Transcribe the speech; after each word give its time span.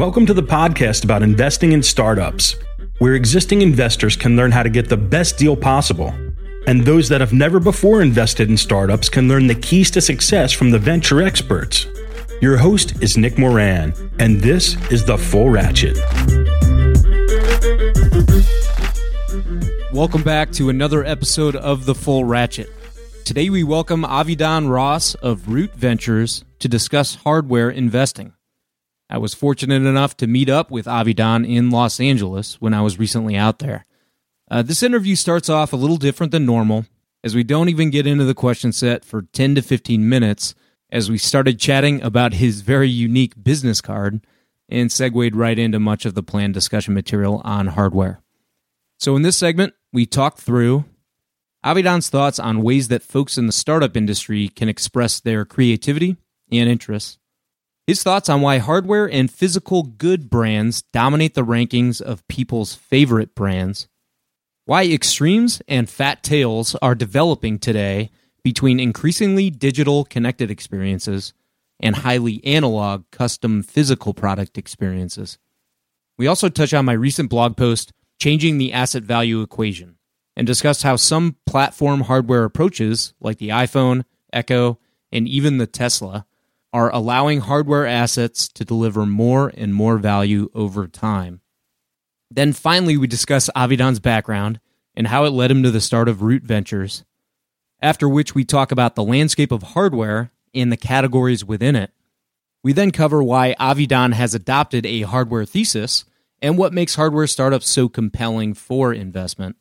Welcome 0.00 0.24
to 0.24 0.32
the 0.32 0.42
podcast 0.42 1.04
about 1.04 1.22
investing 1.22 1.72
in 1.72 1.82
startups, 1.82 2.56
where 3.00 3.12
existing 3.12 3.60
investors 3.60 4.16
can 4.16 4.34
learn 4.34 4.50
how 4.50 4.62
to 4.62 4.70
get 4.70 4.88
the 4.88 4.96
best 4.96 5.36
deal 5.36 5.54
possible. 5.54 6.08
And 6.66 6.86
those 6.86 7.06
that 7.10 7.20
have 7.20 7.34
never 7.34 7.60
before 7.60 8.00
invested 8.00 8.48
in 8.48 8.56
startups 8.56 9.10
can 9.10 9.28
learn 9.28 9.46
the 9.46 9.54
keys 9.54 9.90
to 9.90 10.00
success 10.00 10.52
from 10.52 10.70
the 10.70 10.78
venture 10.78 11.20
experts. 11.20 11.86
Your 12.40 12.56
host 12.56 13.02
is 13.02 13.18
Nick 13.18 13.36
Moran, 13.36 13.92
and 14.18 14.40
this 14.40 14.74
is 14.90 15.04
The 15.04 15.18
Full 15.18 15.50
Ratchet. 15.50 15.98
Welcome 19.92 20.22
back 20.22 20.50
to 20.52 20.70
another 20.70 21.04
episode 21.04 21.56
of 21.56 21.84
The 21.84 21.94
Full 21.94 22.24
Ratchet. 22.24 22.72
Today 23.26 23.50
we 23.50 23.64
welcome 23.64 24.04
Avidan 24.04 24.70
Ross 24.70 25.14
of 25.16 25.50
Root 25.50 25.74
Ventures 25.74 26.42
to 26.60 26.68
discuss 26.68 27.16
hardware 27.16 27.68
investing. 27.68 28.32
I 29.10 29.18
was 29.18 29.34
fortunate 29.34 29.82
enough 29.82 30.16
to 30.18 30.28
meet 30.28 30.48
up 30.48 30.70
with 30.70 30.86
Avidan 30.86 31.44
in 31.44 31.70
Los 31.70 31.98
Angeles 31.98 32.60
when 32.60 32.72
I 32.72 32.80
was 32.80 33.00
recently 33.00 33.34
out 33.34 33.58
there. 33.58 33.84
Uh, 34.48 34.62
this 34.62 34.84
interview 34.84 35.16
starts 35.16 35.48
off 35.48 35.72
a 35.72 35.76
little 35.76 35.96
different 35.96 36.30
than 36.30 36.46
normal, 36.46 36.86
as 37.24 37.34
we 37.34 37.42
don't 37.42 37.68
even 37.68 37.90
get 37.90 38.06
into 38.06 38.24
the 38.24 38.34
question 38.34 38.70
set 38.72 39.04
for 39.04 39.22
10 39.22 39.56
to 39.56 39.62
15 39.62 40.08
minutes, 40.08 40.54
as 40.92 41.10
we 41.10 41.18
started 41.18 41.58
chatting 41.58 42.00
about 42.02 42.34
his 42.34 42.60
very 42.60 42.88
unique 42.88 43.42
business 43.42 43.80
card 43.80 44.24
and 44.68 44.92
segued 44.92 45.34
right 45.34 45.58
into 45.58 45.80
much 45.80 46.06
of 46.06 46.14
the 46.14 46.22
planned 46.22 46.54
discussion 46.54 46.94
material 46.94 47.42
on 47.44 47.66
hardware. 47.68 48.22
So, 48.96 49.16
in 49.16 49.22
this 49.22 49.36
segment, 49.36 49.74
we 49.92 50.06
talk 50.06 50.38
through 50.38 50.84
Avidan's 51.64 52.08
thoughts 52.08 52.38
on 52.38 52.62
ways 52.62 52.88
that 52.88 53.02
folks 53.02 53.36
in 53.36 53.46
the 53.46 53.52
startup 53.52 53.96
industry 53.96 54.48
can 54.48 54.68
express 54.68 55.18
their 55.18 55.44
creativity 55.44 56.16
and 56.52 56.68
interests 56.68 57.19
his 57.86 58.02
thoughts 58.02 58.28
on 58.28 58.40
why 58.40 58.58
hardware 58.58 59.10
and 59.10 59.30
physical 59.30 59.82
good 59.82 60.30
brands 60.30 60.82
dominate 60.92 61.34
the 61.34 61.44
rankings 61.44 62.00
of 62.00 62.26
people's 62.28 62.74
favorite 62.74 63.34
brands, 63.34 63.88
why 64.64 64.84
extremes 64.84 65.60
and 65.66 65.90
fat 65.90 66.22
tails 66.22 66.76
are 66.76 66.94
developing 66.94 67.58
today 67.58 68.10
between 68.44 68.80
increasingly 68.80 69.50
digital 69.50 70.04
connected 70.04 70.50
experiences 70.50 71.32
and 71.80 71.96
highly 71.96 72.44
analog 72.44 73.04
custom 73.10 73.62
physical 73.62 74.14
product 74.14 74.56
experiences. 74.58 75.38
We 76.18 76.26
also 76.26 76.48
touch 76.48 76.74
on 76.74 76.84
my 76.84 76.92
recent 76.92 77.30
blog 77.30 77.56
post, 77.56 77.92
Changing 78.20 78.58
the 78.58 78.72
Asset 78.72 79.02
Value 79.02 79.40
Equation, 79.40 79.96
and 80.36 80.46
discuss 80.46 80.82
how 80.82 80.96
some 80.96 81.36
platform 81.46 82.02
hardware 82.02 82.44
approaches, 82.44 83.14
like 83.20 83.38
the 83.38 83.48
iPhone, 83.48 84.04
Echo, 84.32 84.78
and 85.10 85.26
even 85.26 85.58
the 85.58 85.66
Tesla, 85.66 86.26
are 86.72 86.94
allowing 86.94 87.40
hardware 87.40 87.86
assets 87.86 88.48
to 88.48 88.64
deliver 88.64 89.04
more 89.04 89.52
and 89.56 89.74
more 89.74 89.98
value 89.98 90.50
over 90.54 90.86
time. 90.86 91.40
Then 92.30 92.52
finally, 92.52 92.96
we 92.96 93.06
discuss 93.06 93.50
Avidan's 93.56 93.98
background 93.98 94.60
and 94.94 95.08
how 95.08 95.24
it 95.24 95.30
led 95.30 95.50
him 95.50 95.62
to 95.62 95.70
the 95.70 95.80
start 95.80 96.08
of 96.08 96.22
Root 96.22 96.44
Ventures, 96.44 97.04
after 97.80 98.08
which 98.08 98.34
we 98.34 98.44
talk 98.44 98.70
about 98.70 98.94
the 98.94 99.04
landscape 99.04 99.50
of 99.50 99.62
hardware 99.62 100.30
and 100.54 100.70
the 100.70 100.76
categories 100.76 101.44
within 101.44 101.74
it. 101.74 101.92
We 102.62 102.72
then 102.72 102.90
cover 102.90 103.22
why 103.22 103.56
Avidan 103.58 104.12
has 104.12 104.34
adopted 104.34 104.84
a 104.84 105.02
hardware 105.02 105.44
thesis 105.44 106.04
and 106.42 106.56
what 106.56 106.72
makes 106.72 106.94
hardware 106.94 107.26
startups 107.26 107.68
so 107.68 107.88
compelling 107.88 108.54
for 108.54 108.92
investment. 108.92 109.56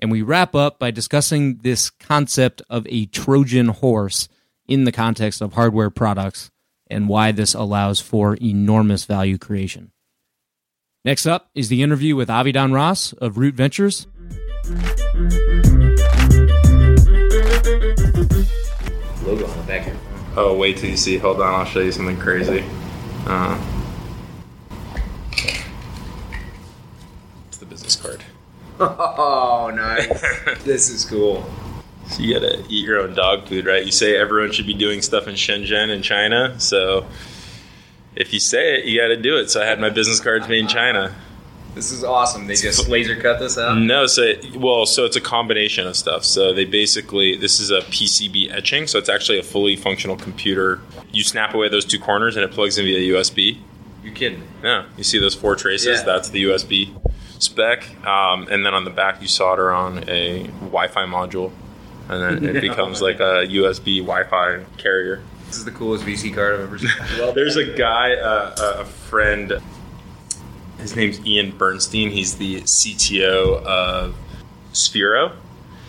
And 0.00 0.10
we 0.10 0.22
wrap 0.22 0.54
up 0.54 0.78
by 0.78 0.90
discussing 0.90 1.58
this 1.58 1.90
concept 1.90 2.60
of 2.68 2.86
a 2.88 3.06
Trojan 3.06 3.68
horse 3.68 4.28
in 4.66 4.84
the 4.84 4.92
context 4.92 5.40
of 5.40 5.54
hardware 5.54 5.90
products 5.90 6.50
and 6.88 7.08
why 7.08 7.32
this 7.32 7.54
allows 7.54 8.00
for 8.00 8.36
enormous 8.36 9.04
value 9.04 9.38
creation. 9.38 9.90
Next 11.04 11.26
up 11.26 11.50
is 11.54 11.68
the 11.68 11.82
interview 11.82 12.16
with 12.16 12.28
Avidan 12.28 12.72
Ross 12.74 13.12
of 13.14 13.36
Root 13.36 13.54
Ventures. 13.54 14.06
Logo 19.24 19.46
on 19.46 19.56
the 19.58 19.64
back 19.66 19.82
here. 19.82 19.96
Oh, 20.36 20.56
wait 20.56 20.78
till 20.78 20.90
you 20.90 20.96
see. 20.96 21.18
Hold 21.18 21.40
on, 21.40 21.54
I'll 21.54 21.64
show 21.64 21.80
you 21.80 21.92
something 21.92 22.18
crazy. 22.18 22.64
Uh, 23.26 23.58
it's 27.48 27.58
the 27.58 27.66
business 27.66 27.96
card. 27.96 28.22
Oh, 28.80 29.70
nice. 29.74 30.08
this 30.64 30.90
is 30.90 31.04
cool. 31.04 31.44
So 32.08 32.22
you 32.22 32.34
gotta 32.34 32.64
eat 32.68 32.84
your 32.84 33.00
own 33.00 33.14
dog 33.14 33.48
food, 33.48 33.66
right? 33.66 33.84
You 33.84 33.92
say 33.92 34.16
everyone 34.16 34.52
should 34.52 34.66
be 34.66 34.74
doing 34.74 35.02
stuff 35.02 35.26
in 35.26 35.34
Shenzhen 35.34 35.88
in 35.88 36.02
China, 36.02 36.58
so 36.60 37.06
if 38.16 38.32
you 38.32 38.40
say 38.40 38.76
it, 38.78 38.84
you 38.84 39.00
gotta 39.00 39.16
do 39.16 39.36
it. 39.38 39.50
So 39.50 39.62
I 39.62 39.64
had 39.64 39.80
my 39.80 39.90
business 39.90 40.20
cards 40.20 40.48
made 40.48 40.60
in 40.60 40.68
China. 40.68 41.14
This 41.74 41.90
is 41.90 42.04
awesome. 42.04 42.46
They 42.46 42.54
just 42.54 42.88
laser 42.88 43.16
cut 43.16 43.40
this 43.40 43.58
out. 43.58 43.76
No, 43.76 44.06
so 44.06 44.34
well, 44.54 44.86
so 44.86 45.04
it's 45.04 45.16
a 45.16 45.20
combination 45.20 45.88
of 45.88 45.96
stuff. 45.96 46.24
So 46.24 46.52
they 46.52 46.64
basically 46.64 47.36
this 47.36 47.58
is 47.58 47.70
a 47.70 47.80
PCB 47.80 48.52
etching, 48.52 48.86
so 48.86 48.98
it's 48.98 49.08
actually 49.08 49.40
a 49.40 49.42
fully 49.42 49.74
functional 49.74 50.16
computer. 50.16 50.80
You 51.10 51.24
snap 51.24 51.52
away 51.52 51.68
those 51.68 51.84
two 51.84 51.98
corners 51.98 52.36
and 52.36 52.44
it 52.44 52.52
plugs 52.52 52.78
in 52.78 52.84
via 52.84 53.14
USB. 53.14 53.58
You 54.04 54.12
kidding? 54.12 54.46
Yeah, 54.62 54.84
you 54.96 55.02
see 55.02 55.18
those 55.18 55.34
four 55.34 55.56
traces? 55.56 55.98
Yeah. 55.98 56.04
That's 56.04 56.28
the 56.28 56.44
USB 56.44 56.94
spec, 57.40 57.84
um, 58.06 58.46
and 58.50 58.64
then 58.64 58.72
on 58.74 58.84
the 58.84 58.90
back 58.90 59.20
you 59.20 59.28
solder 59.28 59.72
on 59.72 60.08
a 60.08 60.44
Wi-Fi 60.60 61.04
module, 61.06 61.50
and 62.08 62.42
then 62.44 62.56
it 62.56 62.60
becomes 62.68 63.00
like 63.02 63.20
a 63.20 63.46
USB 63.46 63.98
Wi-Fi 64.00 64.64
carrier. 64.78 65.22
This 65.46 65.56
is 65.56 65.64
the 65.64 65.70
coolest 65.70 66.04
VC 66.04 66.34
card 66.34 66.54
I've 66.54 66.60
ever 66.60 66.78
seen. 66.78 66.90
Well, 67.18 67.32
There's 67.32 67.56
a 67.56 67.76
guy, 67.76 68.14
uh, 68.14 68.54
a 68.80 68.84
friend. 68.84 69.54
His 70.78 70.96
name's 70.96 71.24
Ian 71.24 71.56
Bernstein. 71.56 72.10
He's 72.10 72.36
the 72.36 72.62
CTO 72.62 73.62
of 73.64 74.14
Sphero. 74.72 75.32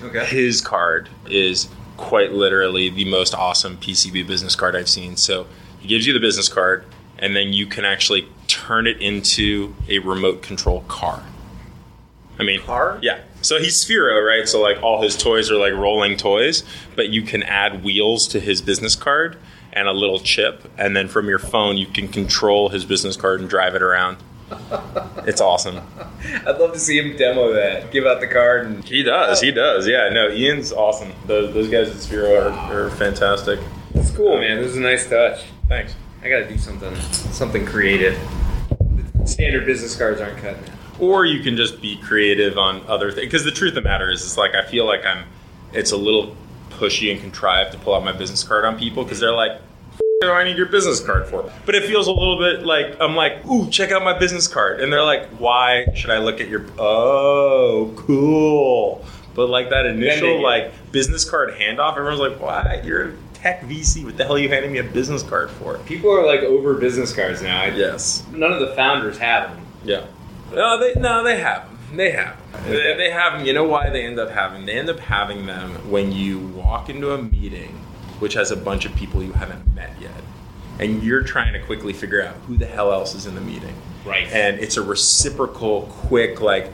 okay. 0.04 0.26
His 0.26 0.62
card 0.62 1.10
is 1.30 1.68
quite 1.98 2.32
literally 2.32 2.90
the 2.90 3.06
most 3.06 3.34
awesome 3.34 3.78
PCB 3.78 4.28
business 4.28 4.56
card 4.56 4.76
I've 4.76 4.90
seen. 4.90 5.18
So 5.18 5.48
he 5.80 5.88
gives 5.88 6.06
you 6.06 6.14
the 6.14 6.20
business 6.20 6.48
card, 6.50 6.86
and 7.18 7.36
then 7.36 7.52
you 7.54 7.66
can 7.66 7.86
actually 7.86 8.28
turn 8.48 8.86
it 8.88 9.02
into 9.02 9.74
a 9.90 10.00
remote 10.00 10.42
control 10.44 10.82
car. 10.88 11.24
I 12.40 12.44
mean, 12.44 12.62
Car? 12.62 13.00
Yeah. 13.02 13.20
So 13.42 13.60
he's 13.60 13.84
Sphero, 13.84 14.26
right? 14.26 14.48
So 14.48 14.62
like 14.62 14.82
all 14.84 15.02
his 15.02 15.16
toys 15.16 15.52
are 15.52 15.56
like 15.58 15.74
rolling 15.74 16.18
toys, 16.18 16.64
but 16.96 17.10
you 17.10 17.22
can 17.22 17.44
add 17.44 17.84
wheels 17.84 18.28
to 18.30 18.40
his 18.40 18.62
business 18.62 18.96
card 18.96 19.38
and 19.74 19.88
a 19.88 19.92
little 19.94 20.20
chip, 20.20 20.70
and 20.78 20.96
then 20.96 21.08
from 21.08 21.28
your 21.28 21.40
phone 21.40 21.78
you 21.78 21.86
can 21.86 22.08
control 22.08 22.70
his 22.70 22.86
business 22.86 23.16
card 23.18 23.42
and 23.42 23.50
drive 23.50 23.76
it 23.76 23.82
around. 23.82 24.18
It's 25.28 25.42
awesome. 25.42 25.82
I'd 26.46 26.60
love 26.60 26.74
to 26.74 26.80
see 26.80 27.00
him 27.00 27.18
demo 27.18 27.52
that. 27.54 27.92
Give 27.92 28.06
out 28.06 28.20
the 28.20 28.28
card 28.28 28.68
and 28.68 28.84
He 28.86 29.02
does. 29.02 29.42
He 29.42 29.50
does. 29.50 29.88
Yeah. 29.88 30.10
No, 30.10 30.30
Ian's 30.30 30.72
awesome. 30.72 31.12
Those, 31.26 31.52
those 31.52 31.68
guys 31.68 31.90
at 31.90 31.96
Sphero 31.96 32.52
are, 32.52 32.86
are 32.86 32.90
fantastic. 32.92 33.60
it's 33.96 34.12
cool, 34.12 34.34
um, 34.34 34.42
man. 34.42 34.58
This 34.62 34.68
is 34.72 34.78
a 34.78 34.82
nice 34.82 35.10
touch. 35.10 35.46
Thanks. 35.68 35.96
I 36.22 36.30
gotta 36.30 36.48
do 36.48 36.60
something, 36.60 36.96
something 37.12 37.66
creative. 37.66 38.20
Standard 39.26 39.66
business 39.66 39.96
cards 39.98 40.22
aren't 40.22 40.38
cutting 40.38 40.64
it. 40.64 40.70
Or 41.00 41.26
you 41.26 41.42
can 41.44 41.58
just 41.58 41.82
be 41.82 41.98
creative 41.98 42.58
on 42.58 42.82
other 42.88 43.12
things. 43.12 43.26
Because 43.26 43.44
the 43.44 43.52
truth 43.52 43.70
of 43.72 43.76
the 43.76 43.82
matter 43.90 44.10
is, 44.10 44.22
it's 44.24 44.38
like 44.38 44.56
I 44.56 44.64
feel 44.66 44.86
like 44.86 45.06
I'm. 45.06 45.26
It's 45.74 45.92
a 45.92 45.98
little 45.98 46.36
pushy 46.70 47.12
and 47.12 47.20
contrived 47.22 47.72
to 47.74 47.78
pull 47.78 47.94
out 47.96 48.04
my 48.04 48.12
business 48.12 48.44
card 48.44 48.66
on 48.66 48.78
people 48.78 49.04
because 49.04 49.20
they're 49.20 49.34
like, 49.34 49.52
"F- 49.94 50.00
do 50.22 50.32
I 50.32 50.44
need 50.46 50.56
your 50.58 50.68
business 50.68 51.00
card 51.02 51.28
for? 51.28 51.52
But 51.66 51.76
it 51.76 51.84
feels 51.84 52.08
a 52.08 52.12
little 52.12 52.38
bit 52.40 52.66
like 52.66 52.96
I'm 53.02 53.16
like, 53.16 53.46
ooh, 53.46 53.70
check 53.70 53.92
out 53.92 54.04
my 54.04 54.18
business 54.18 54.48
card, 54.48 54.80
and 54.80 54.92
they're 54.92 55.04
like, 55.04 55.28
why 55.40 55.86
should 55.96 56.10
I 56.12 56.20
look 56.20 56.40
at 56.40 56.48
your? 56.48 56.66
Oh, 56.80 57.94
cool. 57.98 59.06
But 59.34 59.48
like 59.50 59.70
that 59.72 59.86
initial 59.86 60.42
like 60.42 60.72
business 60.94 61.30
card 61.30 61.54
handoff, 61.56 61.98
everyone's 61.98 62.22
like, 62.22 62.40
why? 62.40 62.82
You're 62.86 63.10
a 63.10 63.14
tech 63.34 63.62
VC. 63.64 64.06
What 64.06 64.16
the 64.16 64.24
hell 64.24 64.36
are 64.36 64.40
you 64.40 64.48
handing 64.48 64.72
me 64.72 64.80
a 64.80 64.84
business 64.84 65.24
card 65.24 65.50
for? 65.50 65.78
People 65.80 66.10
are 66.12 66.26
like 66.26 66.40
over 66.40 66.74
business 66.76 67.14
cards 67.14 67.42
now. 67.42 67.62
I, 67.64 67.68
Yes. 67.68 68.24
None 68.32 68.52
of 68.54 68.62
the 68.62 68.74
founders 68.76 69.18
have 69.18 69.50
them. 69.52 69.66
Yeah. 69.84 70.06
No, 70.54 70.80
they 70.80 71.00
no, 71.00 71.24
they 71.24 71.40
have 71.40 71.66
them. 71.68 71.98
They 71.98 72.12
have. 72.12 72.36
'em. 72.54 72.64
They, 72.70 72.96
they 72.98 73.12
have 73.12 73.34
them. 73.38 73.46
You 73.46 73.54
know 73.54 73.64
why 73.66 73.90
they 73.90 74.06
end 74.06 74.20
up 74.20 74.30
having? 74.30 74.66
They 74.66 74.74
end 74.74 74.90
up 74.90 75.00
having 75.00 75.46
them 75.46 75.72
when 75.90 76.12
you 76.12 76.40
walk 76.40 76.90
into 76.90 77.14
a 77.14 77.22
meeting, 77.22 77.72
which 78.20 78.34
has 78.34 78.52
a 78.52 78.56
bunch 78.58 78.86
of 78.86 78.96
people 78.96 79.24
you 79.24 79.34
haven't 79.34 79.74
met 79.76 79.92
yet, 80.02 80.12
and 80.80 81.04
you're 81.04 81.24
trying 81.24 81.54
to 81.54 81.60
quickly 81.60 81.94
figure 81.94 82.22
out 82.22 82.36
who 82.48 82.58
the 82.58 82.66
hell 82.66 82.92
else 82.92 83.16
is 83.16 83.26
in 83.26 83.36
the 83.36 83.42
meeting. 83.42 83.76
Right. 84.06 84.28
And 84.32 84.60
it's 84.60 84.78
a 84.78 84.84
reciprocal, 84.84 85.84
quick, 85.84 86.42
like, 86.42 86.72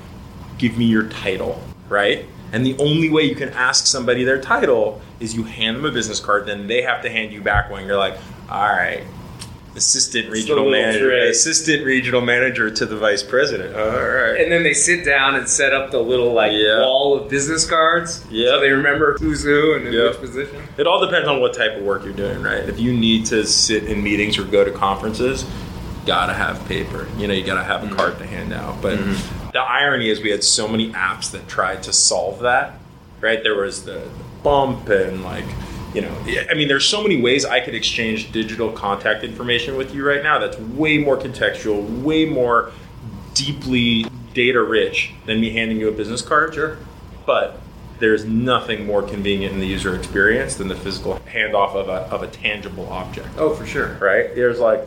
give 0.57 0.77
me 0.77 0.85
your 0.85 1.07
title, 1.07 1.61
right? 1.87 2.25
And 2.51 2.65
the 2.65 2.77
only 2.77 3.09
way 3.09 3.23
you 3.23 3.35
can 3.35 3.49
ask 3.49 3.87
somebody 3.87 4.25
their 4.25 4.41
title 4.41 5.01
is 5.21 5.33
you 5.33 5.43
hand 5.43 5.77
them 5.77 5.85
a 5.85 5.91
business 5.91 6.19
card, 6.19 6.45
then 6.45 6.67
they 6.67 6.81
have 6.81 7.01
to 7.03 7.09
hand 7.09 7.31
you 7.31 7.41
back 7.41 7.69
one. 7.69 7.85
You're 7.85 7.97
like, 7.97 8.17
all 8.49 8.67
right, 8.67 9.03
assistant 9.75 10.29
regional 10.29 10.69
manager, 10.69 11.09
trick. 11.09 11.31
assistant 11.31 11.85
regional 11.85 12.21
manager 12.21 12.69
to 12.69 12.85
the 12.85 12.97
vice 12.97 13.23
president. 13.23 13.75
All 13.75 13.87
right. 13.87 14.41
And 14.41 14.51
then 14.51 14.63
they 14.63 14.73
sit 14.73 15.05
down 15.05 15.35
and 15.35 15.47
set 15.47 15.73
up 15.73 15.91
the 15.91 15.99
little 15.99 16.33
like 16.33 16.51
Yeah. 16.53 16.81
wall 16.81 17.17
of 17.17 17.29
business 17.29 17.65
cards. 17.65 18.23
Yeah. 18.29 18.49
So 18.49 18.59
they 18.59 18.71
remember 18.71 19.17
who's 19.17 19.43
who 19.43 19.73
and 19.73 19.87
in 19.87 19.93
Yeah. 19.93 20.09
which 20.09 20.19
position. 20.19 20.57
It 20.77 20.87
all 20.87 20.99
depends 20.99 21.27
on 21.27 21.39
what 21.39 21.53
type 21.53 21.77
of 21.77 21.83
work 21.83 22.03
you're 22.03 22.13
doing, 22.13 22.41
right? 22.41 22.67
If 22.67 22.79
you 22.79 22.91
need 22.91 23.25
to 23.27 23.45
sit 23.45 23.85
in 23.85 24.03
meetings 24.03 24.37
or 24.37 24.43
go 24.43 24.65
to 24.65 24.71
conferences, 24.71 25.45
gotta 26.05 26.33
have 26.33 26.65
paper. 26.67 27.07
You 27.17 27.27
know, 27.27 27.33
you 27.33 27.43
gotta 27.43 27.63
have 27.63 27.83
a 27.83 27.87
mm-hmm. 27.87 27.95
card 27.95 28.17
to 28.17 28.25
hand 28.25 28.53
out. 28.53 28.81
But 28.81 28.99
mm-hmm. 28.99 29.51
the 29.51 29.61
irony 29.61 30.09
is, 30.09 30.21
we 30.21 30.31
had 30.31 30.43
so 30.43 30.67
many 30.67 30.91
apps 30.91 31.31
that 31.31 31.47
tried 31.47 31.83
to 31.83 31.93
solve 31.93 32.39
that, 32.39 32.79
right? 33.21 33.41
There 33.41 33.55
was 33.55 33.85
the, 33.85 33.93
the 33.93 34.23
bump 34.43 34.89
and 34.89 35.23
like, 35.23 35.45
you 35.93 36.01
know, 36.01 36.15
I 36.49 36.53
mean, 36.53 36.67
there's 36.67 36.85
so 36.87 37.01
many 37.01 37.21
ways 37.21 37.43
I 37.45 37.59
could 37.59 37.75
exchange 37.75 38.31
digital 38.31 38.71
contact 38.71 39.23
information 39.23 39.75
with 39.77 39.93
you 39.93 40.07
right 40.07 40.23
now 40.23 40.39
that's 40.39 40.57
way 40.57 40.97
more 40.97 41.17
contextual, 41.17 42.01
way 42.01 42.25
more 42.25 42.71
deeply 43.33 44.05
data 44.33 44.61
rich 44.61 45.11
than 45.25 45.41
me 45.41 45.49
handing 45.51 45.77
you 45.79 45.89
a 45.89 45.91
business 45.91 46.21
card. 46.21 46.53
Sure. 46.53 46.77
But 47.25 47.59
there's 47.99 48.25
nothing 48.25 48.85
more 48.85 49.03
convenient 49.03 49.53
in 49.53 49.59
the 49.59 49.67
user 49.67 49.95
experience 49.95 50.55
than 50.55 50.67
the 50.69 50.75
physical 50.75 51.19
handoff 51.31 51.75
of 51.75 51.87
a, 51.89 52.09
of 52.13 52.23
a 52.23 52.27
tangible 52.27 52.87
object 52.89 53.27
Oh, 53.37 53.53
for 53.53 53.65
sure. 53.65 53.97
right? 53.99 54.33
There's 54.33 54.59
like, 54.59 54.81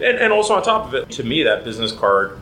and, 0.00 0.18
and 0.18 0.32
also 0.32 0.54
on 0.54 0.62
top 0.62 0.86
of 0.86 0.94
it, 0.94 1.10
to 1.12 1.24
me, 1.24 1.44
that 1.44 1.64
business 1.64 1.92
card, 1.92 2.40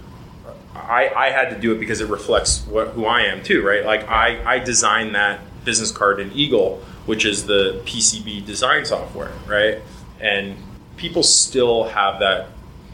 I, 0.74 1.10
I 1.14 1.30
had 1.30 1.50
to 1.50 1.58
do 1.58 1.72
it 1.72 1.80
because 1.80 2.00
it 2.00 2.08
reflects 2.08 2.66
what 2.66 2.88
who 2.88 3.06
I 3.06 3.22
am 3.22 3.42
too, 3.42 3.64
right? 3.66 3.84
Like 3.84 4.08
I, 4.08 4.54
I 4.56 4.58
designed 4.58 5.14
that 5.14 5.40
business 5.64 5.90
card 5.90 6.20
in 6.20 6.32
Eagle, 6.32 6.82
which 7.06 7.24
is 7.24 7.46
the 7.46 7.80
PCB 7.84 8.44
design 8.44 8.84
software, 8.84 9.32
right? 9.46 9.78
And 10.20 10.56
people 10.96 11.22
still 11.22 11.84
have 11.84 12.20
that. 12.20 12.48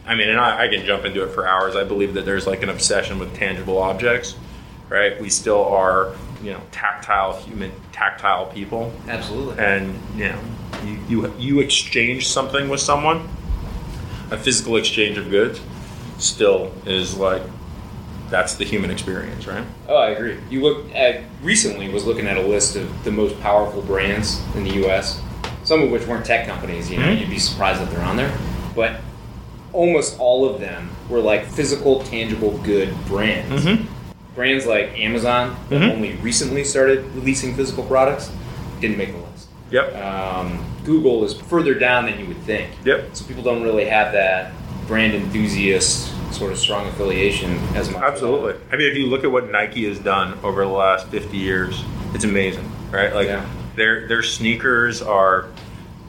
I 0.06 0.14
mean, 0.14 0.28
and 0.28 0.38
I, 0.38 0.64
I 0.64 0.68
can 0.68 0.84
jump 0.84 1.04
into 1.04 1.22
it 1.22 1.28
for 1.28 1.46
hours. 1.46 1.76
I 1.76 1.84
believe 1.84 2.14
that 2.14 2.24
there's 2.24 2.46
like 2.46 2.62
an 2.62 2.68
obsession 2.68 3.18
with 3.18 3.34
tangible 3.34 3.78
objects, 3.78 4.34
right? 4.88 5.20
We 5.20 5.30
still 5.30 5.64
are, 5.64 6.14
you 6.42 6.52
know, 6.52 6.60
tactile 6.72 7.40
human, 7.40 7.72
tactile 7.92 8.46
people 8.46 8.92
Absolutely. 9.06 9.62
and 9.62 9.94
you 10.16 10.28
know 10.28 10.40
you, 10.84 10.98
you 11.08 11.34
you 11.38 11.60
exchange 11.60 12.26
something 12.26 12.68
with 12.68 12.80
someone 12.80 13.28
a 14.30 14.38
physical 14.38 14.76
exchange 14.76 15.18
of 15.18 15.30
goods 15.30 15.60
still 16.18 16.72
is 16.86 17.16
like 17.16 17.42
that's 18.32 18.54
the 18.56 18.64
human 18.64 18.90
experience 18.90 19.46
right 19.46 19.64
Oh, 19.88 19.96
I 19.96 20.08
agree. 20.10 20.38
You 20.50 20.62
look 20.62 20.92
at 20.94 21.20
recently 21.42 21.88
was 21.90 22.04
looking 22.06 22.26
at 22.26 22.36
a 22.38 22.42
list 22.42 22.74
of 22.76 23.04
the 23.04 23.12
most 23.12 23.38
powerful 23.40 23.82
brands 23.82 24.40
in 24.56 24.64
the 24.64 24.72
U.S. 24.84 25.20
Some 25.64 25.82
of 25.82 25.90
which 25.90 26.06
weren't 26.06 26.24
tech 26.24 26.46
companies. 26.48 26.90
You 26.90 26.96
know, 26.98 27.04
Mhm. 27.06 27.20
you'd 27.20 27.30
be 27.30 27.38
surprised 27.38 27.80
that 27.82 27.90
they're 27.90 28.02
on 28.04 28.16
there, 28.16 28.32
but 28.74 28.96
almost 29.72 30.18
all 30.18 30.48
of 30.48 30.60
them 30.60 30.90
were 31.10 31.20
like 31.20 31.44
physical, 31.46 32.02
tangible 32.04 32.58
good 32.64 32.92
brands. 33.06 33.66
Brands 34.34 34.64
like 34.66 34.98
Amazon 34.98 35.54
that 35.68 35.82
Mhm. 35.82 35.92
only 35.92 36.12
recently 36.22 36.64
started 36.64 37.04
releasing 37.14 37.54
physical 37.54 37.84
products 37.84 38.30
didn't 38.80 38.96
make 38.96 39.12
the 39.12 39.18
list. 39.18 39.46
yep 39.70 39.94
Um, 40.02 40.64
Google 40.84 41.22
is 41.24 41.34
further 41.34 41.74
down 41.74 42.06
than 42.06 42.18
you 42.18 42.26
would 42.26 42.42
think. 42.44 42.68
Yep. 42.84 43.10
So 43.12 43.24
people 43.26 43.42
don't 43.42 43.62
really 43.62 43.84
have 43.84 44.12
that 44.14 44.52
brand 44.88 45.14
enthusiast 45.14 46.11
sort 46.32 46.52
of 46.52 46.58
strong 46.58 46.86
affiliation 46.88 47.52
as 47.76 47.90
much. 47.90 48.02
absolutely 48.02 48.54
i 48.72 48.76
mean 48.76 48.90
if 48.90 48.96
you 48.96 49.06
look 49.06 49.22
at 49.24 49.30
what 49.30 49.50
nike 49.50 49.86
has 49.86 49.98
done 49.98 50.38
over 50.42 50.62
the 50.64 50.70
last 50.70 51.06
50 51.08 51.36
years 51.36 51.82
it's 52.14 52.24
amazing 52.24 52.68
right 52.90 53.14
like 53.14 53.26
Yeah. 53.28 53.46
their 53.76 54.08
their 54.08 54.22
sneakers 54.22 55.02
are 55.02 55.46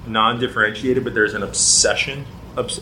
non-differentiated 0.07 1.03
but 1.03 1.13
there's 1.13 1.33
an 1.33 1.43
obsession 1.43 2.25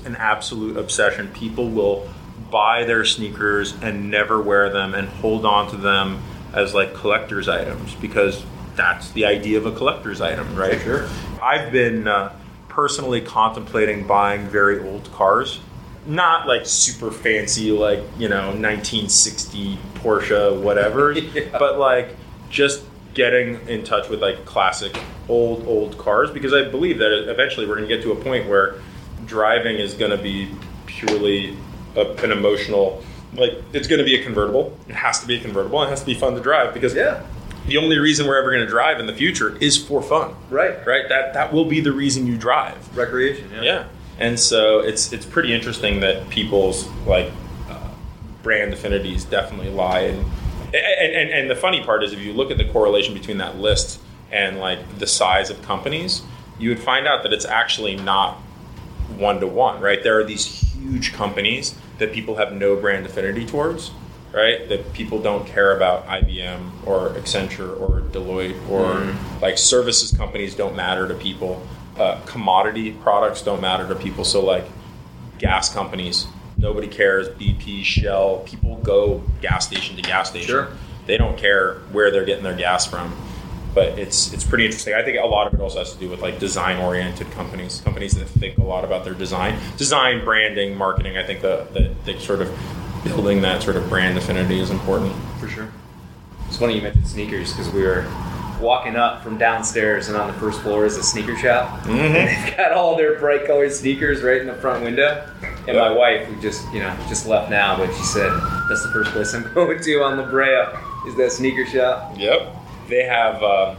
an 0.05 0.15
absolute 0.17 0.75
obsession 0.77 1.29
people 1.29 1.69
will 1.69 2.09
buy 2.51 2.83
their 2.83 3.05
sneakers 3.05 3.73
and 3.81 4.09
never 4.11 4.41
wear 4.41 4.69
them 4.69 4.93
and 4.93 5.07
hold 5.07 5.45
on 5.45 5.69
to 5.69 5.77
them 5.77 6.21
as 6.53 6.73
like 6.73 6.93
collector's 6.93 7.47
items 7.47 7.95
because 7.95 8.43
that's 8.75 9.11
the 9.11 9.25
idea 9.25 9.57
of 9.57 9.65
a 9.65 9.71
collector's 9.71 10.19
item 10.19 10.53
right 10.55 10.81
Sure. 10.81 11.07
i've 11.41 11.71
been 11.71 12.07
uh, 12.07 12.33
personally 12.67 13.21
contemplating 13.21 14.05
buying 14.05 14.41
very 14.47 14.79
old 14.85 15.09
cars 15.13 15.61
not 16.05 16.47
like 16.47 16.65
super 16.65 17.11
fancy 17.11 17.71
like 17.71 17.99
you 18.17 18.27
know 18.27 18.47
1960 18.47 19.77
porsche 19.95 20.59
whatever 20.61 21.11
Yeah. 21.13 21.57
but 21.59 21.77
like 21.77 22.15
just 22.49 22.83
getting 23.13 23.59
in 23.67 23.83
touch 23.83 24.09
with 24.09 24.21
like 24.21 24.43
classic 24.45 24.97
old 25.29 25.65
old 25.67 25.97
cars 25.97 26.31
because 26.31 26.53
i 26.53 26.63
believe 26.67 26.97
that 26.99 27.29
eventually 27.29 27.67
we're 27.67 27.75
going 27.75 27.87
to 27.87 27.93
get 27.95 28.03
to 28.03 28.11
a 28.11 28.15
point 28.15 28.47
where 28.49 28.75
driving 29.25 29.77
is 29.77 29.93
going 29.93 30.11
to 30.11 30.17
be 30.21 30.49
purely 30.87 31.55
a, 31.95 32.01
an 32.23 32.31
emotional 32.31 33.03
like 33.35 33.51
it's 33.73 33.87
going 33.87 33.99
to 33.99 34.05
be 34.05 34.15
a 34.19 34.23
convertible 34.23 34.75
it 34.89 34.95
has 34.95 35.19
to 35.19 35.27
be 35.27 35.35
a 35.37 35.39
convertible 35.39 35.81
it 35.83 35.89
has 35.89 35.99
to 35.99 36.05
be 36.05 36.13
fun 36.15 36.33
to 36.33 36.41
drive 36.41 36.73
because 36.73 36.95
Yeah. 36.95 37.21
the 37.67 37.77
only 37.77 37.97
reason 37.99 38.25
we're 38.27 38.39
ever 38.39 38.49
going 38.49 38.63
to 38.65 38.69
drive 38.69 38.99
in 38.99 39.05
the 39.05 39.13
future 39.13 39.55
is 39.57 39.77
for 39.77 40.01
fun 40.01 40.33
Right. 40.49 40.85
right 40.87 41.07
that 41.09 41.33
that 41.35 41.53
will 41.53 41.65
be 41.65 41.79
the 41.79 41.91
reason 41.91 42.25
you 42.25 42.37
drive 42.37 42.97
Recreation. 42.97 43.49
yeah. 43.61 43.85
And 44.21 44.39
so 44.39 44.79
it's 44.79 45.11
it's 45.11 45.25
pretty 45.25 45.51
interesting 45.51 45.99
that 46.01 46.29
people's 46.29 46.87
like 47.07 47.31
uh, 47.67 47.89
brand 48.43 48.71
affinities 48.71 49.25
definitely 49.25 49.71
lie 49.71 50.01
in. 50.01 50.19
And, 50.73 50.75
and 50.75 51.29
and 51.31 51.49
the 51.49 51.55
funny 51.55 51.83
part 51.83 52.03
is 52.03 52.13
if 52.13 52.19
you 52.19 52.31
look 52.31 52.51
at 52.51 52.59
the 52.59 52.65
correlation 52.65 53.15
between 53.15 53.39
that 53.39 53.57
list 53.57 53.99
and 54.31 54.59
like 54.59 54.99
the 54.99 55.07
size 55.07 55.49
of 55.49 55.59
companies, 55.63 56.21
you 56.59 56.69
would 56.69 56.79
find 56.79 57.07
out 57.07 57.23
that 57.23 57.33
it's 57.33 57.45
actually 57.45 57.95
not 57.95 58.35
one 59.17 59.39
to 59.39 59.47
one, 59.47 59.81
right? 59.81 60.03
There 60.03 60.19
are 60.19 60.23
these 60.23 60.45
huge 60.45 61.13
companies 61.13 61.73
that 61.97 62.13
people 62.13 62.35
have 62.35 62.53
no 62.53 62.75
brand 62.75 63.07
affinity 63.07 63.45
towards, 63.45 63.89
right? 64.31 64.69
That 64.69 64.93
people 64.93 65.19
don't 65.19 65.47
care 65.47 65.75
about 65.75 66.05
IBM 66.05 66.85
or 66.85 67.09
Accenture 67.09 67.79
or 67.81 68.01
Deloitte 68.11 68.69
or 68.69 69.15
like 69.41 69.57
services 69.57 70.11
companies 70.11 70.53
don't 70.55 70.75
matter 70.75 71.07
to 71.07 71.15
people. 71.15 71.65
Uh, 72.01 72.19
commodity 72.25 72.93
products 72.93 73.43
don't 73.43 73.61
matter 73.61 73.87
to 73.87 73.93
people. 73.93 74.25
So 74.25 74.43
like 74.43 74.65
gas 75.37 75.71
companies, 75.71 76.25
nobody 76.57 76.87
cares. 76.87 77.29
BP, 77.29 77.83
Shell, 77.83 78.39
people 78.39 78.77
go 78.77 79.21
gas 79.39 79.67
station 79.67 79.97
to 79.97 80.01
gas 80.01 80.31
station. 80.31 80.49
Sure. 80.49 80.69
They 81.05 81.17
don't 81.17 81.37
care 81.37 81.75
where 81.91 82.09
they're 82.09 82.25
getting 82.25 82.43
their 82.43 82.55
gas 82.57 82.87
from. 82.87 83.15
But 83.75 83.99
it's 83.99 84.33
it's 84.33 84.43
pretty 84.43 84.65
interesting. 84.65 84.95
I 84.95 85.03
think 85.03 85.19
a 85.19 85.27
lot 85.27 85.45
of 85.45 85.53
it 85.53 85.61
also 85.61 85.77
has 85.77 85.93
to 85.93 85.99
do 85.99 86.09
with 86.09 86.21
like 86.21 86.39
design 86.39 86.77
oriented 86.77 87.29
companies, 87.33 87.81
companies 87.81 88.15
that 88.15 88.25
think 88.25 88.57
a 88.57 88.63
lot 88.63 88.83
about 88.83 89.05
their 89.05 89.13
design, 89.13 89.59
design, 89.77 90.25
branding, 90.25 90.75
marketing. 90.75 91.19
I 91.19 91.23
think 91.23 91.41
the, 91.41 91.67
the, 91.71 91.93
the 92.11 92.19
sort 92.19 92.41
of 92.41 92.49
building 93.03 93.43
that 93.43 93.61
sort 93.61 93.75
of 93.75 93.87
brand 93.89 94.17
affinity 94.17 94.59
is 94.59 94.71
important. 94.71 95.13
For 95.39 95.47
sure. 95.47 95.71
It's 96.47 96.57
funny 96.57 96.77
you 96.77 96.81
mentioned 96.81 97.07
sneakers 97.07 97.53
because 97.53 97.71
we 97.71 97.83
were 97.83 98.07
walking 98.61 98.95
up 98.95 99.23
from 99.23 99.37
downstairs 99.37 100.07
and 100.07 100.17
on 100.17 100.27
the 100.27 100.33
first 100.39 100.61
floor 100.61 100.85
is 100.85 100.97
a 100.97 101.03
sneaker 101.03 101.35
shop. 101.35 101.85
And 101.87 102.15
they've 102.15 102.57
got 102.57 102.71
all 102.71 102.95
their 102.95 103.19
bright 103.19 103.45
colored 103.45 103.71
sneakers 103.71 104.21
right 104.21 104.39
in 104.41 104.47
the 104.47 104.55
front 104.55 104.83
window. 104.83 105.27
And 105.67 105.77
my 105.77 105.91
wife, 105.91 106.25
who 106.27 106.39
just 106.41 106.71
you 106.73 106.79
know 106.79 106.95
just 107.07 107.27
left 107.27 107.49
now, 107.51 107.77
but 107.77 107.93
she 107.95 108.03
said 108.03 108.29
that's 108.69 108.83
the 108.83 108.91
first 108.93 109.11
place 109.11 109.33
I'm 109.33 109.51
going 109.53 109.81
to 109.83 110.03
on 110.03 110.17
La 110.17 110.29
Brea 110.29 110.65
is 111.07 111.15
that 111.17 111.31
sneaker 111.31 111.65
shop. 111.65 112.13
Yep. 112.17 112.55
They 112.87 113.03
have 113.03 113.41
um, 113.43 113.77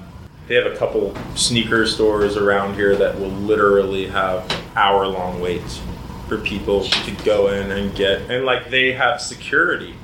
they 0.49 0.55
have 0.55 0.67
a 0.67 0.77
couple 0.77 1.15
sneaker 1.35 1.87
stores 1.87 2.37
around 2.37 2.75
here 2.75 2.95
that 2.97 3.19
will 3.19 3.31
literally 3.31 4.07
have 4.09 4.45
hour 4.77 5.07
long 5.07 5.41
waits 5.41 5.81
for 6.29 6.39
people 6.39 6.85
to 6.85 7.11
go 7.25 7.49
in 7.49 7.71
and 7.73 7.95
get 7.95 8.23
and 8.31 8.45
like 8.45 8.71
they 8.71 8.93
have 8.93 9.21
security 9.21 9.95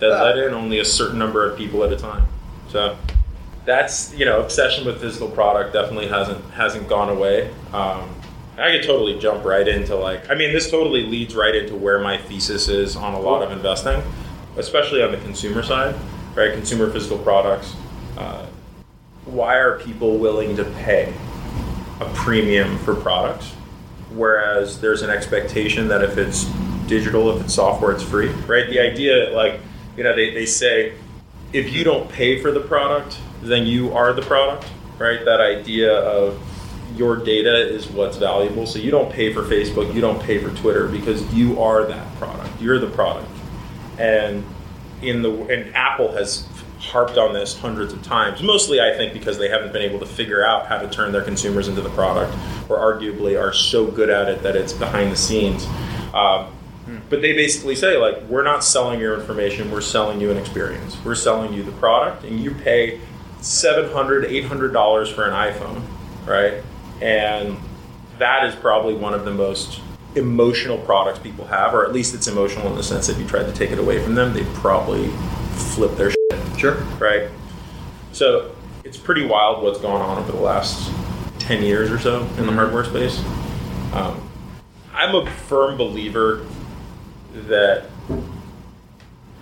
that 0.00 0.10
Ah. 0.10 0.24
let 0.24 0.38
in 0.38 0.52
only 0.52 0.78
a 0.80 0.84
certain 0.84 1.18
number 1.18 1.48
of 1.48 1.56
people 1.56 1.84
at 1.84 1.92
a 1.92 1.96
time. 1.96 2.26
So 2.70 2.96
that's 3.66 4.14
you 4.14 4.24
know 4.24 4.40
obsession 4.40 4.86
with 4.86 5.00
physical 5.00 5.28
product 5.28 5.72
definitely 5.72 6.08
hasn't 6.08 6.42
hasn't 6.52 6.88
gone 6.88 7.10
away. 7.10 7.50
Um, 7.72 8.08
I 8.56 8.72
could 8.72 8.84
totally 8.84 9.18
jump 9.18 9.44
right 9.44 9.66
into 9.68 9.94
like 9.96 10.30
I 10.30 10.34
mean 10.34 10.52
this 10.52 10.70
totally 10.70 11.02
leads 11.02 11.34
right 11.34 11.54
into 11.54 11.74
where 11.74 11.98
my 11.98 12.16
thesis 12.16 12.68
is 12.68 12.96
on 12.96 13.12
a 13.14 13.20
lot 13.20 13.42
of 13.42 13.52
investing, 13.52 14.02
especially 14.56 15.02
on 15.02 15.12
the 15.12 15.18
consumer 15.18 15.62
side, 15.62 15.94
right? 16.34 16.52
Consumer 16.52 16.90
physical 16.90 17.18
products. 17.18 17.74
Uh, 18.16 18.46
why 19.26 19.56
are 19.56 19.78
people 19.80 20.18
willing 20.18 20.56
to 20.56 20.64
pay 20.64 21.12
a 22.00 22.04
premium 22.14 22.78
for 22.78 22.94
products, 22.94 23.52
whereas 24.10 24.80
there's 24.80 25.02
an 25.02 25.10
expectation 25.10 25.88
that 25.88 26.02
if 26.02 26.16
it's 26.16 26.44
digital, 26.86 27.36
if 27.36 27.44
it's 27.44 27.54
software, 27.54 27.92
it's 27.92 28.02
free, 28.02 28.28
right? 28.46 28.68
The 28.70 28.78
idea, 28.78 29.30
like, 29.30 29.60
you 29.96 30.04
know, 30.04 30.14
they, 30.14 30.32
they 30.32 30.46
say 30.46 30.94
if 31.52 31.72
you 31.72 31.84
don't 31.84 32.10
pay 32.10 32.40
for 32.40 32.50
the 32.50 32.60
product, 32.60 33.18
then 33.42 33.66
you 33.66 33.92
are 33.92 34.12
the 34.12 34.22
product, 34.22 34.66
right? 34.98 35.24
That 35.24 35.40
idea 35.40 35.92
of 35.92 36.40
your 36.96 37.16
data 37.16 37.56
is 37.56 37.88
what's 37.88 38.16
valuable. 38.16 38.66
So 38.66 38.78
you 38.78 38.90
don't 38.90 39.12
pay 39.12 39.32
for 39.32 39.42
Facebook, 39.42 39.94
you 39.94 40.00
don't 40.00 40.22
pay 40.22 40.38
for 40.38 40.50
Twitter 40.56 40.88
because 40.88 41.32
you 41.34 41.60
are 41.60 41.84
that 41.84 42.14
product. 42.16 42.60
You're 42.60 42.78
the 42.78 42.90
product. 42.90 43.30
And 43.98 44.44
in 45.02 45.22
the 45.22 45.30
and 45.30 45.74
Apple 45.74 46.12
has 46.12 46.48
harped 46.78 47.18
on 47.18 47.32
this 47.32 47.58
hundreds 47.58 47.92
of 47.92 48.02
times. 48.02 48.42
Mostly, 48.42 48.80
I 48.80 48.96
think, 48.96 49.12
because 49.12 49.38
they 49.38 49.48
haven't 49.48 49.72
been 49.72 49.82
able 49.82 49.98
to 49.98 50.06
figure 50.06 50.44
out 50.44 50.66
how 50.66 50.78
to 50.78 50.88
turn 50.88 51.12
their 51.12 51.22
consumers 51.22 51.68
into 51.68 51.80
the 51.80 51.90
product, 51.90 52.32
or 52.68 52.78
arguably 52.78 53.40
are 53.40 53.52
so 53.52 53.86
good 53.86 54.10
at 54.10 54.28
it 54.28 54.42
that 54.42 54.56
it's 54.56 54.72
behind 54.72 55.10
the 55.10 55.16
scenes. 55.16 55.66
Um, 56.14 56.52
but 57.10 57.20
they 57.22 57.32
basically 57.32 57.74
say 57.74 57.96
like, 57.96 58.22
we're 58.28 58.42
not 58.44 58.62
selling 58.64 59.00
your 59.00 59.18
information, 59.18 59.70
we're 59.70 59.80
selling 59.80 60.20
you 60.20 60.30
an 60.30 60.36
experience. 60.36 60.96
We're 61.04 61.14
selling 61.14 61.52
you 61.52 61.62
the 61.62 61.72
product, 61.72 62.24
and 62.24 62.38
you 62.40 62.52
pay 62.52 63.00
$700, 63.40 64.24
800 64.24 64.72
dollars 64.72 65.08
for 65.10 65.24
an 65.24 65.32
iphone 65.52 65.82
right? 66.26 66.62
And 67.00 67.56
that 68.18 68.44
is 68.44 68.54
probably 68.56 68.94
one 68.94 69.14
of 69.14 69.24
the 69.24 69.30
most 69.32 69.80
emotional 70.14 70.78
products 70.78 71.18
people 71.18 71.46
have 71.46 71.74
or 71.74 71.84
at 71.84 71.92
least 71.92 72.14
it's 72.14 72.26
emotional 72.26 72.66
in 72.68 72.74
the 72.74 72.82
sense 72.82 73.06
that 73.06 73.12
if 73.12 73.18
you 73.18 73.26
tried 73.26 73.44
to 73.44 73.52
take 73.52 73.70
it 73.70 73.78
away 73.78 74.02
from 74.02 74.14
them 74.14 74.32
they'd 74.32 74.46
probably 74.54 75.08
flip 75.74 75.94
their 75.96 76.10
shit. 76.10 76.18
Sure. 76.58 76.74
right? 76.98 77.28
So 78.12 78.54
it's 78.82 78.96
pretty 78.96 79.26
wild 79.26 79.62
what's 79.62 79.78
gone 79.78 80.00
on 80.00 80.18
over 80.18 80.32
the 80.32 80.40
last 80.40 80.90
10 81.38 81.62
years 81.62 81.90
or 81.90 81.98
so 81.98 82.22
in 82.38 82.46
the 82.46 82.52
hardware 82.52 82.84
space. 82.84 83.22
Um, 83.92 84.22
i'm 84.92 85.14
a 85.14 85.30
firm 85.30 85.76
believer 85.76 86.46
that 87.48 87.84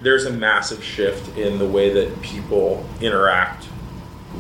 there's 0.03 0.27
a 0.27 0.33
massive 0.33 0.83
shift 0.83 1.37
in 1.39 1.59
the 1.59 1.67
way 1.67 1.93
that 1.93 2.21
people 2.23 2.87
interact 3.01 3.67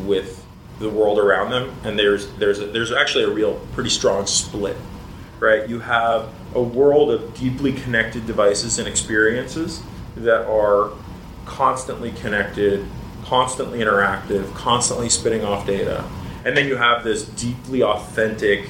with 0.04 0.44
the 0.78 0.90
world 0.90 1.18
around 1.18 1.50
them, 1.50 1.74
and 1.84 1.98
there's 1.98 2.28
there's 2.34 2.58
a, 2.58 2.66
there's 2.66 2.92
actually 2.92 3.24
a 3.24 3.30
real 3.30 3.54
pretty 3.72 3.90
strong 3.90 4.26
split, 4.26 4.76
right? 5.38 5.68
You 5.68 5.80
have 5.80 6.28
a 6.54 6.62
world 6.62 7.10
of 7.10 7.34
deeply 7.34 7.72
connected 7.72 8.26
devices 8.26 8.78
and 8.78 8.88
experiences 8.88 9.82
that 10.16 10.46
are 10.46 10.90
constantly 11.46 12.10
connected, 12.12 12.86
constantly 13.24 13.78
interactive, 13.78 14.52
constantly 14.54 15.08
spitting 15.08 15.44
off 15.44 15.66
data, 15.66 16.04
and 16.44 16.56
then 16.56 16.66
you 16.66 16.76
have 16.76 17.04
this 17.04 17.24
deeply 17.24 17.82
authentic 17.82 18.68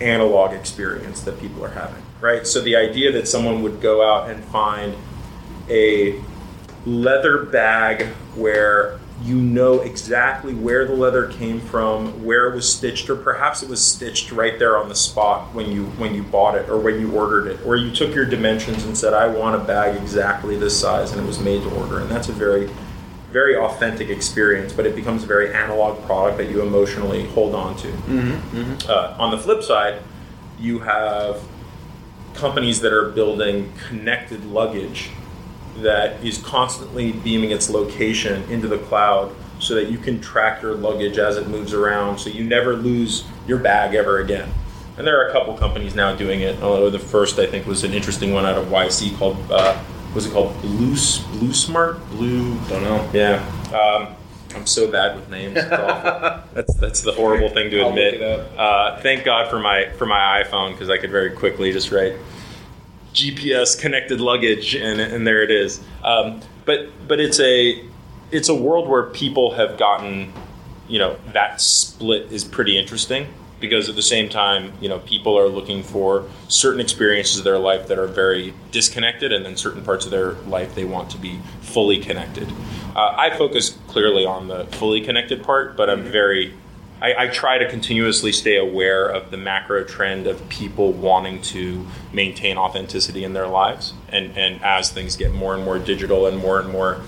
analog 0.00 0.52
experience 0.52 1.22
that 1.22 1.40
people 1.40 1.64
are 1.64 1.70
having, 1.70 2.02
right? 2.20 2.46
So 2.46 2.60
the 2.60 2.76
idea 2.76 3.12
that 3.12 3.28
someone 3.28 3.62
would 3.62 3.80
go 3.80 4.06
out 4.06 4.30
and 4.30 4.42
find 4.44 4.94
a 5.68 6.20
leather 6.84 7.44
bag 7.44 8.06
where 8.34 8.98
you 9.22 9.36
know 9.36 9.80
exactly 9.80 10.54
where 10.54 10.86
the 10.86 10.92
leather 10.92 11.26
came 11.26 11.60
from, 11.60 12.24
where 12.24 12.48
it 12.48 12.54
was 12.54 12.70
stitched, 12.70 13.08
or 13.08 13.16
perhaps 13.16 13.62
it 13.62 13.68
was 13.68 13.82
stitched 13.82 14.30
right 14.30 14.58
there 14.58 14.76
on 14.76 14.88
the 14.88 14.94
spot 14.94 15.54
when 15.54 15.70
you 15.72 15.86
when 15.96 16.14
you 16.14 16.22
bought 16.22 16.54
it 16.54 16.68
or 16.68 16.78
when 16.78 17.00
you 17.00 17.12
ordered 17.12 17.46
it, 17.46 17.58
or 17.64 17.76
you 17.76 17.90
took 17.90 18.14
your 18.14 18.26
dimensions 18.26 18.84
and 18.84 18.96
said, 18.96 19.14
"I 19.14 19.26
want 19.26 19.56
a 19.56 19.64
bag 19.64 19.96
exactly 19.96 20.56
this 20.56 20.78
size," 20.78 21.12
and 21.12 21.20
it 21.20 21.26
was 21.26 21.40
made 21.40 21.62
to 21.62 21.70
order, 21.70 21.98
and 21.98 22.10
that's 22.10 22.28
a 22.28 22.32
very 22.32 22.68
very 23.32 23.56
authentic 23.56 24.08
experience, 24.08 24.72
but 24.72 24.86
it 24.86 24.94
becomes 24.94 25.24
a 25.24 25.26
very 25.26 25.52
analog 25.52 26.02
product 26.06 26.38
that 26.38 26.48
you 26.48 26.62
emotionally 26.62 27.26
hold 27.28 27.54
on 27.54 27.76
to. 27.76 27.88
Uh, 28.88 29.16
on 29.18 29.30
the 29.30 29.36
flip 29.38 29.62
side, 29.62 30.00
you 30.58 30.78
have 30.78 31.42
companies 32.36 32.80
that 32.80 32.92
are 32.92 33.10
building 33.10 33.72
connected 33.88 34.44
luggage 34.46 35.10
that 35.78 36.24
is 36.24 36.38
constantly 36.38 37.12
beaming 37.12 37.50
its 37.50 37.68
location 37.68 38.42
into 38.50 38.66
the 38.68 38.78
cloud 38.78 39.34
so 39.58 39.74
that 39.74 39.90
you 39.90 39.98
can 39.98 40.20
track 40.20 40.62
your 40.62 40.74
luggage 40.74 41.18
as 41.18 41.36
it 41.36 41.48
moves 41.48 41.72
around 41.72 42.18
so 42.18 42.30
you 42.30 42.44
never 42.44 42.76
lose 42.76 43.24
your 43.46 43.58
bag 43.58 43.94
ever 43.94 44.18
again. 44.18 44.48
And 44.96 45.06
there 45.06 45.20
are 45.20 45.28
a 45.28 45.32
couple 45.32 45.56
companies 45.56 45.94
now 45.94 46.14
doing 46.16 46.40
it. 46.40 46.62
Although 46.62 46.90
the 46.90 46.98
first 46.98 47.38
I 47.38 47.46
think 47.46 47.66
was 47.66 47.84
an 47.84 47.92
interesting 47.92 48.32
one 48.32 48.46
out 48.46 48.56
of 48.56 48.66
YC 48.66 49.18
called 49.18 49.36
uh, 49.50 49.82
was 50.14 50.26
it 50.26 50.32
called 50.32 50.58
Blue 50.62 50.96
Blue 51.32 51.52
Smart 51.52 52.02
Blue 52.10 52.58
Don't 52.68 52.82
know. 52.82 53.10
yeah. 53.12 53.44
Um, 53.74 54.15
I'm 54.56 54.66
so 54.66 54.90
bad 54.90 55.14
with 55.16 55.28
names. 55.28 55.54
That's 56.56 56.74
that's 56.76 57.02
the 57.02 57.12
horrible 57.12 57.50
thing 57.50 57.70
to 57.70 57.86
admit. 57.86 58.22
Uh, 58.22 58.98
thank 59.00 59.24
God 59.24 59.50
for 59.50 59.58
my 59.58 59.90
for 59.98 60.06
my 60.06 60.42
iPhone 60.42 60.72
because 60.72 60.88
I 60.88 60.96
could 60.96 61.10
very 61.10 61.30
quickly 61.30 61.70
just 61.70 61.92
write 61.92 62.14
GPS 63.12 63.78
connected 63.78 64.20
luggage 64.20 64.74
and 64.74 64.98
and 65.00 65.26
there 65.26 65.42
it 65.42 65.50
is. 65.50 65.80
Um, 66.02 66.40
but 66.64 66.88
but 67.06 67.20
it's 67.20 67.38
a 67.40 67.84
it's 68.30 68.48
a 68.48 68.54
world 68.54 68.88
where 68.88 69.04
people 69.04 69.54
have 69.54 69.76
gotten 69.76 70.32
you 70.88 70.98
know 70.98 71.18
that 71.34 71.60
split 71.60 72.32
is 72.32 72.42
pretty 72.42 72.78
interesting 72.78 73.28
because 73.60 73.88
at 73.88 73.96
the 73.96 74.02
same 74.02 74.28
time 74.28 74.72
you 74.80 74.88
know 74.88 74.98
people 75.00 75.38
are 75.38 75.48
looking 75.48 75.82
for 75.82 76.28
certain 76.48 76.80
experiences 76.80 77.38
of 77.38 77.44
their 77.44 77.58
life 77.58 77.88
that 77.88 77.98
are 77.98 78.06
very 78.06 78.54
disconnected 78.70 79.32
and 79.32 79.44
then 79.44 79.56
certain 79.56 79.82
parts 79.82 80.04
of 80.04 80.10
their 80.10 80.32
life 80.48 80.74
they 80.74 80.84
want 80.84 81.10
to 81.10 81.18
be 81.18 81.40
fully 81.60 81.98
connected. 81.98 82.50
Uh, 82.94 83.14
i 83.16 83.36
focus 83.36 83.78
clearly 83.88 84.24
on 84.24 84.48
the 84.48 84.64
fully 84.66 85.00
connected 85.00 85.42
part 85.42 85.76
but 85.76 85.90
i'm 85.90 86.02
very 86.02 86.54
I, 87.00 87.24
I 87.24 87.28
try 87.28 87.58
to 87.58 87.68
continuously 87.68 88.32
stay 88.32 88.56
aware 88.56 89.06
of 89.06 89.30
the 89.30 89.36
macro 89.36 89.84
trend 89.84 90.26
of 90.26 90.48
people 90.48 90.92
wanting 90.92 91.42
to 91.42 91.86
maintain 92.12 92.56
authenticity 92.56 93.22
in 93.22 93.34
their 93.34 93.48
lives. 93.48 93.92
And, 94.08 94.36
and 94.36 94.62
as 94.64 94.90
things 94.90 95.16
get 95.16 95.32
more 95.32 95.54
and 95.54 95.62
more 95.62 95.78
digital 95.78 96.26
and 96.26 96.38
more 96.38 96.58
and 96.58 96.70
more 96.70 97.02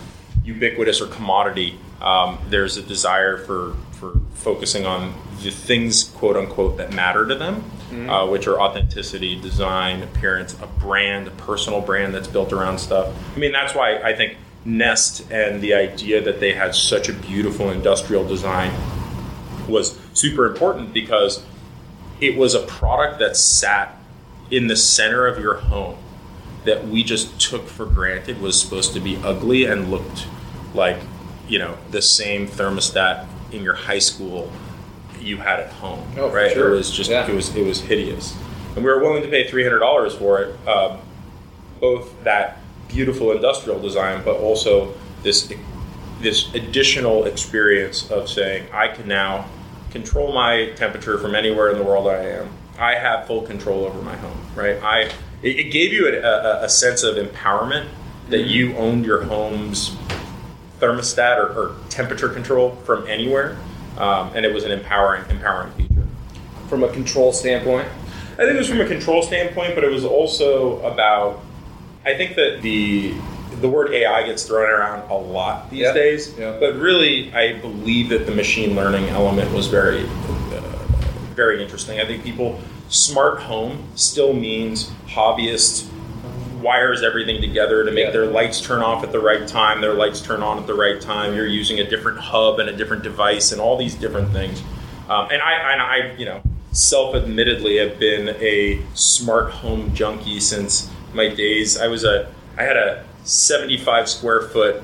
ubiquitous 0.44 1.00
or 1.00 1.06
commodity, 1.06 1.78
um, 2.02 2.38
there's 2.48 2.76
a 2.76 2.82
desire 2.82 3.38
for 3.38 3.74
for 3.92 4.20
focusing 4.34 4.86
on 4.86 5.12
the 5.42 5.50
things, 5.50 6.04
quote 6.04 6.36
unquote, 6.36 6.76
that 6.78 6.92
matter 6.92 7.26
to 7.26 7.34
them, 7.34 7.64
uh, 8.08 8.26
which 8.26 8.46
are 8.46 8.60
authenticity, 8.60 9.40
design, 9.40 10.02
appearance, 10.02 10.54
a 10.60 10.66
brand, 10.66 11.28
a 11.28 11.30
personal 11.32 11.80
brand 11.80 12.14
that's 12.14 12.28
built 12.28 12.52
around 12.52 12.78
stuff. 12.78 13.14
I 13.34 13.38
mean, 13.38 13.52
that's 13.52 13.74
why 13.74 13.98
I 13.98 14.14
think 14.14 14.36
Nest 14.64 15.30
and 15.30 15.60
the 15.62 15.74
idea 15.74 16.20
that 16.22 16.40
they 16.40 16.52
had 16.52 16.74
such 16.74 17.08
a 17.08 17.12
beautiful 17.12 17.70
industrial 17.70 18.26
design 18.26 18.72
was 19.68 19.98
super 20.12 20.46
important 20.46 20.92
because 20.92 21.42
it 22.20 22.36
was 22.36 22.54
a 22.54 22.60
product 22.66 23.18
that 23.20 23.36
sat 23.36 23.96
in 24.50 24.66
the 24.66 24.76
center 24.76 25.26
of 25.26 25.38
your 25.38 25.54
home 25.54 25.96
that 26.64 26.86
we 26.86 27.02
just 27.04 27.40
took 27.40 27.66
for 27.66 27.86
granted 27.86 28.40
was 28.40 28.60
supposed 28.60 28.92
to 28.94 29.00
be 29.00 29.16
ugly 29.18 29.64
and 29.64 29.90
looked 29.90 30.26
like 30.74 30.98
you 31.48 31.58
know 31.58 31.76
the 31.90 32.02
same 32.02 32.46
thermostat 32.46 33.26
in 33.52 33.62
your 33.62 33.74
high 33.74 33.98
school 33.98 34.50
you 35.28 35.36
had 35.36 35.60
at 35.60 35.70
home 35.74 36.04
Oh, 36.16 36.30
right 36.30 36.50
sure. 36.52 36.68
it 36.74 36.76
was 36.76 36.90
just 36.90 37.10
Yeah. 37.10 37.28
it 37.28 37.34
was 37.34 37.54
it 37.54 37.64
was 37.64 37.80
hideous 37.82 38.34
and 38.74 38.84
we 38.84 38.90
were 38.90 38.98
willing 39.00 39.22
to 39.22 39.28
pay 39.28 39.46
$300 39.48 40.18
for 40.18 40.40
it 40.40 40.68
um, 40.68 40.98
both 41.80 42.12
that 42.24 42.58
beautiful 42.88 43.30
industrial 43.32 43.78
design 43.80 44.22
but 44.24 44.36
also 44.36 44.94
this 45.22 45.52
this 46.20 46.52
additional 46.54 47.26
experience 47.26 48.10
of 48.10 48.28
saying 48.28 48.66
I 48.72 48.88
can 48.88 49.06
now 49.06 49.46
control 49.90 50.32
my 50.32 50.70
temperature 50.74 51.18
from 51.18 51.34
anywhere 51.34 51.70
in 51.70 51.78
the 51.78 51.84
world 51.84 52.08
I 52.08 52.24
am. 52.24 52.48
I 52.78 52.94
have 52.96 53.26
full 53.26 53.42
control 53.42 53.84
over 53.84 54.02
my 54.02 54.16
home, 54.16 54.36
right? 54.56 54.82
I 54.82 55.00
it, 55.42 55.56
it 55.60 55.70
gave 55.70 55.92
you 55.92 56.08
a, 56.08 56.18
a, 56.20 56.64
a 56.64 56.68
sense 56.68 57.02
of 57.04 57.14
empowerment 57.16 57.86
that 58.30 58.46
you 58.46 58.76
owned 58.76 59.06
your 59.06 59.22
home's 59.22 59.96
thermostat 60.80 61.36
or, 61.38 61.52
or 61.56 61.76
temperature 61.88 62.28
control 62.28 62.72
from 62.84 63.06
anywhere, 63.06 63.56
um, 63.98 64.30
and 64.34 64.46
it 64.46 64.52
was 64.54 64.64
an 64.64 64.70
empowering 64.70 65.24
empowering 65.30 65.72
feature. 65.72 66.06
From 66.68 66.84
a 66.84 66.88
control 66.92 67.32
standpoint. 67.32 67.88
I 68.34 68.42
think 68.42 68.54
it 68.54 68.58
was 68.58 68.68
from 68.68 68.80
a 68.80 68.86
control 68.86 69.22
standpoint, 69.22 69.74
but 69.74 69.84
it 69.84 69.90
was 69.90 70.04
also 70.04 70.80
about. 70.84 71.40
I 72.06 72.14
think 72.14 72.36
that 72.36 72.62
the 72.62 73.14
the 73.60 73.68
word 73.68 73.92
AI 73.92 74.22
gets 74.22 74.44
thrown 74.44 74.70
around 74.70 75.10
a 75.10 75.16
lot 75.16 75.68
these 75.70 75.92
days, 75.92 76.32
Yeah. 76.38 76.56
but 76.60 76.76
really, 76.76 77.32
I 77.34 77.54
believe 77.54 78.08
that 78.10 78.24
the 78.26 78.32
machine 78.32 78.76
learning 78.76 79.08
element 79.08 79.52
was 79.52 79.66
very, 79.66 80.04
uh, 80.04 80.60
very 81.34 81.60
interesting. 81.60 81.98
I 81.98 82.04
think 82.04 82.22
people 82.22 82.60
smart 82.88 83.40
home 83.40 83.82
still 83.96 84.32
means 84.32 84.92
hobbyist 85.08 85.88
wires 86.62 87.02
everything 87.02 87.40
together 87.40 87.84
to 87.84 87.90
make 87.90 88.06
Yeah. 88.06 88.10
their 88.12 88.26
lights 88.26 88.60
turn 88.60 88.82
off 88.82 89.04
at 89.04 89.12
the 89.12 89.20
right 89.20 89.46
time, 89.46 89.80
their 89.80 89.94
lights 89.94 90.20
turn 90.20 90.42
on 90.42 90.58
at 90.58 90.66
the 90.66 90.74
right 90.74 91.00
time. 91.00 91.34
You're 91.34 91.46
using 91.46 91.80
a 91.80 91.88
different 91.88 92.18
hub 92.18 92.58
and 92.60 92.68
a 92.68 92.72
different 92.72 93.02
device 93.02 93.52
and 93.52 93.60
all 93.60 93.76
these 93.76 93.94
different 93.94 94.32
things. 94.32 94.60
Um, 95.08 95.28
and 95.30 95.40
I, 95.42 95.72
and 95.72 95.80
I, 95.82 96.14
you 96.18 96.24
know, 96.26 96.40
self-admittedly 96.72 97.76
have 97.78 97.98
been 97.98 98.30
a 98.40 98.80
smart 98.94 99.50
home 99.50 99.94
junkie 99.94 100.40
since 100.40 100.90
my 101.14 101.28
days. 101.28 101.78
I 101.78 101.86
was 101.88 102.04
a, 102.04 102.28
I 102.56 102.62
had 102.62 102.76
a 102.76 103.04
75 103.24 104.08
square 104.08 104.42
foot 104.42 104.82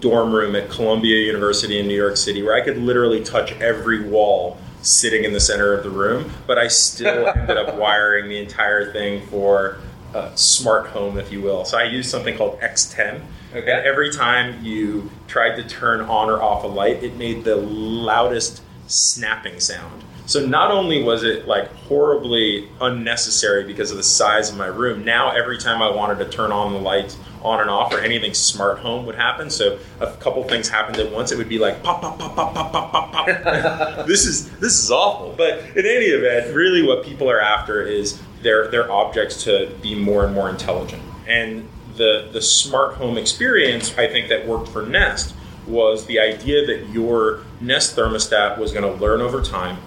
dorm 0.00 0.32
room 0.32 0.54
at 0.54 0.68
Columbia 0.68 1.16
University 1.24 1.78
in 1.78 1.88
New 1.88 1.96
York 1.96 2.16
City 2.16 2.42
where 2.42 2.54
I 2.54 2.60
could 2.60 2.76
literally 2.78 3.22
touch 3.24 3.52
every 3.60 4.02
wall 4.02 4.58
sitting 4.82 5.24
in 5.24 5.32
the 5.32 5.40
center 5.40 5.72
of 5.72 5.82
the 5.82 5.88
room, 5.90 6.30
but 6.46 6.58
I 6.58 6.68
still 6.68 7.26
ended 7.36 7.56
up 7.56 7.76
wiring 7.76 8.28
the 8.28 8.38
entire 8.38 8.92
thing 8.92 9.26
for 9.28 9.78
a 10.14 10.36
smart 10.36 10.86
home, 10.88 11.18
if 11.18 11.32
you 11.32 11.40
will. 11.40 11.64
So 11.64 11.78
I 11.78 11.84
used 11.84 12.10
something 12.10 12.36
called 12.36 12.60
X10. 12.60 13.20
Okay. 13.54 13.58
And 13.58 13.86
every 13.86 14.10
time 14.10 14.64
you 14.64 15.10
tried 15.28 15.56
to 15.56 15.64
turn 15.64 16.00
on 16.02 16.28
or 16.30 16.42
off 16.42 16.64
a 16.64 16.68
light, 16.68 17.02
it 17.02 17.16
made 17.16 17.44
the 17.44 17.56
loudest 17.56 18.62
snapping 18.86 19.60
sound. 19.60 20.04
So 20.26 20.44
not 20.44 20.70
only 20.70 21.02
was 21.02 21.22
it 21.22 21.46
like 21.46 21.70
horribly 21.72 22.68
unnecessary 22.80 23.64
because 23.64 23.90
of 23.90 23.98
the 23.98 24.02
size 24.02 24.50
of 24.50 24.56
my 24.56 24.66
room, 24.66 25.04
now 25.04 25.30
every 25.30 25.58
time 25.58 25.82
I 25.82 25.90
wanted 25.90 26.18
to 26.24 26.30
turn 26.30 26.50
on 26.50 26.72
the 26.72 26.78
lights 26.78 27.18
on 27.42 27.60
and 27.60 27.68
off 27.68 27.92
or 27.92 28.00
anything 28.00 28.32
smart 28.32 28.78
home 28.78 29.04
would 29.04 29.14
happen. 29.14 29.50
So 29.50 29.78
a 30.00 30.12
couple 30.14 30.42
things 30.44 30.68
happened 30.68 30.96
at 30.96 31.12
once. 31.12 31.30
It 31.30 31.36
would 31.36 31.48
be 31.48 31.58
like 31.58 31.82
pop 31.82 32.00
pop 32.00 32.18
pop 32.18 32.34
pop 32.34 32.54
pop 32.54 32.72
pop 32.72 32.92
pop 32.92 33.12
pop. 33.12 34.06
this 34.06 34.24
is 34.24 34.50
this 34.58 34.82
is 34.82 34.90
awful. 34.90 35.34
But 35.36 35.58
in 35.76 35.84
any 35.84 36.06
event, 36.06 36.54
really 36.54 36.82
what 36.82 37.04
people 37.04 37.30
are 37.30 37.40
after 37.40 37.82
is 37.82 38.18
their 38.44 38.68
their 38.68 38.92
objects 38.92 39.42
to 39.44 39.74
be 39.82 39.96
more 39.96 40.24
and 40.24 40.32
more 40.32 40.48
intelligent. 40.48 41.02
And 41.26 41.68
the 41.96 42.28
the 42.32 42.40
smart 42.40 42.94
home 42.94 43.18
experience 43.18 43.96
I 43.98 44.06
think 44.06 44.28
that 44.28 44.46
worked 44.46 44.68
for 44.68 44.86
Nest 44.86 45.34
was 45.66 46.06
the 46.06 46.20
idea 46.20 46.64
that 46.66 46.90
your 46.90 47.40
Nest 47.60 47.96
thermostat 47.96 48.58
was 48.58 48.72
going 48.72 48.84
to 48.84 49.00
learn 49.00 49.20
over 49.20 49.42
time 49.42 49.78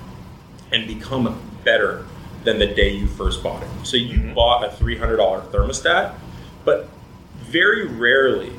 and 0.73 0.87
become 0.87 1.39
better 1.63 2.05
than 2.43 2.59
the 2.59 2.65
day 2.65 2.89
you 2.89 3.07
first 3.07 3.43
bought 3.43 3.61
it. 3.61 3.69
So 3.83 3.95
you 3.95 4.17
mm-hmm. 4.19 4.33
bought 4.33 4.65
a 4.65 4.69
$300 4.69 5.17
thermostat, 5.51 6.15
but 6.65 6.89
very 7.35 7.85
rarely 7.85 8.51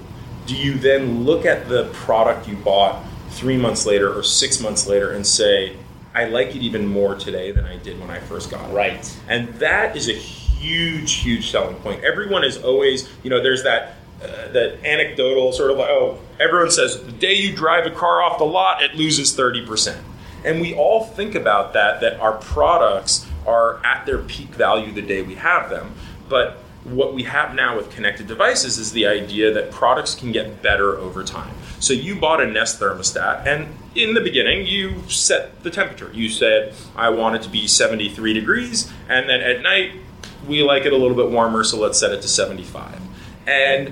do 0.47 0.57
you 0.57 0.75
then 0.75 1.25
look 1.25 1.45
at 1.45 1.69
the 1.69 1.91
product 1.93 2.49
you 2.49 2.57
bought 2.57 3.05
three 3.31 3.57
months 3.57 3.85
later 3.85 4.13
or 4.13 4.23
six 4.23 4.61
months 4.61 4.87
later 4.87 5.13
and 5.13 5.27
say, 5.27 5.77
I 6.15 6.25
like 6.25 6.57
it 6.57 6.63
even 6.63 6.87
more 6.87 7.15
today 7.15 7.53
than 7.53 7.65
I 7.65 7.77
did 7.77 8.01
when 8.01 8.11
I 8.11 8.19
first 8.19 8.51
got 8.51 8.69
it. 8.69 8.73
Right. 8.73 9.21
And 9.29 9.49
that 9.55 9.97
is 9.97 10.09
a 10.09 10.15
huge, 10.15 11.15
huge 11.15 11.51
selling 11.51 11.77
point. 11.77 12.03
Everyone 12.03 12.45
is 12.45 12.59
always, 12.59 13.09
you 13.23 13.31
know, 13.31 13.43
there's 13.43 13.63
that 13.65 13.97
uh, 14.21 14.49
that 14.51 14.85
anecdotal 14.85 15.53
sort 15.53 15.71
of 15.71 15.79
like, 15.79 15.89
oh, 15.91 16.19
everyone 16.41 16.73
says 16.73 17.01
the 17.05 17.13
day 17.13 17.35
you 17.35 17.55
drive 17.55 17.87
a 17.87 17.91
car 17.91 18.21
off 18.21 18.39
the 18.39 18.45
lot, 18.45 18.83
it 18.83 18.97
loses 18.97 19.37
30%. 19.37 19.97
And 20.45 20.61
we 20.61 20.75
all 20.75 21.05
think 21.05 21.37
about 21.37 21.73
that, 21.75 22.01
that 22.01 22.19
our 22.19 22.33
products 22.33 23.27
are 23.47 23.85
at 23.87 24.07
their 24.07 24.19
peak 24.19 24.49
value 24.49 24.93
the 24.93 25.03
day 25.03 25.23
we 25.23 25.37
have 25.37 25.71
them. 25.71 25.95
But 26.29 26.59
what 26.83 27.15
we 27.15 27.25
have 27.25 27.55
now 27.55 27.77
with 27.77 27.91
connected 27.91 28.27
devices 28.27 28.79
is 28.79 28.93
the 28.93 29.07
idea 29.07 29.53
that 29.53 29.71
products 29.71 30.15
can 30.15 30.33
get 30.33 30.63
better 30.63 30.97
over 30.97 31.23
time. 31.23 31.55
So 31.81 31.95
you 31.95 32.17
bought 32.17 32.41
a 32.41 32.47
Nest 32.47 32.81
thermostat, 32.81 33.47
and 33.47 33.75
in 33.95 34.15
the 34.15 34.21
beginning, 34.21 34.67
you 34.67 35.03
set 35.09 35.63
the 35.63 35.71
temperature. 35.71 36.11
You 36.13 36.29
said, 36.29 36.75
I 36.97 37.11
want 37.11 37.37
it 37.37 37.43
to 37.43 37.49
be 37.49 37.67
73 37.67 38.33
degrees, 38.33 38.93
and 39.09 39.29
then 39.29 39.41
at 39.41 39.63
night, 39.63 39.93
we 40.47 40.63
like 40.63 40.87
it 40.87 40.93
a 40.93 40.97
little 40.97 41.17
bit 41.17 41.31
warmer, 41.31 41.65
so 41.65 41.79
let's 41.79 41.99
set 41.99 42.13
it 42.13 42.23
to 42.23 42.29
75. 42.29 43.01
And 43.47 43.91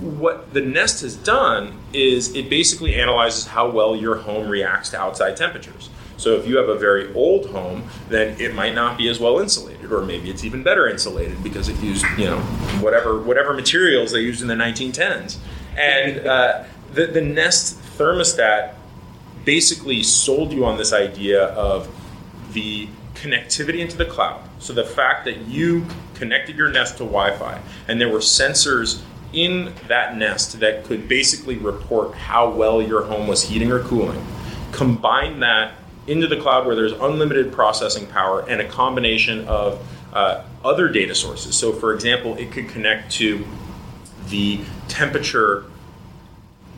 what 0.00 0.52
the 0.52 0.60
Nest 0.60 1.02
has 1.02 1.16
done 1.16 1.78
is 1.92 2.34
it 2.34 2.48
basically 2.48 2.94
analyzes 2.94 3.46
how 3.46 3.70
well 3.70 3.94
your 3.94 4.16
home 4.16 4.48
reacts 4.48 4.90
to 4.90 5.00
outside 5.00 5.36
temperatures. 5.36 5.90
So 6.16 6.36
if 6.36 6.46
you 6.46 6.58
have 6.58 6.68
a 6.68 6.76
very 6.76 7.12
old 7.14 7.46
home, 7.46 7.88
then 8.10 8.38
it 8.38 8.54
might 8.54 8.74
not 8.74 8.98
be 8.98 9.08
as 9.08 9.18
well 9.18 9.38
insulated, 9.38 9.90
or 9.90 10.02
maybe 10.02 10.28
it's 10.28 10.44
even 10.44 10.62
better 10.62 10.86
insulated 10.86 11.42
because 11.42 11.68
it 11.68 11.80
used, 11.80 12.04
you 12.18 12.26
know, 12.26 12.38
whatever 12.80 13.20
whatever 13.20 13.54
materials 13.54 14.12
they 14.12 14.20
used 14.20 14.42
in 14.42 14.48
the 14.48 14.54
1910s. 14.54 15.38
And 15.78 16.26
uh, 16.26 16.64
the, 16.92 17.06
the 17.06 17.20
Nest 17.20 17.78
thermostat 17.98 18.74
basically 19.44 20.02
sold 20.02 20.52
you 20.52 20.64
on 20.64 20.76
this 20.76 20.92
idea 20.92 21.46
of 21.46 21.88
the 22.52 22.88
connectivity 23.14 23.78
into 23.78 23.96
the 23.96 24.04
cloud. 24.04 24.42
So 24.58 24.72
the 24.72 24.84
fact 24.84 25.24
that 25.24 25.46
you 25.46 25.86
connected 26.14 26.56
your 26.56 26.70
Nest 26.70 26.98
to 26.98 27.04
Wi-Fi 27.04 27.60
and 27.88 28.00
there 28.00 28.08
were 28.08 28.18
sensors 28.18 29.02
in 29.32 29.72
that 29.86 30.16
nest 30.16 30.58
that 30.60 30.84
could 30.84 31.08
basically 31.08 31.56
report 31.56 32.14
how 32.14 32.50
well 32.50 32.82
your 32.82 33.04
home 33.04 33.28
was 33.28 33.42
heating 33.42 33.70
or 33.70 33.80
cooling. 33.80 34.24
Combine 34.72 35.40
that 35.40 35.74
into 36.06 36.26
the 36.26 36.36
cloud 36.36 36.66
where 36.66 36.74
there's 36.74 36.92
unlimited 36.92 37.52
processing 37.52 38.06
power 38.06 38.40
and 38.48 38.60
a 38.60 38.68
combination 38.68 39.46
of 39.46 39.86
uh, 40.12 40.42
other 40.64 40.88
data 40.88 41.14
sources. 41.14 41.54
So, 41.54 41.72
for 41.72 41.94
example, 41.94 42.36
it 42.36 42.50
could 42.50 42.68
connect 42.68 43.12
to 43.12 43.44
the 44.28 44.60
temperature 44.88 45.64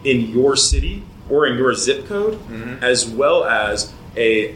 in 0.05 0.29
your 0.29 0.57
city 0.57 1.03
or 1.31 1.47
in 1.47 1.57
your 1.57 1.75
zip 1.75 2.07
code, 2.07 2.35
mm-hmm. 2.35 2.83
as 2.83 3.09
well 3.09 3.45
as 3.45 3.93
a 4.17 4.55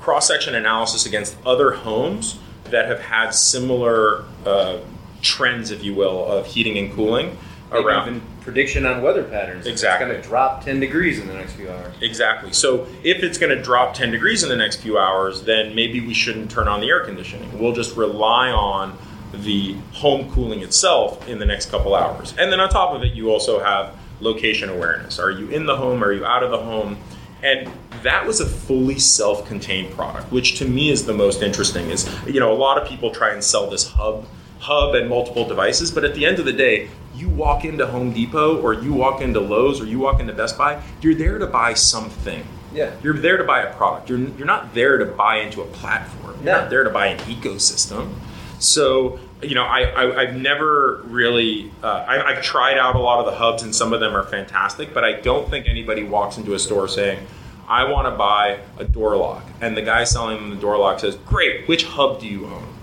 cross 0.00 0.28
section 0.28 0.54
analysis 0.54 1.06
against 1.06 1.36
other 1.44 1.72
homes 1.72 2.38
that 2.70 2.86
have 2.86 3.00
had 3.00 3.30
similar. 3.30 4.24
Uh, 4.44 4.78
trends, 5.22 5.70
if 5.70 5.82
you 5.82 5.94
will, 5.94 6.24
of 6.24 6.46
heating 6.46 6.78
and 6.78 6.92
cooling 6.92 7.36
Maybe 7.70 7.84
around. 7.84 8.08
Even 8.08 8.22
prediction 8.42 8.86
on 8.86 9.02
weather 9.02 9.24
patterns. 9.24 9.66
Exactly. 9.66 10.06
It's 10.06 10.12
going 10.12 10.22
to 10.22 10.28
drop 10.28 10.64
10 10.64 10.80
degrees 10.80 11.18
in 11.18 11.26
the 11.26 11.34
next 11.34 11.54
few 11.54 11.68
hours. 11.70 11.94
Exactly. 12.00 12.52
So 12.52 12.86
if 13.02 13.22
it's 13.22 13.38
going 13.38 13.56
to 13.56 13.62
drop 13.62 13.94
10 13.94 14.12
degrees 14.12 14.42
in 14.42 14.48
the 14.48 14.56
next 14.56 14.76
few 14.76 14.98
hours, 14.98 15.42
then 15.42 15.74
maybe 15.74 16.00
we 16.00 16.14
shouldn't 16.14 16.50
turn 16.50 16.68
on 16.68 16.80
the 16.80 16.88
air 16.88 17.04
conditioning. 17.04 17.58
We'll 17.58 17.74
just 17.74 17.96
rely 17.96 18.50
on 18.50 18.96
the 19.32 19.74
home 19.92 20.30
cooling 20.30 20.62
itself 20.62 21.28
in 21.28 21.38
the 21.38 21.46
next 21.46 21.70
couple 21.70 21.94
hours. 21.94 22.34
And 22.38 22.52
then 22.52 22.60
on 22.60 22.68
top 22.68 22.94
of 22.94 23.02
it, 23.02 23.14
you 23.14 23.30
also 23.30 23.62
have 23.62 23.96
location 24.20 24.68
awareness. 24.68 25.18
Are 25.18 25.30
you 25.30 25.48
in 25.48 25.66
the 25.66 25.76
home? 25.76 26.02
Are 26.02 26.12
you 26.12 26.24
out 26.24 26.42
of 26.42 26.50
the 26.50 26.58
home? 26.58 26.98
And 27.42 27.70
that 28.02 28.26
was 28.26 28.40
a 28.40 28.46
fully 28.46 28.98
self-contained 28.98 29.92
product, 29.94 30.32
which 30.32 30.58
to 30.58 30.64
me 30.64 30.90
is 30.90 31.06
the 31.06 31.12
most 31.12 31.42
interesting. 31.42 31.90
Is 31.90 32.08
you 32.26 32.40
know 32.40 32.52
a 32.52 32.56
lot 32.56 32.80
of 32.80 32.88
people 32.88 33.10
try 33.10 33.32
and 33.32 33.44
sell 33.44 33.68
this 33.68 33.86
hub 33.88 34.26
hub 34.58 34.94
and 34.94 35.08
multiple 35.08 35.46
devices, 35.46 35.90
but 35.90 36.04
at 36.04 36.14
the 36.14 36.24
end 36.24 36.38
of 36.38 36.44
the 36.44 36.52
day, 36.52 36.88
you 37.14 37.28
walk 37.28 37.64
into 37.64 37.86
Home 37.86 38.12
Depot 38.12 38.60
or 38.60 38.74
you 38.74 38.92
walk 38.92 39.20
into 39.20 39.40
Lowe's 39.40 39.80
or 39.80 39.86
you 39.86 39.98
walk 39.98 40.20
into 40.20 40.32
Best 40.32 40.58
Buy, 40.58 40.82
you're 41.00 41.14
there 41.14 41.38
to 41.38 41.46
buy 41.46 41.74
something. 41.74 42.44
Yeah. 42.74 42.94
You're 43.02 43.16
there 43.16 43.36
to 43.36 43.44
buy 43.44 43.62
a 43.62 43.74
product. 43.74 44.10
You're, 44.10 44.18
you're 44.18 44.46
not 44.46 44.74
there 44.74 44.98
to 44.98 45.06
buy 45.06 45.38
into 45.38 45.62
a 45.62 45.66
platform. 45.66 46.36
You're 46.36 46.54
yeah. 46.54 46.60
not 46.60 46.70
there 46.70 46.84
to 46.84 46.90
buy 46.90 47.06
an 47.06 47.18
ecosystem. 47.20 48.14
So, 48.58 49.18
you 49.42 49.54
know, 49.54 49.64
I, 49.64 50.20
I, 50.20 50.26
have 50.26 50.36
never 50.36 51.02
really, 51.04 51.70
uh, 51.82 52.04
I, 52.08 52.32
I've 52.32 52.42
tried 52.42 52.78
out 52.78 52.96
a 52.96 52.98
lot 52.98 53.20
of 53.20 53.26
the 53.26 53.38
hubs 53.38 53.62
and 53.62 53.74
some 53.74 53.92
of 53.92 54.00
them 54.00 54.14
are 54.14 54.24
fantastic, 54.24 54.94
but 54.94 55.04
I 55.04 55.20
don't 55.20 55.50
think 55.50 55.66
anybody 55.66 56.04
walks 56.04 56.38
into 56.38 56.54
a 56.54 56.58
store 56.58 56.88
saying, 56.88 57.26
I 57.68 57.90
want 57.90 58.06
to 58.06 58.16
buy 58.16 58.60
a 58.78 58.84
door 58.84 59.16
lock. 59.16 59.44
And 59.60 59.76
the 59.76 59.82
guy 59.82 60.04
selling 60.04 60.36
them 60.36 60.50
the 60.50 60.56
door 60.56 60.78
lock 60.78 61.00
says, 61.00 61.16
Great, 61.16 61.68
which 61.68 61.84
hub 61.84 62.20
do 62.20 62.26
you 62.26 62.46
own? 62.46 62.76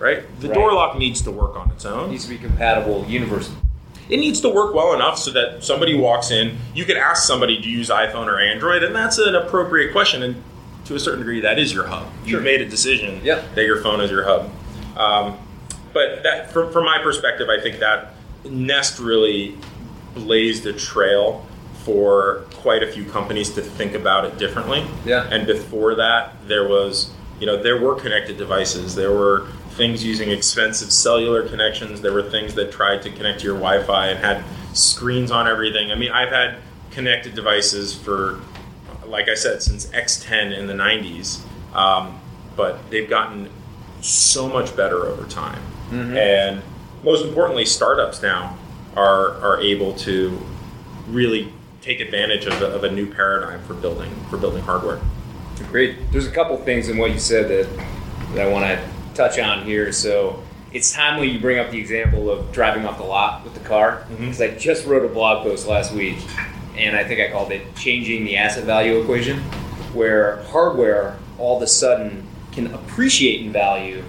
right? 0.00 0.40
The 0.40 0.48
right. 0.48 0.54
door 0.54 0.72
lock 0.72 0.98
needs 0.98 1.20
to 1.22 1.30
work 1.30 1.56
on 1.56 1.70
its 1.70 1.84
own. 1.84 2.08
It 2.08 2.12
needs 2.12 2.24
to 2.24 2.30
be 2.30 2.38
compatible 2.38 3.04
universally. 3.06 3.56
It 4.08 4.16
needs 4.16 4.40
to 4.40 4.48
work 4.48 4.74
well 4.74 4.92
enough 4.94 5.18
so 5.18 5.30
that 5.32 5.62
somebody 5.62 5.94
walks 5.94 6.32
in, 6.32 6.56
you 6.74 6.84
can 6.84 6.96
ask 6.96 7.24
somebody 7.24 7.60
to 7.60 7.68
use 7.68 7.90
iPhone 7.90 8.26
or 8.26 8.40
Android, 8.40 8.82
and 8.82 8.94
that's 8.94 9.18
an 9.18 9.36
appropriate 9.36 9.92
question. 9.92 10.24
And 10.24 10.42
to 10.86 10.96
a 10.96 10.98
certain 10.98 11.20
degree, 11.20 11.40
that 11.42 11.60
is 11.60 11.72
your 11.72 11.86
hub. 11.86 12.10
Sure. 12.24 12.28
You've 12.28 12.42
made 12.42 12.60
a 12.60 12.68
decision 12.68 13.20
yeah. 13.22 13.44
that 13.54 13.64
your 13.64 13.80
phone 13.82 14.00
is 14.00 14.10
your 14.10 14.24
hub. 14.24 14.50
Um, 14.96 15.38
but 15.92 16.22
that, 16.22 16.50
from, 16.52 16.72
from 16.72 16.84
my 16.84 16.98
perspective, 17.02 17.48
I 17.48 17.60
think 17.60 17.78
that 17.80 18.14
Nest 18.44 18.98
really 18.98 19.56
blazed 20.14 20.66
a 20.66 20.72
trail 20.72 21.46
for 21.84 22.44
quite 22.54 22.82
a 22.82 22.92
few 22.92 23.04
companies 23.04 23.50
to 23.50 23.62
think 23.62 23.94
about 23.94 24.24
it 24.24 24.38
differently. 24.38 24.86
Yeah. 25.04 25.28
And 25.30 25.46
before 25.46 25.94
that, 25.96 26.34
there 26.46 26.68
was, 26.68 27.12
you 27.38 27.46
know, 27.46 27.62
there 27.62 27.80
were 27.80 27.94
connected 27.94 28.36
devices. 28.36 28.94
There 28.94 29.12
were 29.12 29.46
things 29.70 30.04
using 30.04 30.30
expensive 30.30 30.92
cellular 30.92 31.48
connections. 31.48 32.00
There 32.00 32.12
were 32.12 32.28
things 32.28 32.54
that 32.54 32.70
tried 32.70 33.02
to 33.02 33.10
connect 33.10 33.40
to 33.40 33.46
your 33.46 33.56
Wi-Fi 33.56 34.08
and 34.08 34.18
had 34.18 34.44
screens 34.74 35.30
on 35.30 35.48
everything. 35.48 35.90
I 35.90 35.94
mean, 35.94 36.12
I've 36.12 36.28
had 36.28 36.58
connected 36.90 37.34
devices 37.34 37.94
for, 37.94 38.40
like 39.06 39.28
I 39.28 39.34
said, 39.34 39.62
since 39.62 39.86
X10 39.86 40.56
in 40.56 40.66
the 40.66 40.74
90s, 40.74 41.40
um, 41.74 42.20
but 42.56 42.90
they've 42.90 43.08
gotten 43.08 43.48
so 44.02 44.48
much 44.48 44.76
better 44.76 45.06
over 45.06 45.26
time. 45.28 45.62
Mm-hmm. 45.90 46.16
And 46.16 46.62
most 47.04 47.24
importantly, 47.24 47.66
startups 47.66 48.22
now 48.22 48.56
are 48.96 49.34
are 49.42 49.60
able 49.60 49.94
to 49.94 50.40
really 51.08 51.52
take 51.80 52.00
advantage 52.00 52.46
of, 52.46 52.60
of 52.62 52.84
a 52.84 52.90
new 52.90 53.12
paradigm 53.12 53.62
for 53.64 53.74
building 53.74 54.10
for 54.28 54.36
building 54.36 54.62
hardware. 54.62 55.00
Great. 55.70 56.10
There's 56.10 56.26
a 56.26 56.30
couple 56.30 56.56
things 56.56 56.88
in 56.88 56.96
what 56.96 57.12
you 57.12 57.18
said 57.18 57.48
that 57.48 57.86
that 58.34 58.46
I 58.46 58.50
want 58.50 58.64
to 58.64 58.88
touch 59.14 59.38
on 59.38 59.64
here. 59.64 59.92
So 59.92 60.42
it's 60.72 60.92
timely 60.92 61.28
you 61.28 61.40
bring 61.40 61.58
up 61.58 61.70
the 61.70 61.78
example 61.78 62.30
of 62.30 62.50
driving 62.52 62.86
off 62.86 62.98
the 62.98 63.04
lot 63.04 63.44
with 63.44 63.54
the 63.54 63.60
car 63.60 64.06
because 64.08 64.38
mm-hmm. 64.38 64.54
I 64.54 64.58
just 64.58 64.86
wrote 64.86 65.04
a 65.04 65.12
blog 65.12 65.44
post 65.44 65.66
last 65.66 65.92
week, 65.92 66.18
and 66.76 66.96
I 66.96 67.04
think 67.04 67.20
I 67.20 67.30
called 67.30 67.52
it 67.52 67.74
"Changing 67.76 68.24
the 68.24 68.36
Asset 68.36 68.64
Value 68.64 69.00
Equation," 69.00 69.40
where 69.92 70.42
hardware 70.44 71.18
all 71.38 71.56
of 71.56 71.62
a 71.62 71.66
sudden 71.66 72.26
can 72.52 72.72
appreciate 72.74 73.40
in 73.44 73.52
value 73.52 74.02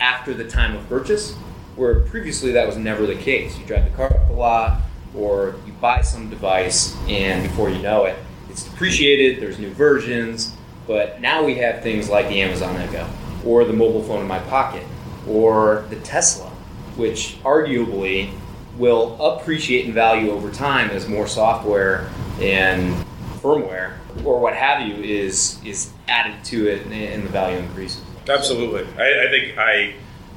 after 0.00 0.34
the 0.34 0.48
time 0.48 0.76
of 0.76 0.88
purchase, 0.88 1.34
where 1.76 2.00
previously 2.00 2.52
that 2.52 2.66
was 2.66 2.76
never 2.76 3.06
the 3.06 3.16
case. 3.16 3.58
You 3.58 3.64
drive 3.64 3.84
the 3.84 3.96
car 3.96 4.06
off 4.06 4.28
the 4.28 4.34
lot, 4.34 4.82
or 5.14 5.56
you 5.66 5.72
buy 5.74 6.02
some 6.02 6.30
device, 6.30 6.96
and 7.08 7.42
before 7.42 7.70
you 7.70 7.80
know 7.80 8.04
it, 8.04 8.16
it's 8.50 8.64
depreciated. 8.64 9.42
There's 9.42 9.58
new 9.58 9.70
versions, 9.70 10.54
but 10.86 11.20
now 11.20 11.44
we 11.44 11.56
have 11.56 11.82
things 11.82 12.08
like 12.08 12.28
the 12.28 12.42
Amazon 12.42 12.76
Echo 12.76 13.08
or 13.44 13.64
the 13.64 13.72
mobile 13.72 14.02
phone 14.02 14.20
in 14.20 14.26
my 14.26 14.40
pocket, 14.40 14.82
or 15.28 15.84
the 15.90 15.96
Tesla, 15.96 16.48
which 16.96 17.38
arguably 17.42 18.32
will 18.76 19.16
appreciate 19.20 19.86
in 19.86 19.92
value 19.92 20.30
over 20.30 20.50
time 20.50 20.90
as 20.90 21.08
more 21.08 21.26
software 21.26 22.10
and 22.40 22.94
firmware 23.40 23.94
or 24.24 24.40
what 24.40 24.54
have 24.54 24.86
you 24.86 24.94
is 24.96 25.60
is 25.64 25.90
added 26.08 26.34
to 26.44 26.68
it 26.68 26.86
and 26.86 27.24
the 27.24 27.28
value 27.28 27.58
increases. 27.58 28.02
Absolutely. 28.28 28.86
I, 28.98 29.26
I 29.26 29.30
think 29.30 29.58
I 29.58 29.94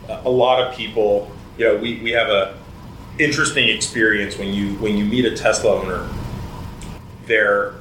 a 0.10 0.30
lot 0.30 0.62
of 0.62 0.76
people, 0.76 1.32
you 1.58 1.66
know, 1.66 1.78
we, 1.78 2.00
we 2.02 2.12
have 2.12 2.30
a 2.30 2.58
interesting 3.20 3.68
experience 3.68 4.38
when 4.38 4.54
you 4.54 4.74
when 4.76 4.98
you 4.98 5.06
meet 5.06 5.26
a 5.26 5.36
Tesla 5.36 5.76
owner. 5.76 6.10
Their 7.26 7.76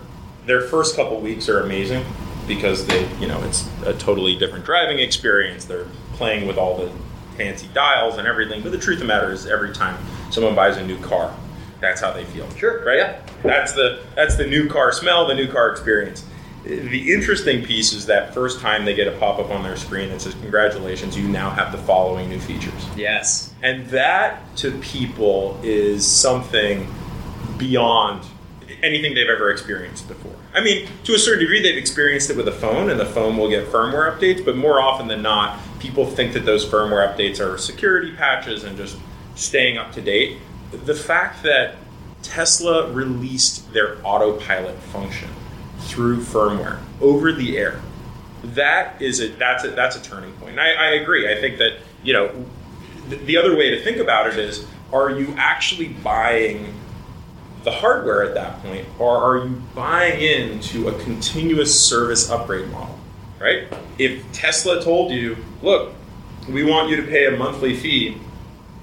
their 0.47 0.63
first 0.63 0.97
couple 0.97 1.21
weeks 1.21 1.49
are 1.49 1.61
amazing 1.61 2.05
because 2.47 2.87
they, 2.87 3.09
you 3.21 3.29
know, 3.29 3.43
it's 3.45 3.69
a 3.85 3.93
totally 3.95 4.37
different 4.37 4.65
driving 4.65 4.99
experience. 4.99 5.67
They're 5.67 5.87
playing 6.15 6.47
with 6.47 6.57
all 6.57 6.79
the 6.79 6.91
fancy 7.37 7.69
dials 7.73 8.17
and 8.17 8.27
everything. 8.27 8.63
But 8.63 8.73
the 8.73 8.79
truth 8.79 8.97
of 8.97 9.01
the 9.01 9.07
matter 9.07 9.31
is, 9.31 9.47
every 9.47 9.73
time 9.73 9.97
someone 10.31 10.55
buys 10.55 10.77
a 10.77 10.87
new 10.87 10.99
car, 11.01 11.35
that's 11.81 12.01
how 12.01 12.13
they 12.13 12.25
feel. 12.25 12.49
Sure. 12.57 12.85
Right. 12.85 12.99
Yeah. 12.99 13.21
That's 13.43 13.73
the 13.73 14.03
that's 14.15 14.37
the 14.37 14.47
new 14.47 14.69
car 14.69 14.93
smell, 14.93 15.27
the 15.27 15.35
new 15.35 15.47
car 15.49 15.71
experience. 15.71 16.25
The 16.65 17.13
interesting 17.13 17.65
piece 17.65 17.93
is 17.93 18.07
that 18.07 18.35
first 18.35 18.61
time 18.61 18.85
they 18.85 18.95
get 18.95 19.07
a 19.07 19.13
pop 19.13 19.39
up 19.39 19.51
on 19.51 19.63
their 19.63 19.77
screen 19.77 20.11
that 20.11 20.21
says, 20.21 20.35
"Congratulations, 20.43 21.17
you 21.17 21.29
now 21.29 21.51
have 21.51 21.73
the 21.73 21.79
following 21.79 22.29
new 22.29 22.41
features." 22.41 22.73
Yes. 22.97 23.51
And 23.63 23.87
that 23.89 24.57
to 24.57 24.73
people 24.73 25.59
is 25.63 26.07
something 26.07 26.93
beyond 27.57 28.23
anything 28.83 29.15
they've 29.15 29.29
ever 29.29 29.51
experienced 29.51 30.09
before. 30.09 30.33
I 30.55 30.61
mean, 30.61 30.89
to 31.05 31.15
a 31.15 31.19
certain 31.19 31.41
degree, 31.41 31.63
they've 31.63 31.77
experienced 31.77 32.31
it 32.31 32.37
with 32.37 32.49
a 32.49 32.53
phone, 32.53 32.91
and 32.91 32.99
the 32.99 33.07
phone 33.07 33.37
will 33.37 33.49
get 33.49 33.71
firmware 33.73 34.13
updates, 34.13 34.45
but 34.45 34.57
more 34.57 34.81
often 34.81 35.09
than 35.09 35.23
not, 35.23 35.59
people 35.79 36.07
think 36.07 36.33
that 36.35 36.45
those 36.45 36.67
firmware 36.67 37.07
updates 37.07 37.41
are 37.41 37.57
security 37.57 38.13
patches 38.13 38.65
and 38.65 38.77
just 38.77 38.97
staying 39.37 39.79
up 39.79 39.93
to 39.93 40.01
date. 40.01 40.39
The 40.85 40.95
fact 40.95 41.43
that 41.45 41.77
Tesla 42.23 42.91
released 42.91 43.73
their 43.73 43.97
autopilot 44.05 44.77
function 44.93 45.29
through 45.81 46.19
firmware 46.19 46.79
over 47.01 47.33
the 47.33 47.57
air, 47.57 47.81
that 48.43 49.01
is 49.01 49.21
a 49.21 49.29
that's 49.29 49.65
a 49.65 49.71
that's 49.71 49.97
a 49.97 50.03
turning 50.03 50.33
point. 50.35 50.53
And 50.53 50.61
I, 50.61 50.73
I 50.73 50.87
agree. 50.93 51.31
I 51.31 51.41
think 51.41 51.59
that 51.59 51.79
you 52.03 52.13
know 52.13 52.47
th- 53.09 53.23
the 53.23 53.37
other 53.37 53.57
way 53.57 53.71
to 53.71 53.83
think 53.83 53.99
about 53.99 54.29
it 54.29 54.39
is: 54.39 54.67
Are 54.93 55.11
you 55.11 55.35
actually 55.37 55.89
buying 55.89 56.75
the 57.65 57.71
hardware 57.71 58.23
at 58.23 58.35
that 58.35 58.63
point, 58.63 58.87
or 58.99 59.17
are 59.17 59.47
you 59.47 59.63
buying 59.75 60.21
into 60.21 60.89
a 60.89 61.03
continuous 61.03 61.89
service 61.89 62.31
upgrade 62.31 62.69
model? 62.71 62.99
Right? 63.41 63.69
If 63.99 64.31
Tesla 64.33 64.83
told 64.83 65.13
you, 65.13 65.37
"Look, 65.63 65.95
we 66.49 66.63
want 66.63 66.91
you 66.91 66.97
to 66.97 67.03
pay 67.03 67.27
a 67.27 67.37
monthly 67.37 67.77
fee, 67.77 68.19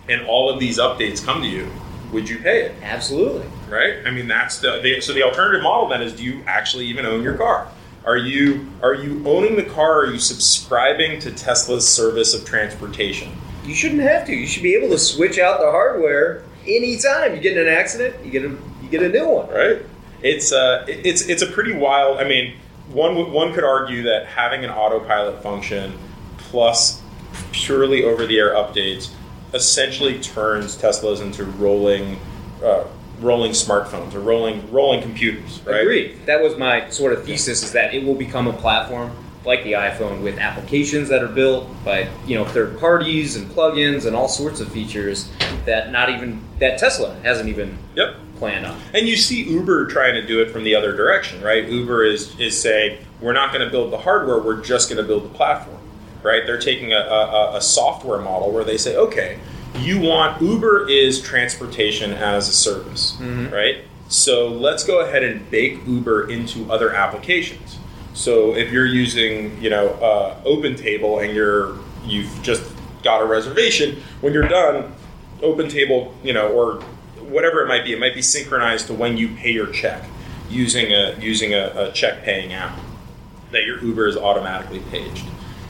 and 0.09 0.25
all 0.27 0.49
of 0.49 0.59
these 0.59 0.77
updates 0.77 1.23
come 1.23 1.41
to 1.41 1.47
you," 1.47 1.71
would 2.11 2.29
you 2.29 2.39
pay 2.39 2.63
it? 2.63 2.75
Absolutely. 2.81 3.47
Right? 3.69 4.05
I 4.05 4.11
mean, 4.11 4.27
that's 4.27 4.59
the, 4.59 4.79
the 4.81 5.01
so 5.01 5.13
the 5.13 5.23
alternative 5.23 5.63
model 5.63 5.87
then 5.89 6.01
is: 6.01 6.13
Do 6.13 6.23
you 6.23 6.43
actually 6.47 6.85
even 6.87 7.05
own 7.05 7.23
your 7.23 7.35
car? 7.35 7.67
Are 8.05 8.17
you 8.17 8.67
are 8.83 8.93
you 8.93 9.27
owning 9.27 9.55
the 9.55 9.63
car? 9.63 9.99
Or 9.99 10.05
are 10.05 10.11
you 10.11 10.19
subscribing 10.19 11.19
to 11.21 11.31
Tesla's 11.31 11.87
service 11.87 12.33
of 12.33 12.45
transportation? 12.45 13.31
You 13.63 13.73
shouldn't 13.73 14.01
have 14.01 14.25
to. 14.27 14.33
You 14.33 14.45
should 14.45 14.63
be 14.63 14.75
able 14.75 14.89
to 14.89 14.99
switch 14.99 15.39
out 15.39 15.59
the 15.59 15.71
hardware 15.71 16.43
anytime. 16.67 17.35
You 17.35 17.41
get 17.41 17.57
in 17.57 17.67
an 17.67 17.73
accident, 17.73 18.23
you 18.23 18.31
get 18.31 18.45
a 18.45 18.49
you 18.83 18.89
get 18.89 19.01
a 19.01 19.09
new 19.09 19.27
one. 19.27 19.49
Right? 19.49 19.81
It's 20.21 20.51
uh, 20.51 20.85
it's 20.87 21.23
it's 21.23 21.41
a 21.41 21.47
pretty 21.47 21.73
wild. 21.73 22.19
I 22.19 22.23
mean, 22.27 22.55
one 22.89 23.31
one 23.31 23.53
could 23.53 23.63
argue 23.63 24.03
that 24.03 24.27
having 24.27 24.63
an 24.63 24.69
autopilot 24.69 25.41
function 25.41 25.97
plus 26.37 27.01
purely 27.51 28.03
over-the-air 28.03 28.53
updates 28.53 29.09
essentially 29.53 30.19
turns 30.19 30.77
Teslas 30.77 31.21
into 31.21 31.43
rolling. 31.43 32.19
Uh, 32.63 32.85
rolling 33.19 33.51
smartphones 33.51 34.13
or 34.13 34.19
rolling 34.19 34.71
rolling 34.71 35.01
computers 35.01 35.61
right 35.65 35.81
Agreed. 35.81 36.25
That 36.25 36.41
was 36.41 36.57
my 36.57 36.89
sort 36.89 37.13
of 37.13 37.25
thesis: 37.25 37.63
is 37.63 37.71
that 37.71 37.93
it 37.93 38.03
will 38.03 38.15
become 38.15 38.47
a 38.47 38.53
platform 38.53 39.11
like 39.45 39.63
the 39.63 39.73
iPhone 39.73 40.23
with 40.23 40.39
applications 40.39 41.07
that 41.09 41.23
are 41.23 41.27
built 41.27 41.67
by 41.83 42.09
you 42.25 42.35
know 42.35 42.45
third 42.45 42.79
parties 42.79 43.35
and 43.35 43.49
plugins 43.51 44.05
and 44.05 44.15
all 44.15 44.27
sorts 44.27 44.59
of 44.59 44.71
features 44.71 45.29
that 45.65 45.91
not 45.91 46.09
even 46.09 46.41
that 46.59 46.79
Tesla 46.79 47.15
hasn't 47.21 47.49
even 47.49 47.77
yep 47.95 48.15
planned 48.37 48.65
on. 48.65 48.79
And 48.93 49.07
you 49.07 49.15
see 49.15 49.43
Uber 49.43 49.87
trying 49.87 50.13
to 50.15 50.25
do 50.25 50.41
it 50.41 50.51
from 50.51 50.63
the 50.63 50.75
other 50.75 50.95
direction, 50.95 51.41
right? 51.41 51.67
Uber 51.67 52.03
is 52.03 52.37
is 52.39 52.59
saying 52.59 53.05
we're 53.21 53.33
not 53.33 53.53
going 53.53 53.63
to 53.63 53.71
build 53.71 53.91
the 53.91 53.97
hardware, 53.97 54.39
we're 54.41 54.61
just 54.61 54.89
going 54.89 55.01
to 55.01 55.07
build 55.07 55.23
the 55.23 55.33
platform, 55.33 55.79
right? 56.21 56.45
They're 56.45 56.59
taking 56.59 56.91
a, 56.93 56.97
a, 56.97 57.57
a 57.57 57.61
software 57.61 58.19
model 58.19 58.51
where 58.51 58.63
they 58.63 58.77
say, 58.77 58.95
okay, 58.97 59.39
you 59.79 59.99
want 59.99 60.41
Uber 60.41 60.89
is 60.89 61.21
transportation 61.21 62.11
as 62.13 62.49
a 62.49 62.53
service, 62.53 63.17
right? 63.51 63.83
So 64.07 64.47
let's 64.49 64.83
go 64.83 65.01
ahead 65.01 65.23
and 65.23 65.49
bake 65.49 65.79
Uber 65.87 66.29
into 66.29 66.71
other 66.71 66.93
applications. 66.93 67.77
So 68.13 68.55
if 68.55 68.71
you're 68.71 68.85
using, 68.85 69.61
you 69.61 69.69
know, 69.69 69.89
uh, 69.89 70.41
OpenTable 70.43 71.23
and 71.25 71.35
you're 71.35 71.77
you've 72.05 72.41
just 72.43 72.63
got 73.03 73.21
a 73.21 73.25
reservation, 73.25 74.01
when 74.21 74.31
you're 74.31 74.47
done, 74.47 74.93
OpenTable, 75.41 76.13
you 76.23 76.33
know, 76.33 76.47
or 76.49 76.75
whatever 77.19 77.61
it 77.63 77.67
might 77.67 77.83
be, 77.83 77.93
it 77.93 77.99
might 77.99 78.13
be 78.13 78.21
synchronized 78.21 78.87
to 78.87 78.93
when 78.93 79.17
you 79.17 79.29
pay 79.35 79.51
your 79.51 79.67
check 79.67 80.03
using 80.49 80.93
a 80.93 81.17
using 81.19 81.53
a, 81.53 81.71
a 81.75 81.91
check 81.91 82.23
paying 82.23 82.53
app 82.53 82.79
that 83.51 83.65
your 83.65 83.83
Uber 83.83 84.07
is 84.07 84.15
automatically 84.17 84.79
paged. 84.91 85.25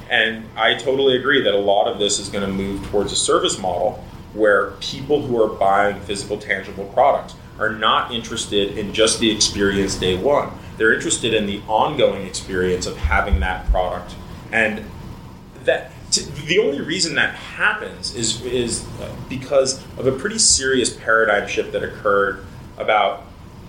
And 0.09 0.45
I 0.55 0.75
totally 0.75 1.17
agree 1.17 1.41
that 1.43 1.53
a 1.53 1.57
lot 1.57 1.87
of 1.87 1.99
this 1.99 2.19
is 2.19 2.29
going 2.29 2.45
to 2.45 2.51
move 2.51 2.85
towards 2.87 3.11
a 3.11 3.15
service 3.15 3.57
model 3.57 4.03
where 4.33 4.71
people 4.81 5.21
who 5.21 5.41
are 5.41 5.47
buying 5.47 5.99
physical, 6.01 6.37
tangible 6.37 6.85
products 6.85 7.35
are 7.57 7.69
not 7.69 8.13
interested 8.13 8.77
in 8.77 8.93
just 8.93 9.19
the 9.19 9.31
experience 9.31 9.95
day 9.95 10.17
one. 10.17 10.51
They're 10.77 10.93
interested 10.93 11.33
in 11.33 11.45
the 11.45 11.61
ongoing 11.67 12.27
experience 12.27 12.85
of 12.85 12.97
having 12.97 13.39
that 13.39 13.69
product. 13.71 14.13
And 14.51 14.83
that 15.63 15.91
t- 16.11 16.25
the 16.45 16.59
only 16.59 16.81
reason 16.81 17.15
that 17.15 17.35
happens 17.35 18.13
is 18.15 18.43
is 18.45 18.85
uh, 19.01 19.13
because 19.29 19.83
of 19.97 20.05
a 20.05 20.11
pretty 20.11 20.37
serious 20.37 20.95
paradigm 20.95 21.47
shift 21.47 21.71
that 21.71 21.83
occurred 21.83 22.45
about 22.77 23.23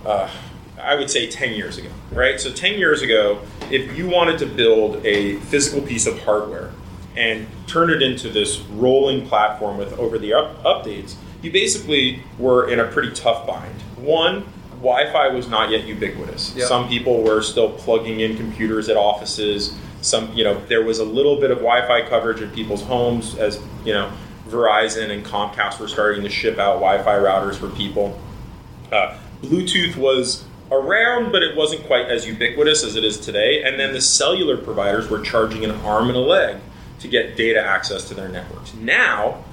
uh, 0.04 0.30
I 0.80 0.94
would 0.94 1.10
say 1.10 1.28
10 1.28 1.54
years 1.54 1.78
ago, 1.78 1.90
right? 2.12 2.40
So 2.40 2.50
10 2.52 2.78
years 2.78 3.02
ago, 3.02 3.40
if 3.70 3.96
you 3.96 4.08
wanted 4.08 4.38
to 4.38 4.46
build 4.46 5.04
a 5.04 5.36
physical 5.36 5.80
piece 5.80 6.06
of 6.06 6.18
hardware 6.20 6.72
and 7.16 7.46
turn 7.66 7.90
it 7.90 8.02
into 8.02 8.28
this 8.28 8.58
rolling 8.72 9.26
platform 9.26 9.78
with 9.78 9.98
over 9.98 10.18
the 10.18 10.34
up- 10.34 10.62
updates, 10.64 11.14
you 11.42 11.50
basically 11.50 12.22
were 12.38 12.68
in 12.68 12.80
a 12.80 12.84
pretty 12.84 13.12
tough 13.12 13.46
bind. 13.46 13.74
One, 13.96 14.44
Wi-Fi 14.72 15.28
was 15.28 15.48
not 15.48 15.70
yet 15.70 15.86
ubiquitous. 15.86 16.54
Yep. 16.54 16.68
Some 16.68 16.88
people 16.88 17.22
were 17.22 17.42
still 17.42 17.70
plugging 17.70 18.20
in 18.20 18.36
computers 18.36 18.88
at 18.88 18.96
offices. 18.96 19.74
Some, 20.02 20.32
you 20.34 20.44
know, 20.44 20.60
there 20.66 20.84
was 20.84 20.98
a 20.98 21.04
little 21.04 21.40
bit 21.40 21.50
of 21.50 21.58
Wi-Fi 21.58 22.08
coverage 22.08 22.42
in 22.42 22.50
people's 22.50 22.82
homes 22.82 23.36
as, 23.36 23.60
you 23.84 23.92
know, 23.92 24.12
Verizon 24.48 25.10
and 25.10 25.24
Comcast 25.24 25.80
were 25.80 25.88
starting 25.88 26.22
to 26.22 26.28
ship 26.28 26.58
out 26.58 26.74
Wi-Fi 26.74 27.16
routers 27.16 27.56
for 27.56 27.68
people. 27.70 28.20
Uh, 28.92 29.16
Bluetooth 29.42 29.96
was 29.96 30.44
around, 30.70 31.32
but 31.32 31.42
it 31.42 31.56
wasn't 31.56 31.84
quite 31.86 32.06
as 32.06 32.26
ubiquitous 32.26 32.84
as 32.84 32.96
it 32.96 33.04
is 33.04 33.18
today. 33.18 33.62
And 33.62 33.78
then 33.78 33.92
the 33.92 34.00
cellular 34.00 34.56
providers 34.56 35.08
were 35.08 35.20
charging 35.20 35.64
an 35.64 35.70
arm 35.82 36.08
and 36.08 36.16
a 36.16 36.20
leg 36.20 36.58
to 37.00 37.08
get 37.08 37.36
data 37.36 37.60
access 37.60 38.08
to 38.08 38.14
their 38.14 38.28
networks. 38.28 38.74
Now, 38.74 39.44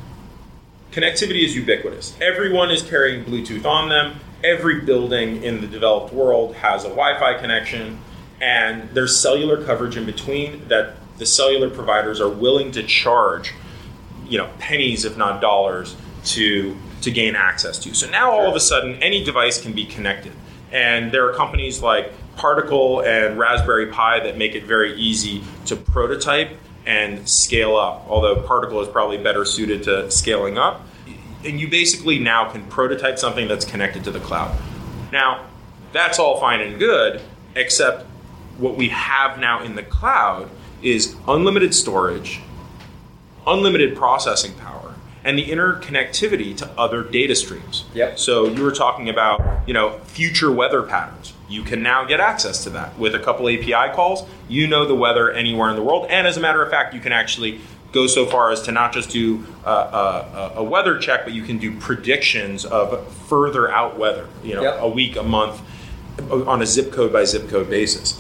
connectivity 0.92 1.44
is 1.44 1.56
ubiquitous. 1.56 2.16
Everyone 2.22 2.72
is 2.72 2.82
carrying 2.82 3.26
Bluetooth 3.26 3.66
on 3.66 3.90
them. 3.90 4.20
Every 4.44 4.82
building 4.82 5.44
in 5.44 5.62
the 5.62 5.68
developed 5.68 6.14
world 6.14 6.56
has 6.56 6.84
a 6.84 6.90
Wi 6.90 7.18
Fi 7.20 7.40
connection, 7.40 8.00
and 8.42 8.90
there's 8.90 9.18
cellular 9.18 9.64
coverage 9.64 9.96
in 9.96 10.06
between 10.06 10.68
that 10.68 10.96
the 11.18 11.26
cellular 11.26 11.70
providers 11.70 12.20
are 12.20 12.30
willing 12.30 12.72
to 12.72 12.84
charge 12.84 13.54
you 14.28 14.38
know 14.38 14.50
pennies 14.60 15.06
if 15.06 15.18
not 15.18 15.42
dollars 15.42 15.96
to 16.24 16.76
to 17.02 17.12
gain 17.12 17.36
access 17.36 17.78
to 17.78 17.94
so 17.94 18.10
now 18.10 18.32
all 18.32 18.48
of 18.48 18.56
a 18.56 18.60
sudden 18.60 19.02
any 19.04 19.24
device 19.24 19.62
can 19.62 19.74
be 19.74 19.86
connected 19.86 20.32
and 20.74 21.12
there 21.12 21.30
are 21.30 21.34
companies 21.34 21.82
like 21.82 22.12
particle 22.36 23.02
and 23.02 23.38
raspberry 23.38 23.88
pi 23.88 24.20
that 24.20 24.38
make 24.38 24.56
it 24.56 24.64
very 24.64 24.96
easy 24.96 25.44
to 25.66 25.76
prototype 25.76 26.50
and 26.86 27.30
scale 27.30 27.78
up 27.78 28.06
although 28.10 28.36
particle 28.42 28.82
is 28.82 28.90
probably 28.90 29.18
better 29.18 29.46
suited 29.46 29.84
to 29.84 30.12
scaling 30.12 30.58
up. 30.58 30.86
And 31.46 31.60
you 31.60 31.70
basically 31.70 32.20
now 32.20 32.52
can 32.52 32.66
prototype 32.68 33.20
something 33.20 33.48
that's 33.48 33.66
connected 33.66 34.04
to 34.06 34.12
the 34.12 34.20
cloud. 34.20 34.58
Now 35.12 35.46
that's 35.94 36.20
all 36.20 36.40
fine 36.40 36.60
and 36.60 36.80
good 36.80 37.22
except 37.56 38.06
what 38.58 38.76
we 38.76 38.90
have 38.90 39.40
now 39.40 39.64
in 39.64 39.76
the 39.76 39.84
cloud 39.84 40.50
is 40.82 41.16
unlimited 41.28 41.74
storage 41.74 42.42
unlimited 43.46 43.96
processing 43.96 44.54
power 44.56 44.83
and 45.26 45.38
the 45.38 45.46
interconnectivity 45.46 46.56
to 46.58 46.70
other 46.78 47.04
data 47.04 47.36
streams. 47.36 47.86
Yep. 47.94 48.20
So 48.20 48.46
you 48.48 48.62
were 48.64 48.72
talking 48.72 49.10
about, 49.10 49.68
you 49.68 49.74
know, 49.74 50.00
future 50.00 50.52
weather 50.52 50.84
patterns. 50.84 51.34
You 51.50 51.64
can 51.64 51.82
now 51.84 52.04
get 52.06 52.20
access 52.20 52.64
to 52.64 52.70
that 52.72 52.98
with 52.98 53.16
a 53.16 53.20
couple 53.20 53.48
API 53.48 53.94
calls. 53.94 54.28
You 54.50 54.68
know 54.68 54.86
the 54.86 54.96
weather 54.96 55.32
anywhere 55.32 55.70
in 55.70 55.76
the 55.76 55.84
world, 55.84 56.08
and 56.10 56.26
as 56.28 56.36
a 56.38 56.40
matter 56.40 56.62
of 56.64 56.70
fact, 56.72 56.94
you 56.94 57.00
can 57.00 57.12
actually 57.12 57.62
go 57.92 58.08
so 58.08 58.26
far 58.26 58.50
as 58.52 58.62
to 58.64 58.72
not 58.72 58.92
just 58.92 59.12
do 59.12 59.46
uh, 59.66 60.52
a, 60.56 60.60
a 60.60 60.64
weather 60.64 60.98
check, 60.98 61.24
but 61.26 61.34
you 61.34 61.44
can 61.44 61.60
do 61.60 61.78
predictions 61.80 62.66
of 62.66 63.08
further 63.28 63.72
out 63.72 64.00
weather. 64.00 64.28
You 64.44 64.56
know, 64.56 64.64
Yep. 64.64 64.78
a 64.80 64.90
week, 64.90 65.16
a 65.16 65.24
month. 65.24 65.62
on 66.32 66.62
a 66.62 66.66
zip 66.66 66.92
code 66.92 67.12
by 67.14 67.24
zip 67.24 67.50
code 67.50 67.70
basis. 67.70 68.20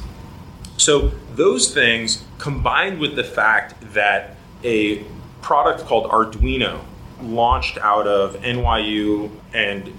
So 0.77 1.11
those 1.35 1.71
things 1.73 2.23
combined 2.39 2.99
with 2.99 3.15
the 3.15 3.23
fact 3.23 3.75
that 3.93 4.35
a 4.63 5.03
product 5.41 5.85
called 5.85 6.09
Arduino 6.09 6.81
launched 7.23 7.77
out 7.79 8.07
of 8.07 8.36
NYU 8.41 9.29
and 9.53 9.91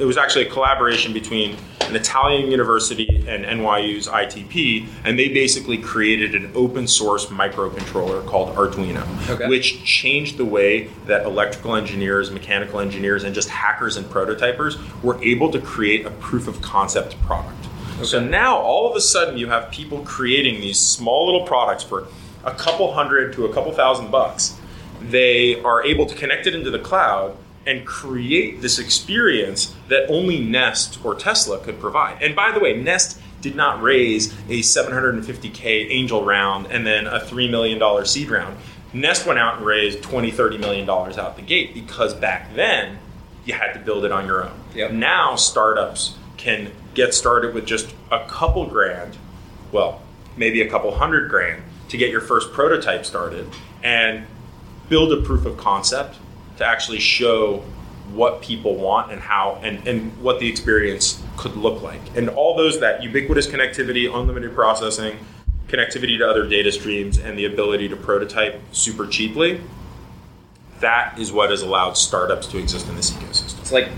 it 0.00 0.04
was 0.04 0.16
actually 0.16 0.46
a 0.48 0.50
collaboration 0.50 1.12
between 1.12 1.56
an 1.82 1.94
Italian 1.94 2.50
university 2.50 3.24
and 3.28 3.44
NYU's 3.44 4.08
ITP, 4.08 4.88
and 5.04 5.16
they 5.16 5.28
basically 5.28 5.78
created 5.78 6.34
an 6.34 6.50
open 6.56 6.88
source 6.88 7.26
microcontroller 7.26 8.26
called 8.26 8.54
Arduino, 8.56 9.04
Okay. 9.30 9.46
which 9.48 9.84
changed 9.84 10.38
the 10.38 10.44
way 10.44 10.88
that 11.06 11.24
electrical 11.24 11.76
engineers, 11.76 12.32
mechanical 12.32 12.80
engineers, 12.80 13.22
and 13.22 13.32
just 13.32 13.48
hackers 13.48 13.96
and 13.96 14.06
prototypers 14.06 14.76
were 15.04 15.22
able 15.22 15.50
to 15.52 15.60
create 15.60 16.04
a 16.04 16.10
proof 16.10 16.48
of 16.48 16.60
concept 16.62 17.20
product. 17.22 17.56
So 18.02 18.18
now 18.18 18.56
all 18.56 18.90
of 18.90 18.96
a 18.96 19.00
sudden 19.00 19.36
you 19.38 19.48
have 19.48 19.70
people 19.70 20.00
creating 20.00 20.60
these 20.60 20.80
small 20.80 21.26
little 21.26 21.46
products 21.46 21.84
for 21.84 22.08
a 22.44 22.52
couple 22.52 22.92
hundred 22.92 23.34
to 23.34 23.44
a 23.44 23.52
couple 23.54 23.70
thousand 23.72 24.10
bucks. 24.10 24.56
They 25.00 25.60
are 25.62 25.84
able 25.84 26.06
to 26.06 26.14
connect 26.14 26.46
it 26.46 26.54
into 26.54 26.70
the 26.70 26.78
cloud 26.78 27.36
and 27.66 27.86
create 27.86 28.62
this 28.62 28.78
experience 28.78 29.74
that 29.88 30.08
only 30.08 30.40
Nest 30.40 30.98
or 31.04 31.14
Tesla 31.14 31.58
could 31.58 31.78
provide. 31.78 32.22
And 32.22 32.34
by 32.34 32.52
the 32.52 32.60
way, 32.60 32.80
Nest 32.80 33.20
did 33.40 33.54
not 33.54 33.82
raise 33.82 34.32
a 34.48 34.60
750k 34.60 35.90
angel 35.90 36.24
round 36.24 36.66
and 36.66 36.86
then 36.86 37.06
a 37.06 37.20
$3 37.20 37.50
million 37.50 38.06
seed 38.06 38.30
round. 38.30 38.56
Nest 38.92 39.26
went 39.26 39.38
out 39.38 39.58
and 39.58 39.66
raised 39.66 40.02
20, 40.02 40.30
30 40.30 40.58
million 40.58 40.86
dollars 40.86 41.16
out 41.16 41.36
the 41.36 41.42
gate 41.42 41.74
because 41.74 42.12
back 42.14 42.54
then 42.54 42.98
you 43.44 43.54
had 43.54 43.72
to 43.72 43.78
build 43.78 44.04
it 44.04 44.12
on 44.12 44.26
your 44.26 44.44
own. 44.44 44.58
Yep. 44.74 44.92
Now 44.92 45.36
startups 45.36 46.16
can 46.36 46.72
get 46.94 47.14
started 47.14 47.54
with 47.54 47.66
just 47.66 47.94
a 48.10 48.26
couple 48.26 48.66
grand, 48.66 49.16
well, 49.72 50.02
maybe 50.36 50.60
a 50.62 50.68
couple 50.68 50.94
hundred 50.94 51.30
grand 51.30 51.62
to 51.88 51.96
get 51.96 52.10
your 52.10 52.20
first 52.20 52.52
prototype 52.52 53.04
started 53.04 53.48
and 53.82 54.26
build 54.90 55.12
a 55.12 55.22
proof 55.22 55.46
of 55.46 55.56
concept 55.56 56.18
to 56.58 56.66
actually 56.66 56.98
show 56.98 57.64
what 58.12 58.42
people 58.42 58.74
want 58.74 59.10
and 59.12 59.20
how 59.20 59.58
and, 59.62 59.86
and 59.88 60.20
what 60.20 60.40
the 60.40 60.48
experience 60.48 61.22
could 61.38 61.56
look 61.56 61.80
like. 61.80 62.00
And 62.16 62.28
all 62.28 62.56
those 62.56 62.80
that 62.80 63.02
ubiquitous 63.02 63.46
connectivity, 63.46 64.12
unlimited 64.12 64.54
processing, 64.54 65.16
connectivity 65.68 66.18
to 66.18 66.28
other 66.28 66.46
data 66.46 66.72
streams, 66.72 67.18
and 67.18 67.38
the 67.38 67.46
ability 67.46 67.88
to 67.88 67.96
prototype 67.96 68.60
super 68.72 69.06
cheaply, 69.06 69.60
that 70.80 71.18
is 71.18 71.32
what 71.32 71.50
has 71.50 71.62
allowed 71.62 71.96
startups 71.96 72.48
to 72.48 72.58
exist 72.58 72.88
in 72.88 72.96
this 72.96 73.12
ecosystem. 73.12 73.60
It's 73.60 73.72
like 73.72 73.88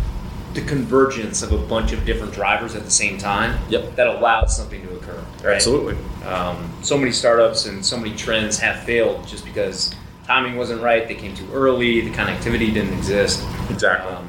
the 0.53 0.61
convergence 0.61 1.43
of 1.43 1.53
a 1.53 1.59
bunch 1.59 1.93
of 1.93 2.05
different 2.05 2.35
drivers 2.35 2.75
at 2.75 2.85
the 2.85 2.91
same 2.91 3.17
time 3.17 3.59
Yep. 3.71 3.97
that 3.97 4.07
allows 4.07 4.55
something 4.55 4.83
to 4.87 4.95
occur. 4.97 5.25
Right? 5.43 5.55
Absolutely. 5.55 5.97
Um, 6.27 6.71
so 6.83 6.99
many 6.99 7.13
startups 7.13 7.65
and 7.65 7.85
so 7.85 7.97
many 7.97 8.15
trends 8.15 8.59
have 8.59 8.83
failed 8.83 9.27
just 9.27 9.47
because 9.47 9.95
timing 10.27 10.57
wasn't 10.57 10.83
right, 10.83 11.07
they 11.07 11.15
came 11.15 11.35
too 11.35 11.49
early, 11.53 12.01
the 12.01 12.11
connectivity 12.11 12.73
didn't 12.73 12.95
exist. 12.95 13.45
Exactly. 13.71 14.13
Um, 14.13 14.29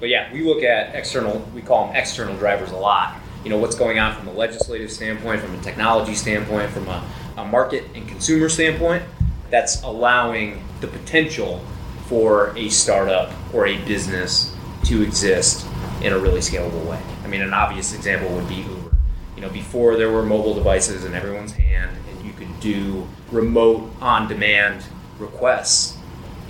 but 0.00 0.08
yeah, 0.08 0.32
we 0.32 0.42
look 0.42 0.62
at 0.62 0.94
external, 0.94 1.38
we 1.54 1.62
call 1.62 1.86
them 1.86 1.96
external 1.96 2.36
drivers 2.36 2.70
a 2.70 2.76
lot. 2.76 3.16
You 3.42 3.50
know, 3.50 3.58
what's 3.58 3.74
going 3.74 3.98
on 3.98 4.14
from 4.16 4.28
a 4.28 4.32
legislative 4.32 4.90
standpoint, 4.90 5.40
from 5.40 5.54
a 5.54 5.62
technology 5.62 6.14
standpoint, 6.14 6.70
from 6.70 6.88
a, 6.88 7.04
a 7.36 7.44
market 7.44 7.84
and 7.94 8.06
consumer 8.08 8.48
standpoint, 8.48 9.02
that's 9.50 9.82
allowing 9.82 10.62
the 10.80 10.86
potential 10.86 11.64
for 12.06 12.56
a 12.56 12.68
startup 12.68 13.32
or 13.52 13.66
a 13.66 13.78
business 13.84 14.54
to 14.84 15.02
exist 15.02 15.66
in 16.02 16.12
a 16.12 16.18
really 16.18 16.40
scalable 16.40 16.84
way. 16.84 17.00
I 17.22 17.28
mean, 17.28 17.40
an 17.40 17.54
obvious 17.54 17.94
example 17.94 18.34
would 18.34 18.48
be 18.48 18.56
Uber. 18.56 18.96
You 19.36 19.42
know, 19.42 19.50
before 19.50 19.96
there 19.96 20.10
were 20.10 20.22
mobile 20.22 20.54
devices 20.54 21.04
in 21.04 21.14
everyone's 21.14 21.52
hand 21.52 21.96
and 22.10 22.26
you 22.26 22.32
could 22.32 22.60
do 22.60 23.06
remote 23.30 23.90
on 24.00 24.28
demand 24.28 24.84
requests, 25.18 25.96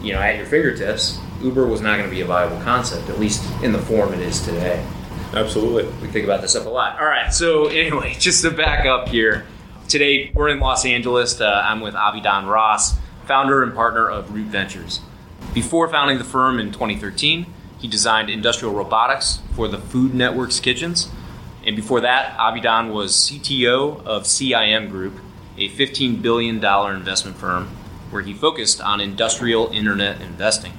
you 0.02 0.12
know, 0.12 0.20
at 0.20 0.36
your 0.36 0.46
fingertips, 0.46 1.18
Uber 1.42 1.66
was 1.66 1.80
not 1.80 1.96
going 1.96 2.08
to 2.08 2.14
be 2.14 2.20
a 2.20 2.24
viable 2.24 2.60
concept, 2.62 3.08
at 3.08 3.18
least 3.18 3.44
in 3.62 3.72
the 3.72 3.78
form 3.78 4.12
it 4.12 4.20
is 4.20 4.44
today. 4.44 4.84
Absolutely. 5.32 5.84
We 6.00 6.08
think 6.08 6.24
about 6.24 6.40
this 6.40 6.52
stuff 6.52 6.66
a 6.66 6.70
lot. 6.70 6.98
All 7.00 7.06
right, 7.06 7.32
so 7.32 7.66
anyway, 7.66 8.14
just 8.18 8.42
to 8.42 8.50
back 8.50 8.86
up 8.86 9.08
here, 9.08 9.46
today 9.88 10.30
we're 10.34 10.48
in 10.48 10.60
Los 10.60 10.84
Angeles. 10.84 11.40
Uh, 11.40 11.62
I'm 11.64 11.80
with 11.80 11.94
Avidan 11.94 12.48
Ross, 12.48 12.96
founder 13.26 13.62
and 13.62 13.74
partner 13.74 14.08
of 14.08 14.32
Root 14.32 14.46
Ventures. 14.46 15.00
Before 15.52 15.88
founding 15.88 16.18
the 16.18 16.24
firm 16.24 16.58
in 16.58 16.72
2013, 16.72 17.46
he 17.78 17.88
designed 17.88 18.30
industrial 18.30 18.74
robotics 18.74 19.40
for 19.54 19.68
the 19.68 19.78
Food 19.78 20.14
Network's 20.14 20.60
kitchens. 20.60 21.10
And 21.66 21.76
before 21.76 22.00
that, 22.00 22.36
Avidan 22.38 22.92
was 22.92 23.12
CTO 23.14 24.04
of 24.04 24.24
CIM 24.24 24.90
Group, 24.90 25.18
a 25.56 25.68
$15 25.68 26.22
billion 26.22 26.56
investment 26.56 27.36
firm 27.36 27.70
where 28.14 28.22
he 28.22 28.32
focused 28.32 28.80
on 28.80 29.00
industrial 29.00 29.66
internet 29.72 30.20
investing. 30.20 30.72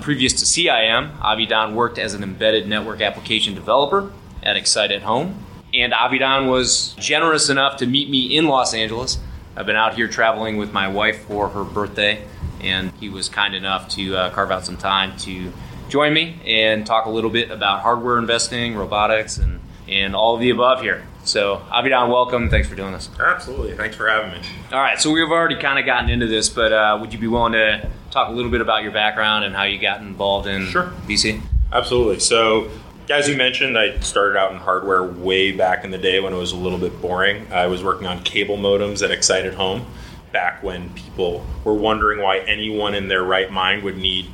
Previous 0.00 0.32
to 0.32 0.46
CIM, 0.46 1.14
Avidan 1.18 1.74
worked 1.74 1.98
as 1.98 2.14
an 2.14 2.22
embedded 2.22 2.66
network 2.66 3.02
application 3.02 3.54
developer 3.54 4.10
at 4.42 4.56
Excite 4.56 4.90
at 4.90 5.02
Home. 5.02 5.44
And 5.74 5.92
Avidan 5.92 6.48
was 6.48 6.94
generous 6.94 7.50
enough 7.50 7.76
to 7.80 7.86
meet 7.86 8.08
me 8.08 8.34
in 8.34 8.46
Los 8.46 8.72
Angeles. 8.72 9.18
I've 9.54 9.66
been 9.66 9.76
out 9.76 9.94
here 9.94 10.08
traveling 10.08 10.56
with 10.56 10.72
my 10.72 10.88
wife 10.88 11.26
for 11.26 11.50
her 11.50 11.64
birthday, 11.64 12.24
and 12.62 12.92
he 12.92 13.10
was 13.10 13.28
kind 13.28 13.54
enough 13.54 13.90
to 13.90 14.16
uh, 14.16 14.30
carve 14.30 14.50
out 14.50 14.64
some 14.64 14.78
time 14.78 15.18
to 15.18 15.52
join 15.90 16.14
me 16.14 16.40
and 16.46 16.86
talk 16.86 17.04
a 17.04 17.10
little 17.10 17.28
bit 17.28 17.50
about 17.50 17.82
hardware 17.82 18.16
investing, 18.16 18.74
robotics, 18.74 19.36
and, 19.36 19.60
and 19.86 20.16
all 20.16 20.34
of 20.34 20.40
the 20.40 20.48
above 20.48 20.80
here. 20.80 21.04
So, 21.24 21.62
Avidan, 21.70 22.10
welcome. 22.10 22.50
Thanks 22.50 22.68
for 22.68 22.74
doing 22.74 22.92
this. 22.92 23.08
Absolutely. 23.18 23.74
Thanks 23.76 23.96
for 23.96 24.08
having 24.08 24.32
me. 24.32 24.46
All 24.72 24.78
right, 24.80 25.00
so 25.00 25.10
we've 25.10 25.30
already 25.30 25.56
kind 25.56 25.78
of 25.78 25.86
gotten 25.86 26.10
into 26.10 26.26
this, 26.26 26.50
but 26.50 26.72
uh, 26.72 26.98
would 27.00 27.12
you 27.14 27.18
be 27.18 27.26
willing 27.28 27.52
to 27.54 27.88
talk 28.10 28.28
a 28.28 28.32
little 28.32 28.50
bit 28.50 28.60
about 28.60 28.82
your 28.82 28.92
background 28.92 29.44
and 29.44 29.54
how 29.54 29.62
you 29.62 29.78
got 29.78 30.00
involved 30.02 30.46
in 30.46 30.66
Sure. 30.66 30.92
VC? 31.06 31.40
Absolutely. 31.72 32.20
So, 32.20 32.70
as 33.10 33.26
you 33.28 33.36
mentioned, 33.36 33.78
I 33.78 33.98
started 34.00 34.38
out 34.38 34.52
in 34.52 34.58
hardware 34.58 35.02
way 35.02 35.50
back 35.52 35.82
in 35.84 35.90
the 35.90 35.98
day 35.98 36.20
when 36.20 36.32
it 36.34 36.36
was 36.38 36.52
a 36.52 36.56
little 36.56 36.78
bit 36.78 37.00
boring. 37.00 37.50
I 37.52 37.66
was 37.68 37.82
working 37.82 38.06
on 38.06 38.22
cable 38.22 38.58
modems 38.58 39.02
at 39.02 39.10
Excite 39.10 39.46
at 39.46 39.54
Home 39.54 39.86
back 40.30 40.62
when 40.62 40.90
people 40.94 41.46
were 41.64 41.74
wondering 41.74 42.20
why 42.20 42.38
anyone 42.40 42.94
in 42.94 43.08
their 43.08 43.22
right 43.22 43.50
mind 43.50 43.82
would 43.82 43.96
need 43.96 44.26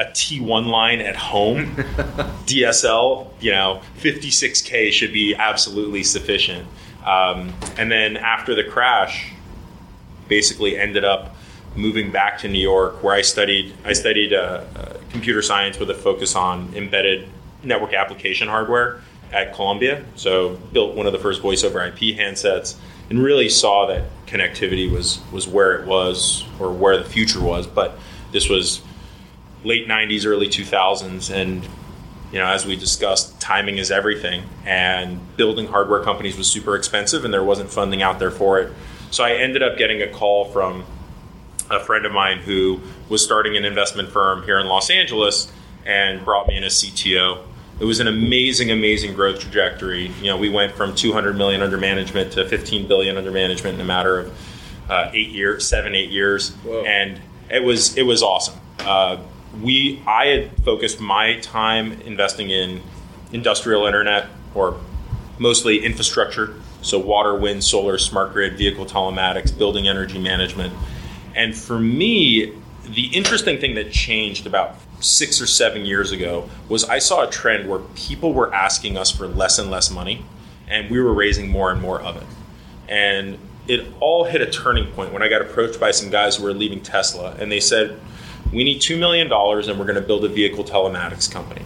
a 0.00 0.04
T1 0.06 0.66
line 0.66 1.00
at 1.00 1.14
home. 1.14 1.74
DSL, 2.46 3.28
you 3.38 3.50
know, 3.50 3.82
56K 3.98 4.90
should 4.92 5.12
be 5.12 5.34
absolutely 5.34 6.02
sufficient. 6.02 6.66
Um, 7.04 7.52
and 7.76 7.92
then 7.92 8.16
after 8.16 8.54
the 8.54 8.64
crash, 8.64 9.32
basically 10.26 10.78
ended 10.78 11.04
up 11.04 11.36
moving 11.76 12.10
back 12.10 12.38
to 12.38 12.48
New 12.48 12.60
York, 12.60 13.02
where 13.02 13.14
I 13.14 13.20
studied. 13.20 13.74
I 13.84 13.92
studied 13.92 14.32
uh, 14.32 14.64
uh, 14.74 14.94
computer 15.10 15.42
science 15.42 15.78
with 15.78 15.90
a 15.90 15.94
focus 15.94 16.34
on 16.34 16.72
embedded 16.74 17.28
network 17.62 17.92
application 17.92 18.48
hardware 18.48 19.02
at 19.32 19.54
Columbia. 19.54 20.04
So 20.16 20.56
built 20.72 20.96
one 20.96 21.06
of 21.06 21.12
the 21.12 21.18
first 21.18 21.42
voice 21.42 21.62
over 21.62 21.84
IP 21.84 22.16
handsets, 22.16 22.76
and 23.10 23.22
really 23.22 23.48
saw 23.48 23.86
that 23.86 24.04
connectivity 24.26 24.90
was 24.90 25.20
was 25.30 25.46
where 25.46 25.78
it 25.80 25.86
was 25.86 26.44
or 26.58 26.72
where 26.72 26.96
the 26.96 27.04
future 27.04 27.40
was. 27.40 27.66
But 27.66 27.98
this 28.32 28.48
was 28.48 28.80
late 29.64 29.86
90s 29.86 30.26
early 30.26 30.48
2000s 30.48 31.34
and 31.34 31.64
you 32.32 32.38
know 32.38 32.46
as 32.46 32.64
we 32.64 32.76
discussed 32.76 33.40
timing 33.40 33.78
is 33.78 33.90
everything 33.90 34.42
and 34.64 35.36
building 35.36 35.66
hardware 35.66 36.02
companies 36.02 36.36
was 36.36 36.46
super 36.46 36.76
expensive 36.76 37.24
and 37.24 37.34
there 37.34 37.44
wasn't 37.44 37.70
funding 37.70 38.02
out 38.02 38.18
there 38.18 38.30
for 38.30 38.58
it. 38.60 38.72
So 39.10 39.24
i 39.24 39.32
ended 39.32 39.62
up 39.62 39.76
getting 39.76 40.02
a 40.02 40.08
call 40.08 40.46
from 40.46 40.84
a 41.70 41.80
friend 41.80 42.04
of 42.06 42.12
mine 42.12 42.38
who 42.38 42.80
was 43.08 43.22
starting 43.22 43.56
an 43.56 43.64
investment 43.64 44.08
firm 44.10 44.42
here 44.44 44.58
in 44.58 44.66
los 44.66 44.90
angeles 44.90 45.52
and 45.84 46.24
brought 46.24 46.46
me 46.46 46.56
in 46.56 46.64
as 46.64 46.74
cto 46.74 47.44
it 47.80 47.86
was 47.86 47.98
an 47.98 48.06
amazing 48.06 48.70
amazing 48.70 49.14
growth 49.14 49.40
trajectory. 49.40 50.08
You 50.20 50.26
know 50.26 50.36
we 50.36 50.50
went 50.50 50.74
from 50.74 50.94
200 50.94 51.36
million 51.36 51.62
under 51.62 51.78
management 51.78 52.32
to 52.32 52.46
15 52.46 52.86
billion 52.86 53.16
under 53.16 53.32
management 53.32 53.76
in 53.76 53.80
a 53.80 53.84
matter 53.84 54.18
of 54.18 54.38
uh, 54.90 55.10
eight 55.14 55.30
years 55.30 55.66
seven 55.66 55.94
eight 55.94 56.10
years. 56.10 56.50
Whoa. 56.56 56.84
and 56.84 57.18
it 57.50 57.64
was 57.64 57.96
it 57.96 58.02
was 58.02 58.22
awesome. 58.22 58.60
Uh, 58.80 59.16
we 59.62 60.02
I 60.06 60.26
had 60.26 60.64
focused 60.64 61.00
my 61.00 61.38
time 61.40 61.92
investing 62.02 62.50
in 62.50 62.80
industrial 63.32 63.86
internet 63.86 64.28
or 64.54 64.78
mostly 65.38 65.84
infrastructure, 65.84 66.54
so 66.82 66.98
water, 66.98 67.34
wind, 67.34 67.64
solar, 67.64 67.98
smart 67.98 68.32
grid, 68.32 68.56
vehicle 68.56 68.86
telematics, 68.86 69.56
building 69.56 69.88
energy 69.88 70.18
management. 70.18 70.72
And 71.34 71.56
for 71.56 71.78
me, 71.78 72.52
the 72.88 73.06
interesting 73.06 73.58
thing 73.58 73.74
that 73.76 73.90
changed 73.90 74.46
about 74.46 74.76
six 75.00 75.40
or 75.40 75.46
seven 75.46 75.86
years 75.86 76.12
ago 76.12 76.48
was 76.68 76.84
I 76.84 76.98
saw 76.98 77.26
a 77.26 77.30
trend 77.30 77.68
where 77.68 77.80
people 77.94 78.32
were 78.32 78.52
asking 78.54 78.96
us 78.96 79.10
for 79.10 79.26
less 79.26 79.58
and 79.58 79.70
less 79.70 79.90
money, 79.90 80.24
and 80.68 80.90
we 80.90 81.00
were 81.00 81.14
raising 81.14 81.48
more 81.48 81.70
and 81.72 81.80
more 81.80 82.00
of 82.00 82.16
it. 82.16 82.26
And 82.88 83.38
it 83.66 83.86
all 84.00 84.24
hit 84.24 84.40
a 84.40 84.50
turning 84.50 84.92
point 84.92 85.12
when 85.12 85.22
I 85.22 85.28
got 85.28 85.42
approached 85.42 85.78
by 85.78 85.90
some 85.92 86.10
guys 86.10 86.36
who 86.36 86.44
were 86.44 86.52
leaving 86.52 86.80
Tesla, 86.80 87.36
and 87.38 87.50
they 87.50 87.60
said, 87.60 87.98
"We 88.52 88.64
need 88.64 88.80
two 88.80 88.98
million 88.98 89.28
dollars, 89.28 89.68
and 89.68 89.78
we're 89.78 89.84
going 89.86 90.00
to 90.00 90.06
build 90.06 90.24
a 90.24 90.28
vehicle 90.28 90.64
telematics 90.64 91.30
company." 91.30 91.62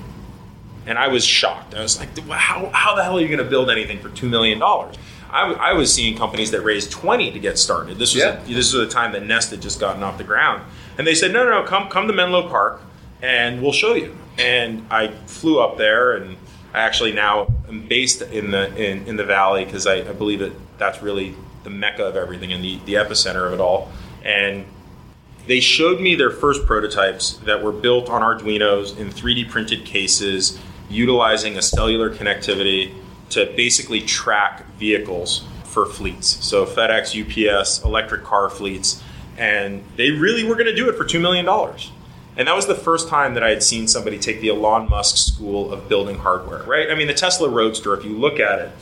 and 0.87 0.99
I 0.99 1.09
was 1.09 1.25
shocked. 1.25 1.75
I 1.75 1.81
was 1.81 1.99
like, 1.99 2.11
how, 2.29 2.69
how 2.75 2.95
the 2.95 3.03
hell 3.03 3.17
are 3.17 3.21
you 3.23 3.27
going 3.27 3.39
to 3.39 3.49
build 3.49 3.71
anything 3.71 4.01
for 4.01 4.11
$2 4.11 4.29
million? 4.29 4.63
I 5.31 5.73
was 5.73 5.91
seeing 5.93 6.15
companies 6.15 6.51
that 6.51 6.61
raised 6.61 6.91
20 6.93 7.31
to 7.33 7.39
get 7.39 7.59
started. 7.59 7.97
This 7.99 8.15
was, 8.15 8.23
Yeah. 8.23 8.39
a, 8.43 8.47
this 8.47 8.75
was 8.75 8.87
the 8.87 8.93
time 8.93 9.13
that 9.13 9.25
Nest 9.25 9.51
had 9.51 9.63
just 9.63 9.81
gotten 9.81 10.03
off 10.03 10.19
the 10.19 10.25
ground. 10.25 10.63
And 10.99 11.07
they 11.07 11.15
said, 11.15 11.33
no, 11.33 11.43
no, 11.43 11.63
no, 11.63 11.67
come, 11.67 11.89
come 11.89 12.07
to 12.07 12.13
Menlo 12.13 12.51
Park 12.51 12.83
and 13.23 13.63
we'll 13.63 13.73
show 13.73 13.95
you. 13.95 14.15
And 14.39 14.87
I 14.91 15.09
flew 15.27 15.59
up 15.59 15.79
there 15.79 16.13
and 16.19 16.37
I 16.75 16.81
actually 16.81 17.13
now 17.15 17.47
am 17.67 17.87
based 17.89 18.21
in 18.21 18.51
the, 18.51 18.69
in, 18.77 19.07
in 19.07 19.17
the 19.17 19.25
valley 19.25 19.65
because 19.65 19.87
I, 19.87 20.01
I 20.01 20.13
believe 20.13 20.41
that 20.41 20.53
that's 20.77 21.01
really 21.01 21.35
the 21.63 21.71
mecca 21.71 22.05
of 22.05 22.15
everything 22.17 22.53
and 22.53 22.63
the, 22.63 22.79
the 22.85 22.95
epicenter 22.95 23.47
of 23.47 23.55
it 23.55 23.61
all. 23.61 23.91
And 24.23 24.67
they 25.47 25.61
showed 25.61 26.01
me 26.01 26.15
their 26.15 26.31
first 26.31 26.67
prototypes 26.67 27.35
that 27.45 27.63
were 27.63 27.73
built 27.73 28.09
on 28.09 28.23
Arduinos 28.23 28.97
in 28.99 29.11
3D 29.11 29.51
printed 29.51 29.85
cases, 29.85 30.59
utilizing 30.89 31.57
a 31.57 31.63
cellular 31.63 32.15
connectivity 32.15 32.95
to 33.31 33.47
basically 33.57 34.01
track 34.01 34.67
vehicles 34.75 35.47
for 35.65 35.87
fleets. 35.87 36.45
So 36.45 36.65
FedEx, 36.65 37.15
UPS, 37.15 37.83
electric 37.85 38.23
car 38.23 38.49
fleets, 38.49 39.03
and 39.37 39.83
they 39.97 40.11
really 40.11 40.45
were 40.45 40.55
going 40.55 40.67
to 40.67 40.75
do 40.75 40.89
it 40.89 40.97
for 40.97 41.05
$2 41.05 41.21
million. 41.21 41.47
And 42.37 42.49
that 42.49 42.57
was 42.57 42.67
the 42.67 42.75
first 42.75 43.09
time 43.09 43.35
that 43.35 43.43
I 43.43 43.51
had 43.51 43.63
seen 43.63 43.87
somebody 43.87 44.19
take 44.19 44.41
the 44.41 44.49
Elon 44.49 44.89
Musk 44.89 45.17
school 45.17 45.73
of 45.73 45.89
building 45.89 46.19
hardware, 46.19 46.63
right? 46.65 46.91
I 46.91 46.95
mean, 46.95 47.07
the 47.07 47.15
Tesla 47.15 47.49
Roadster, 47.49 47.95
if 47.95 48.05
you 48.05 48.17
look 48.17 48.41
at 48.41 48.59
it, 48.59 48.73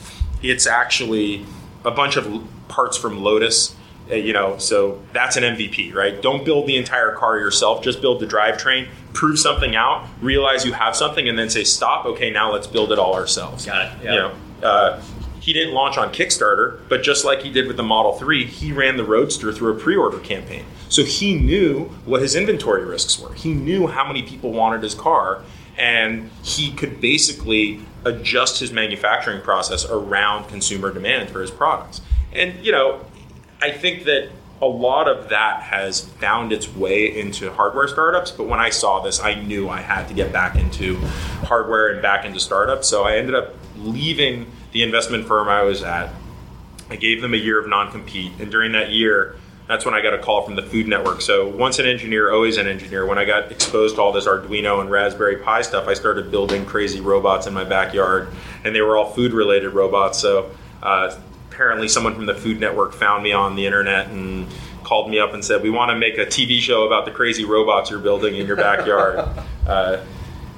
it's 0.41 0.65
actually 0.65 1.45
a 1.85 1.91
bunch 1.91 2.15
of 2.15 2.47
parts 2.67 2.97
from 2.97 3.21
Lotus. 3.21 3.75
Uh, 4.11 4.15
you 4.15 4.33
know, 4.33 4.57
so 4.57 5.01
that's 5.13 5.37
an 5.37 5.43
MVP, 5.43 5.93
right? 5.93 6.21
Don't 6.21 6.43
build 6.43 6.67
the 6.67 6.75
entire 6.75 7.13
car 7.13 7.39
yourself. 7.39 7.81
Just 7.81 8.01
build 8.01 8.19
the 8.19 8.27
drivetrain, 8.27 8.87
prove 9.13 9.39
something 9.39 9.75
out, 9.75 10.07
realize 10.21 10.65
you 10.65 10.73
have 10.73 10.95
something, 10.95 11.29
and 11.29 11.39
then 11.39 11.49
say, 11.49 11.63
"Stop." 11.63 12.05
Okay, 12.05 12.29
now 12.29 12.51
let's 12.51 12.67
build 12.67 12.91
it 12.91 12.99
all 12.99 13.15
ourselves. 13.15 13.65
Got 13.65 13.85
it, 13.85 14.03
yeah. 14.03 14.11
You 14.11 14.19
know, 14.19 14.33
uh, 14.61 15.01
he 15.43 15.51
didn't 15.51 15.73
launch 15.73 15.97
on 15.97 16.13
Kickstarter, 16.13 16.79
but 16.87 17.03
just 17.03 17.25
like 17.25 17.41
he 17.41 17.51
did 17.51 17.67
with 17.67 17.75
the 17.75 17.83
Model 17.83 18.13
3, 18.13 18.45
he 18.45 18.71
ran 18.71 18.95
the 18.95 19.03
Roadster 19.03 19.51
through 19.51 19.75
a 19.75 19.79
pre 19.79 19.95
order 19.95 20.19
campaign. 20.19 20.65
So 20.87 21.03
he 21.03 21.35
knew 21.35 21.85
what 22.05 22.21
his 22.21 22.33
inventory 22.33 22.85
risks 22.85 23.19
were. 23.19 23.33
He 23.33 23.53
knew 23.53 23.87
how 23.87 24.07
many 24.07 24.21
people 24.21 24.53
wanted 24.53 24.83
his 24.83 24.93
car, 24.95 25.41
and 25.77 26.29
he 26.43 26.71
could 26.71 27.01
basically 27.01 27.81
adjust 28.05 28.59
his 28.59 28.71
manufacturing 28.71 29.41
process 29.41 29.85
around 29.85 30.47
consumer 30.47 30.93
demand 30.93 31.29
for 31.29 31.41
his 31.41 31.51
products. 31.51 31.99
And, 32.31 32.65
you 32.65 32.71
know, 32.71 33.01
I 33.63 33.71
think 33.71 34.03
that 34.03 34.27
a 34.61 34.65
lot 34.65 35.07
of 35.07 35.29
that 35.29 35.61
has 35.61 36.01
found 36.01 36.51
its 36.51 36.67
way 36.67 37.17
into 37.17 37.49
hardware 37.49 37.87
startups. 37.87 38.29
But 38.29 38.49
when 38.49 38.59
I 38.59 38.71
saw 38.71 38.99
this, 38.99 39.21
I 39.21 39.35
knew 39.35 39.69
I 39.69 39.79
had 39.79 40.09
to 40.09 40.13
get 40.13 40.33
back 40.33 40.57
into 40.57 40.97
hardware 41.45 41.93
and 41.93 42.01
back 42.01 42.25
into 42.25 42.41
startups. 42.41 42.89
So 42.89 43.05
I 43.05 43.15
ended 43.15 43.35
up 43.35 43.53
leaving 43.77 44.51
the 44.73 44.83
investment 44.83 45.27
firm 45.27 45.47
I 45.47 45.63
was 45.63 45.81
at. 45.81 46.09
I 46.89 46.97
gave 46.97 47.21
them 47.21 47.33
a 47.33 47.37
year 47.37 47.57
of 47.57 47.69
non 47.69 47.89
compete. 47.89 48.33
And 48.37 48.51
during 48.51 48.73
that 48.73 48.91
year, 48.91 49.37
that's 49.65 49.85
when 49.85 49.93
I 49.93 50.01
got 50.01 50.13
a 50.13 50.17
call 50.17 50.43
from 50.43 50.55
the 50.55 50.63
Food 50.63 50.89
Network. 50.89 51.21
So 51.21 51.47
once 51.47 51.79
an 51.79 51.85
engineer, 51.85 52.33
always 52.33 52.57
an 52.57 52.67
engineer. 52.67 53.05
When 53.05 53.17
I 53.17 53.23
got 53.23 53.49
exposed 53.49 53.95
to 53.95 54.01
all 54.01 54.11
this 54.11 54.27
Arduino 54.27 54.81
and 54.81 54.91
Raspberry 54.91 55.37
Pi 55.37 55.61
stuff, 55.61 55.87
I 55.87 55.93
started 55.93 56.31
building 56.31 56.65
crazy 56.65 56.99
robots 56.99 57.47
in 57.47 57.53
my 57.53 57.63
backyard, 57.63 58.27
and 58.65 58.75
they 58.75 58.81
were 58.81 58.97
all 58.97 59.13
food 59.13 59.31
related 59.31 59.69
robots. 59.69 60.19
So 60.19 60.51
uh, 60.81 61.17
apparently, 61.53 61.87
someone 61.87 62.15
from 62.15 62.25
the 62.25 62.35
Food 62.35 62.59
Network 62.59 62.93
found 62.93 63.23
me 63.23 63.31
on 63.31 63.55
the 63.55 63.65
internet 63.65 64.07
and 64.07 64.47
called 64.83 65.09
me 65.09 65.19
up 65.19 65.33
and 65.33 65.43
said, 65.45 65.61
"We 65.63 65.69
want 65.69 65.91
to 65.91 65.95
make 65.95 66.17
a 66.17 66.25
TV 66.25 66.59
show 66.59 66.85
about 66.85 67.05
the 67.05 67.11
crazy 67.11 67.45
robots 67.45 67.89
you're 67.89 67.99
building 67.99 68.35
in 68.35 68.47
your 68.47 68.55
backyard." 68.55 69.29
uh, 69.67 70.03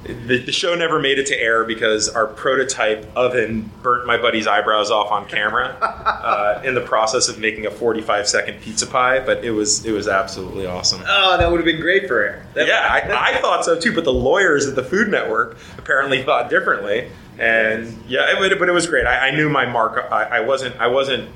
the, 0.04 0.38
the 0.38 0.52
show 0.52 0.76
never 0.76 1.00
made 1.00 1.18
it 1.18 1.26
to 1.26 1.36
air 1.40 1.64
because 1.64 2.08
our 2.08 2.28
prototype 2.28 3.10
oven 3.16 3.68
burnt 3.82 4.06
my 4.06 4.16
buddy's 4.16 4.46
eyebrows 4.46 4.88
off 4.88 5.10
on 5.10 5.26
camera 5.26 5.76
uh, 5.80 6.60
in 6.64 6.76
the 6.76 6.80
process 6.80 7.28
of 7.28 7.40
making 7.40 7.66
a 7.66 7.72
45 7.72 8.28
second 8.28 8.60
pizza 8.60 8.86
pie. 8.86 9.18
But 9.18 9.44
it 9.44 9.50
was 9.50 9.84
it 9.84 9.90
was 9.92 10.06
absolutely 10.08 10.64
awesome. 10.66 11.02
Oh, 11.06 11.36
that 11.36 11.50
would 11.50 11.58
have 11.58 11.64
been 11.64 11.80
great 11.80 12.06
for 12.06 12.22
air. 12.22 12.46
That- 12.54 12.68
Yeah, 12.68 12.86
I, 12.88 13.32
I 13.34 13.40
thought 13.40 13.64
so 13.64 13.78
too. 13.78 13.94
But 13.94 14.04
the 14.04 14.12
lawyers 14.12 14.66
at 14.68 14.76
the 14.76 14.84
Food 14.84 15.08
Network 15.08 15.56
apparently 15.76 16.22
thought 16.22 16.50
differently. 16.50 17.10
And 17.38 18.02
yeah, 18.08 18.42
it, 18.42 18.58
but 18.58 18.68
it 18.68 18.72
was 18.72 18.86
great. 18.86 19.06
I, 19.06 19.28
I 19.28 19.30
knew 19.30 19.48
my 19.48 19.66
mark. 19.66 20.10
I, 20.10 20.24
I 20.24 20.40
wasn't. 20.40 20.76
I 20.76 20.86
wasn't 20.86 21.30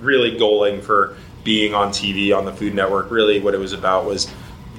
really 0.00 0.32
goaling 0.32 0.82
for 0.82 1.16
being 1.44 1.74
on 1.74 1.90
TV 1.90 2.36
on 2.36 2.44
the 2.44 2.52
Food 2.52 2.74
Network. 2.74 3.10
Really, 3.10 3.40
what 3.40 3.54
it 3.54 3.58
was 3.58 3.72
about 3.72 4.04
was 4.04 4.32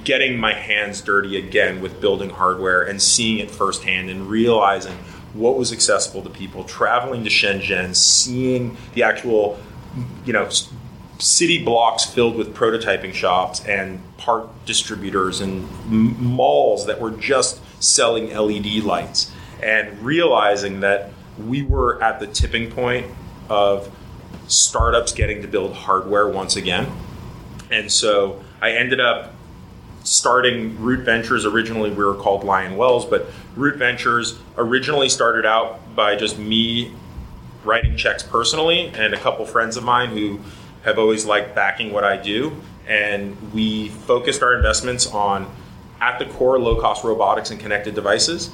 getting 0.04 0.38
my 0.38 0.52
hands 0.52 1.00
dirty 1.00 1.36
again 1.36 1.80
with 1.80 2.00
building 2.00 2.30
hardware 2.30 2.82
and 2.82 3.02
seeing 3.02 3.38
it 3.38 3.50
firsthand 3.50 4.08
and 4.08 4.28
realizing 4.28 4.96
what 5.34 5.56
was 5.56 5.72
accessible 5.72 6.22
to 6.22 6.30
people. 6.30 6.64
Traveling 6.64 7.24
to 7.24 7.30
Shenzhen, 7.30 7.94
seeing 7.96 8.76
the 8.94 9.02
actual, 9.02 9.58
you 10.24 10.32
know, 10.32 10.48
city 11.18 11.62
blocks 11.62 12.04
filled 12.04 12.36
with 12.36 12.54
prototyping 12.54 13.12
shops 13.12 13.64
and 13.66 14.00
part 14.16 14.48
distributors 14.66 15.40
and 15.40 15.64
m- 15.86 16.22
malls 16.22 16.86
that 16.86 17.00
were 17.00 17.10
just 17.10 17.60
selling 17.82 18.34
LED 18.34 18.84
lights, 18.84 19.32
and 19.62 19.98
realizing 20.02 20.80
that 20.80 21.10
we 21.38 21.62
were 21.62 22.02
at 22.02 22.20
the 22.20 22.26
tipping 22.26 22.70
point 22.70 23.06
of 23.48 23.94
startups 24.48 25.12
getting 25.12 25.42
to 25.42 25.48
build 25.48 25.74
hardware 25.74 26.28
once 26.28 26.56
again. 26.56 26.90
And 27.70 27.90
so 27.90 28.42
I 28.60 28.72
ended 28.72 29.00
up 29.00 29.32
starting 30.04 30.80
Root 30.80 31.00
Ventures. 31.04 31.44
Originally, 31.44 31.90
we 31.90 32.04
were 32.04 32.14
called 32.14 32.44
Lion 32.44 32.76
Wells, 32.76 33.04
but 33.04 33.26
Root 33.56 33.76
Ventures 33.76 34.38
originally 34.56 35.08
started 35.08 35.44
out 35.44 35.96
by 35.96 36.16
just 36.16 36.38
me 36.38 36.92
writing 37.64 37.96
checks 37.96 38.22
personally 38.22 38.88
and 38.94 39.12
a 39.12 39.18
couple 39.18 39.44
friends 39.44 39.76
of 39.76 39.82
mine 39.82 40.10
who 40.10 40.40
have 40.84 40.98
always 40.98 41.26
liked 41.26 41.54
backing 41.54 41.92
what 41.92 42.04
I 42.04 42.16
do. 42.16 42.56
And 42.86 43.52
we 43.52 43.88
focused 43.88 44.42
our 44.42 44.54
investments 44.54 45.08
on, 45.08 45.52
at 46.00 46.20
the 46.20 46.26
core, 46.26 46.60
low 46.60 46.80
cost 46.80 47.02
robotics 47.02 47.50
and 47.50 47.58
connected 47.58 47.96
devices. 47.96 48.50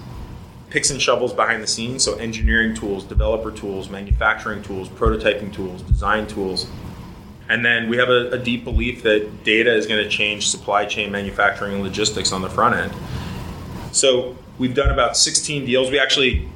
Picks 0.72 0.88
and 0.88 1.02
shovels 1.02 1.34
behind 1.34 1.62
the 1.62 1.66
scenes, 1.66 2.02
so 2.02 2.16
engineering 2.16 2.74
tools, 2.74 3.04
developer 3.04 3.50
tools, 3.50 3.90
manufacturing 3.90 4.62
tools, 4.62 4.88
prototyping 4.88 5.52
tools, 5.52 5.82
design 5.82 6.26
tools. 6.26 6.66
And 7.50 7.62
then 7.62 7.90
we 7.90 7.98
have 7.98 8.08
a, 8.08 8.30
a 8.30 8.38
deep 8.38 8.64
belief 8.64 9.02
that 9.02 9.44
data 9.44 9.70
is 9.70 9.86
going 9.86 10.02
to 10.02 10.08
change 10.08 10.48
supply 10.48 10.86
chain 10.86 11.12
manufacturing 11.12 11.74
and 11.74 11.82
logistics 11.82 12.32
on 12.32 12.40
the 12.40 12.48
front 12.48 12.74
end. 12.74 12.92
So 13.94 14.38
we've 14.58 14.74
done 14.74 14.90
about 14.90 15.14
16 15.14 15.66
deals. 15.66 15.90
We 15.90 15.98
actually 15.98 16.48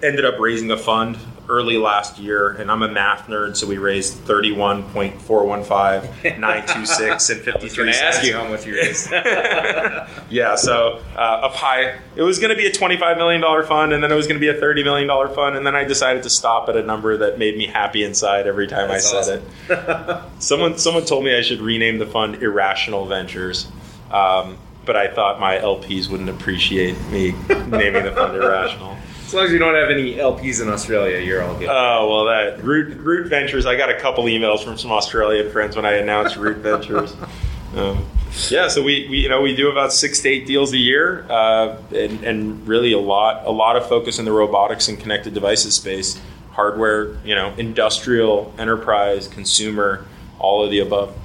ended 0.00 0.24
up 0.24 0.38
raising 0.38 0.70
a 0.70 0.76
fund 0.76 1.18
early 1.50 1.76
last 1.76 2.18
year, 2.18 2.50
and 2.50 2.70
I'm 2.70 2.82
a 2.82 2.88
math 2.88 3.26
nerd, 3.26 3.56
so 3.56 3.66
we 3.66 3.76
raised 3.76 4.14
31.415, 4.24 6.38
926, 6.38 7.00
and 7.00 7.10
I 7.10 7.14
was 7.14 7.26
53 7.26 7.76
going 7.76 7.92
to 7.92 8.02
ask 8.02 8.24
you 8.24 8.34
how 8.34 8.48
much 8.48 8.66
you 8.66 8.74
raised. 8.74 9.12
Yeah, 10.30 10.54
so 10.54 11.00
uh, 11.16 11.18
up 11.18 11.56
high. 11.56 11.98
It 12.14 12.22
was 12.22 12.38
going 12.38 12.50
to 12.50 12.56
be 12.56 12.66
a 12.66 12.70
$25 12.70 13.16
million 13.16 13.42
fund, 13.66 13.92
and 13.92 14.02
then 14.02 14.12
it 14.12 14.14
was 14.14 14.28
going 14.28 14.40
to 14.40 14.40
be 14.40 14.48
a 14.48 14.60
$30 14.60 14.84
million 14.84 15.08
fund, 15.34 15.56
and 15.56 15.66
then 15.66 15.74
I 15.74 15.82
decided 15.82 16.22
to 16.22 16.30
stop 16.30 16.68
at 16.68 16.76
a 16.76 16.82
number 16.82 17.16
that 17.16 17.38
made 17.38 17.58
me 17.58 17.66
happy 17.66 18.04
inside 18.04 18.46
every 18.46 18.68
time 18.68 18.88
That's 18.88 19.12
I 19.12 19.22
said 19.22 19.42
it. 19.68 20.22
someone, 20.38 20.78
someone 20.78 21.04
told 21.04 21.24
me 21.24 21.34
I 21.34 21.42
should 21.42 21.60
rename 21.60 21.98
the 21.98 22.06
fund 22.06 22.36
Irrational 22.42 23.06
Ventures, 23.06 23.66
um, 24.12 24.56
but 24.86 24.94
I 24.94 25.12
thought 25.12 25.40
my 25.40 25.56
LPs 25.56 26.08
wouldn't 26.08 26.30
appreciate 26.30 26.96
me 27.08 27.32
naming 27.48 28.04
the 28.04 28.12
fund 28.14 28.36
Irrational. 28.36 28.96
As 29.30 29.34
long 29.34 29.44
as 29.44 29.52
you 29.52 29.60
don't 29.60 29.76
have 29.76 29.90
any 29.90 30.16
LPs 30.16 30.60
in 30.60 30.68
Australia, 30.68 31.20
you're 31.20 31.40
all 31.40 31.56
good. 31.56 31.68
Oh 31.70 32.08
well, 32.10 32.24
that 32.24 32.64
Root 32.64 32.98
Root 32.98 33.28
Ventures. 33.28 33.64
I 33.64 33.76
got 33.76 33.88
a 33.88 33.94
couple 33.94 34.24
emails 34.24 34.64
from 34.64 34.76
some 34.76 34.90
Australian 34.90 35.52
friends 35.52 35.76
when 35.76 35.86
I 35.86 35.92
announced 35.92 36.36
Root 36.36 36.58
Ventures. 36.58 37.14
Um, 37.72 38.04
yeah, 38.48 38.66
so 38.66 38.82
we, 38.82 39.06
we 39.08 39.18
you 39.18 39.28
know 39.28 39.42
we 39.42 39.54
do 39.54 39.70
about 39.70 39.92
six 39.92 40.18
to 40.22 40.28
eight 40.28 40.44
deals 40.44 40.72
a 40.72 40.76
year, 40.76 41.24
uh, 41.30 41.76
and, 41.94 42.24
and 42.24 42.66
really 42.66 42.90
a 42.90 42.98
lot 42.98 43.46
a 43.46 43.52
lot 43.52 43.76
of 43.76 43.88
focus 43.88 44.18
in 44.18 44.24
the 44.24 44.32
robotics 44.32 44.88
and 44.88 44.98
connected 44.98 45.34
devices 45.34 45.76
space, 45.76 46.20
hardware, 46.50 47.14
you 47.24 47.32
know, 47.32 47.54
industrial, 47.58 48.52
enterprise, 48.58 49.28
consumer, 49.28 50.04
all 50.40 50.64
of 50.64 50.72
the 50.72 50.80
above. 50.80 51.16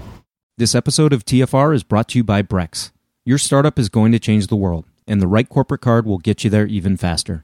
This 0.60 0.76
episode 0.76 1.14
of 1.14 1.26
TFR 1.26 1.74
is 1.74 1.82
brought 1.82 2.10
to 2.10 2.20
you 2.20 2.24
by 2.24 2.44
Brex. 2.44 2.92
Your 3.26 3.40
startup 3.40 3.80
is 3.80 3.90
going 3.90 4.12
to 4.12 4.20
change 4.20 4.46
the 4.46 4.56
world, 4.56 4.86
and 5.08 5.20
the 5.20 5.28
right 5.28 5.50
corporate 5.50 5.82
card 5.82 6.06
will 6.06 6.20
get 6.20 6.44
you 6.44 6.52
there 6.52 6.68
even 6.68 6.96
faster. 6.96 7.44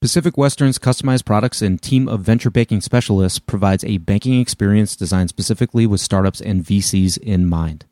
Pacific 0.00 0.38
Western's 0.38 0.78
customized 0.78 1.26
products 1.26 1.60
and 1.60 1.82
team 1.82 2.08
of 2.08 2.22
venture 2.22 2.48
banking 2.48 2.80
specialists 2.80 3.38
provides 3.38 3.84
a 3.84 3.98
banking 3.98 4.40
experience 4.40 4.96
designed 4.96 5.28
specifically 5.28 5.86
with 5.86 6.00
startups 6.00 6.40
and 6.40 6.64
VCs 6.64 7.18
in 7.18 7.46
mind. 7.46 7.84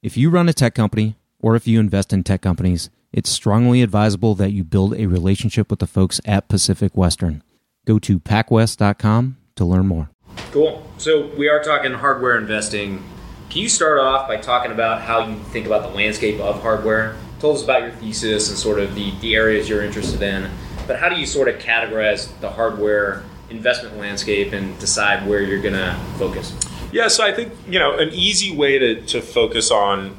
If 0.00 0.16
you 0.16 0.30
run 0.30 0.48
a 0.48 0.52
tech 0.52 0.76
company 0.76 1.16
or 1.40 1.56
if 1.56 1.66
you 1.66 1.80
invest 1.80 2.12
in 2.12 2.22
tech 2.22 2.40
companies, 2.40 2.88
it's 3.12 3.28
strongly 3.28 3.82
advisable 3.82 4.36
that 4.36 4.52
you 4.52 4.62
build 4.62 4.94
a 4.94 5.06
relationship 5.06 5.68
with 5.68 5.80
the 5.80 5.88
folks 5.88 6.20
at 6.24 6.46
Pacific 6.46 6.96
Western. 6.96 7.42
Go 7.84 7.98
to 7.98 8.20
pacwest.com 8.20 9.36
to 9.56 9.64
learn 9.64 9.88
more. 9.88 10.10
Cool. 10.52 10.88
So 10.98 11.34
we 11.36 11.48
are 11.48 11.64
talking 11.64 11.92
hardware 11.94 12.38
investing. 12.38 13.02
Can 13.50 13.62
you 13.62 13.68
start 13.68 13.98
off 13.98 14.28
by 14.28 14.36
talking 14.36 14.70
about 14.70 15.02
how 15.02 15.26
you 15.26 15.36
think 15.46 15.66
about 15.66 15.82
the 15.82 15.96
landscape 15.96 16.38
of 16.38 16.62
hardware? 16.62 17.16
Told 17.40 17.56
us 17.56 17.64
about 17.64 17.82
your 17.82 17.90
thesis 17.90 18.50
and 18.50 18.56
sort 18.56 18.78
of 18.78 18.94
the, 18.94 19.10
the 19.20 19.34
areas 19.34 19.68
you're 19.68 19.82
interested 19.82 20.22
in. 20.22 20.48
But 20.86 20.98
how 20.98 21.08
do 21.08 21.16
you 21.16 21.26
sort 21.26 21.48
of 21.48 21.60
categorize 21.60 22.28
the 22.40 22.50
hardware 22.50 23.24
investment 23.50 23.96
landscape 23.98 24.52
and 24.52 24.78
decide 24.78 25.26
where 25.28 25.40
you're 25.40 25.62
going 25.62 25.74
to 25.74 25.96
focus? 26.18 26.54
Yeah, 26.92 27.08
so 27.08 27.24
I 27.24 27.32
think 27.32 27.52
you 27.68 27.78
know 27.78 27.96
an 27.96 28.10
easy 28.10 28.54
way 28.56 28.78
to, 28.78 29.02
to 29.06 29.20
focus 29.20 29.70
on 29.70 30.16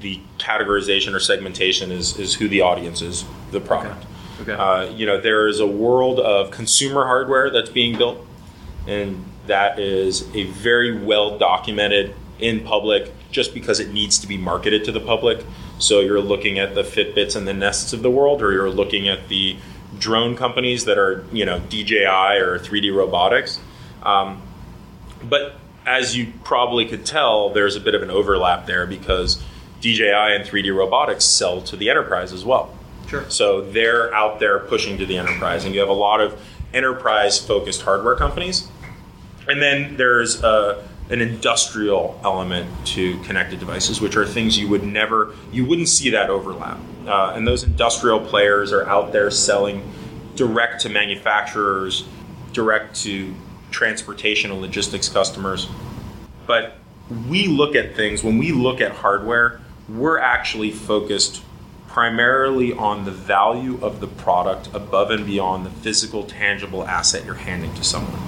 the 0.00 0.20
categorization 0.38 1.14
or 1.14 1.20
segmentation 1.20 1.90
is, 1.90 2.18
is 2.18 2.34
who 2.34 2.48
the 2.48 2.60
audience 2.60 3.02
is, 3.02 3.24
the 3.50 3.60
product. 3.60 4.04
Okay. 4.04 4.12
Okay. 4.42 4.52
Uh, 4.52 4.90
you 4.90 5.06
know, 5.06 5.20
there 5.20 5.48
is 5.48 5.60
a 5.60 5.66
world 5.66 6.20
of 6.20 6.50
consumer 6.50 7.06
hardware 7.06 7.50
that's 7.50 7.70
being 7.70 7.96
built, 7.96 8.24
and 8.86 9.24
that 9.46 9.78
is 9.78 10.28
a 10.34 10.44
very 10.44 10.98
well 10.98 11.38
documented 11.38 12.14
in 12.38 12.60
public 12.60 13.12
just 13.30 13.54
because 13.54 13.80
it 13.80 13.92
needs 13.92 14.18
to 14.18 14.26
be 14.26 14.36
marketed 14.36 14.84
to 14.84 14.92
the 14.92 15.00
public. 15.00 15.44
So 15.78 16.00
you're 16.00 16.20
looking 16.20 16.58
at 16.58 16.74
the 16.74 16.82
Fitbits 16.82 17.36
and 17.36 17.46
the 17.46 17.54
Nests 17.54 17.92
of 17.92 18.02
the 18.02 18.10
world, 18.10 18.42
or 18.42 18.52
you're 18.52 18.70
looking 18.70 19.08
at 19.08 19.28
the 19.28 19.56
drone 19.98 20.36
companies 20.36 20.84
that 20.84 20.98
are 20.98 21.24
you 21.32 21.44
know 21.44 21.58
DJI 21.58 22.38
or 22.40 22.58
3D 22.58 22.94
robotics. 22.94 23.60
Um, 24.02 24.42
but 25.22 25.56
as 25.84 26.16
you 26.16 26.32
probably 26.44 26.86
could 26.86 27.06
tell, 27.06 27.50
there's 27.50 27.76
a 27.76 27.80
bit 27.80 27.94
of 27.94 28.02
an 28.02 28.10
overlap 28.10 28.66
there 28.66 28.86
because 28.86 29.42
DJI 29.80 30.10
and 30.10 30.44
3D 30.44 30.74
robotics 30.74 31.24
sell 31.24 31.60
to 31.62 31.76
the 31.76 31.90
enterprise 31.90 32.32
as 32.32 32.44
well. 32.44 32.76
Sure. 33.08 33.24
So 33.30 33.60
they're 33.60 34.12
out 34.12 34.40
there 34.40 34.58
pushing 34.58 34.98
to 34.98 35.06
the 35.06 35.16
enterprise, 35.16 35.64
and 35.64 35.74
you 35.74 35.80
have 35.80 35.88
a 35.88 35.94
lot 35.94 36.20
of 36.20 36.40
enterprise 36.74 37.38
focused 37.38 37.82
hardware 37.82 38.16
companies. 38.16 38.68
And 39.48 39.62
then 39.62 39.96
there's 39.96 40.42
a, 40.42 40.86
an 41.08 41.20
industrial 41.20 42.20
element 42.24 42.68
to 42.86 43.18
connected 43.20 43.60
devices, 43.60 44.00
which 44.00 44.16
are 44.16 44.26
things 44.26 44.58
you 44.58 44.68
would 44.68 44.82
never, 44.82 45.34
you 45.52 45.64
wouldn't 45.64 45.88
see 45.88 46.10
that 46.10 46.30
overlap. 46.30 46.78
Uh, 47.06 47.32
and 47.36 47.46
those 47.46 47.62
industrial 47.62 48.20
players 48.20 48.72
are 48.72 48.86
out 48.88 49.12
there 49.12 49.30
selling 49.30 49.88
direct 50.34 50.80
to 50.82 50.88
manufacturers, 50.88 52.06
direct 52.52 52.96
to 52.96 53.34
transportation 53.70 54.50
and 54.50 54.60
logistics 54.60 55.08
customers. 55.08 55.68
But 56.46 56.76
we 57.28 57.46
look 57.46 57.76
at 57.76 57.94
things, 57.94 58.24
when 58.24 58.38
we 58.38 58.52
look 58.52 58.80
at 58.80 58.90
hardware, 58.90 59.60
we're 59.88 60.18
actually 60.18 60.72
focused 60.72 61.42
primarily 61.86 62.72
on 62.72 63.04
the 63.04 63.10
value 63.10 63.78
of 63.80 64.00
the 64.00 64.06
product 64.06 64.68
above 64.74 65.10
and 65.10 65.24
beyond 65.24 65.64
the 65.64 65.70
physical, 65.70 66.24
tangible 66.24 66.84
asset 66.84 67.24
you're 67.24 67.34
handing 67.34 67.72
to 67.74 67.84
someone. 67.84 68.20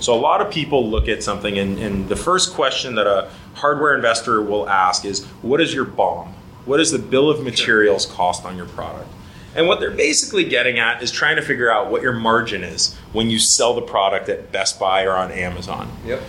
So 0.00 0.14
a 0.14 0.20
lot 0.20 0.40
of 0.40 0.50
people 0.50 0.88
look 0.88 1.08
at 1.08 1.22
something, 1.22 1.58
and, 1.58 1.78
and 1.78 2.08
the 2.08 2.16
first 2.16 2.54
question 2.54 2.94
that 2.96 3.06
a 3.06 3.30
hardware 3.54 3.94
investor 3.94 4.42
will 4.42 4.68
ask 4.68 5.04
is, 5.04 5.24
"What 5.42 5.60
is 5.60 5.72
your 5.74 5.84
BOM? 5.84 6.34
What 6.64 6.80
is 6.80 6.90
the 6.90 6.98
bill 6.98 7.30
of 7.30 7.42
materials 7.42 8.06
cost 8.06 8.44
on 8.44 8.56
your 8.56 8.66
product?" 8.66 9.08
And 9.54 9.66
what 9.66 9.80
they're 9.80 9.90
basically 9.90 10.44
getting 10.44 10.78
at 10.78 11.02
is 11.02 11.10
trying 11.10 11.36
to 11.36 11.42
figure 11.42 11.70
out 11.70 11.90
what 11.90 12.02
your 12.02 12.12
margin 12.12 12.62
is 12.62 12.94
when 13.12 13.30
you 13.30 13.38
sell 13.38 13.74
the 13.74 13.80
product 13.80 14.28
at 14.28 14.52
Best 14.52 14.78
Buy 14.78 15.04
or 15.04 15.12
on 15.12 15.32
Amazon. 15.32 15.90
Yep. 16.04 16.22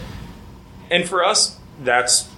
And 0.89 1.07
for 1.07 1.25
us, 1.25 1.59
that's 1.83 2.29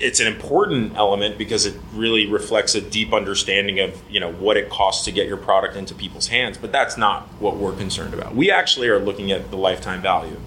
it's 0.00 0.20
an 0.20 0.26
important 0.26 0.96
element 0.96 1.38
because 1.38 1.66
it 1.66 1.74
really 1.92 2.26
reflects 2.26 2.74
a 2.74 2.80
deep 2.80 3.12
understanding 3.12 3.80
of 3.80 4.00
you 4.10 4.20
know 4.20 4.32
what 4.32 4.56
it 4.56 4.68
costs 4.70 5.04
to 5.04 5.12
get 5.12 5.26
your 5.26 5.36
product 5.36 5.76
into 5.76 5.94
people's 5.94 6.28
hands 6.28 6.56
but 6.56 6.70
that's 6.70 6.96
not 6.96 7.22
what 7.40 7.56
we're 7.56 7.74
concerned 7.74 8.14
about 8.14 8.34
we 8.34 8.50
actually 8.50 8.88
are 8.88 8.98
looking 8.98 9.32
at 9.32 9.50
the 9.50 9.56
lifetime 9.56 10.00
value 10.00 10.38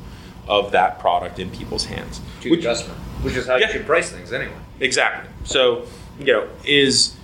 of 0.51 0.71
that 0.73 0.99
product 0.99 1.39
in 1.39 1.49
people's 1.49 1.85
hands 1.85 2.19
To 2.41 2.49
the 2.55 2.61
customer, 2.61 2.93
which 3.23 3.35
is 3.37 3.47
how 3.47 3.55
Yeah. 3.55 3.67
you 3.67 3.73
should 3.73 3.85
price 3.85 4.11
things 4.11 4.33
anyway. 4.33 4.53
Exactly. 4.81 5.29
So, 5.45 5.83
you 6.19 6.25
know, 6.33 6.47
is 6.65 7.15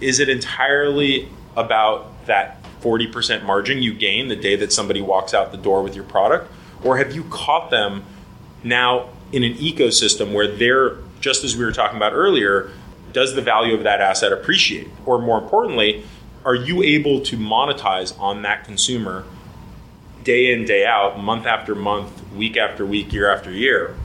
is 0.00 0.20
it 0.20 0.28
entirely 0.28 1.28
about 1.56 2.26
that 2.26 2.58
40% 2.82 3.44
margin 3.44 3.80
you 3.82 3.94
gain 3.94 4.28
the 4.28 4.36
day 4.36 4.54
that 4.56 4.70
somebody 4.72 5.00
walks 5.00 5.32
out 5.32 5.50
the 5.50 5.56
door 5.56 5.82
with 5.82 5.94
your 5.94 6.04
product 6.04 6.50
or 6.82 6.98
have 6.98 7.14
you 7.14 7.24
caught 7.30 7.70
them 7.70 8.04
now 8.62 9.08
in 9.32 9.42
an 9.44 9.54
ecosystem 9.54 10.32
where 10.32 10.46
they're 10.48 10.96
just 11.20 11.42
as 11.42 11.56
we 11.56 11.64
were 11.64 11.72
talking 11.72 11.96
about 11.96 12.12
earlier, 12.12 12.70
does 13.14 13.34
the 13.34 13.40
value 13.40 13.72
of 13.74 13.84
that 13.84 14.00
asset 14.02 14.30
appreciate? 14.32 14.88
Or 15.06 15.18
more 15.22 15.38
importantly, 15.38 16.04
are 16.44 16.54
you 16.54 16.82
able 16.82 17.20
to 17.22 17.38
monetize 17.38 18.18
on 18.20 18.42
that 18.42 18.64
consumer 18.64 19.24
day 20.24 20.52
in, 20.52 20.64
day 20.64 20.84
out, 20.86 21.20
month 21.20 21.46
after 21.46 21.74
month, 21.74 22.10
week 22.32 22.56
after 22.56 22.84
week, 22.84 23.12
year 23.12 23.30
after 23.30 23.50
year? 23.50 23.96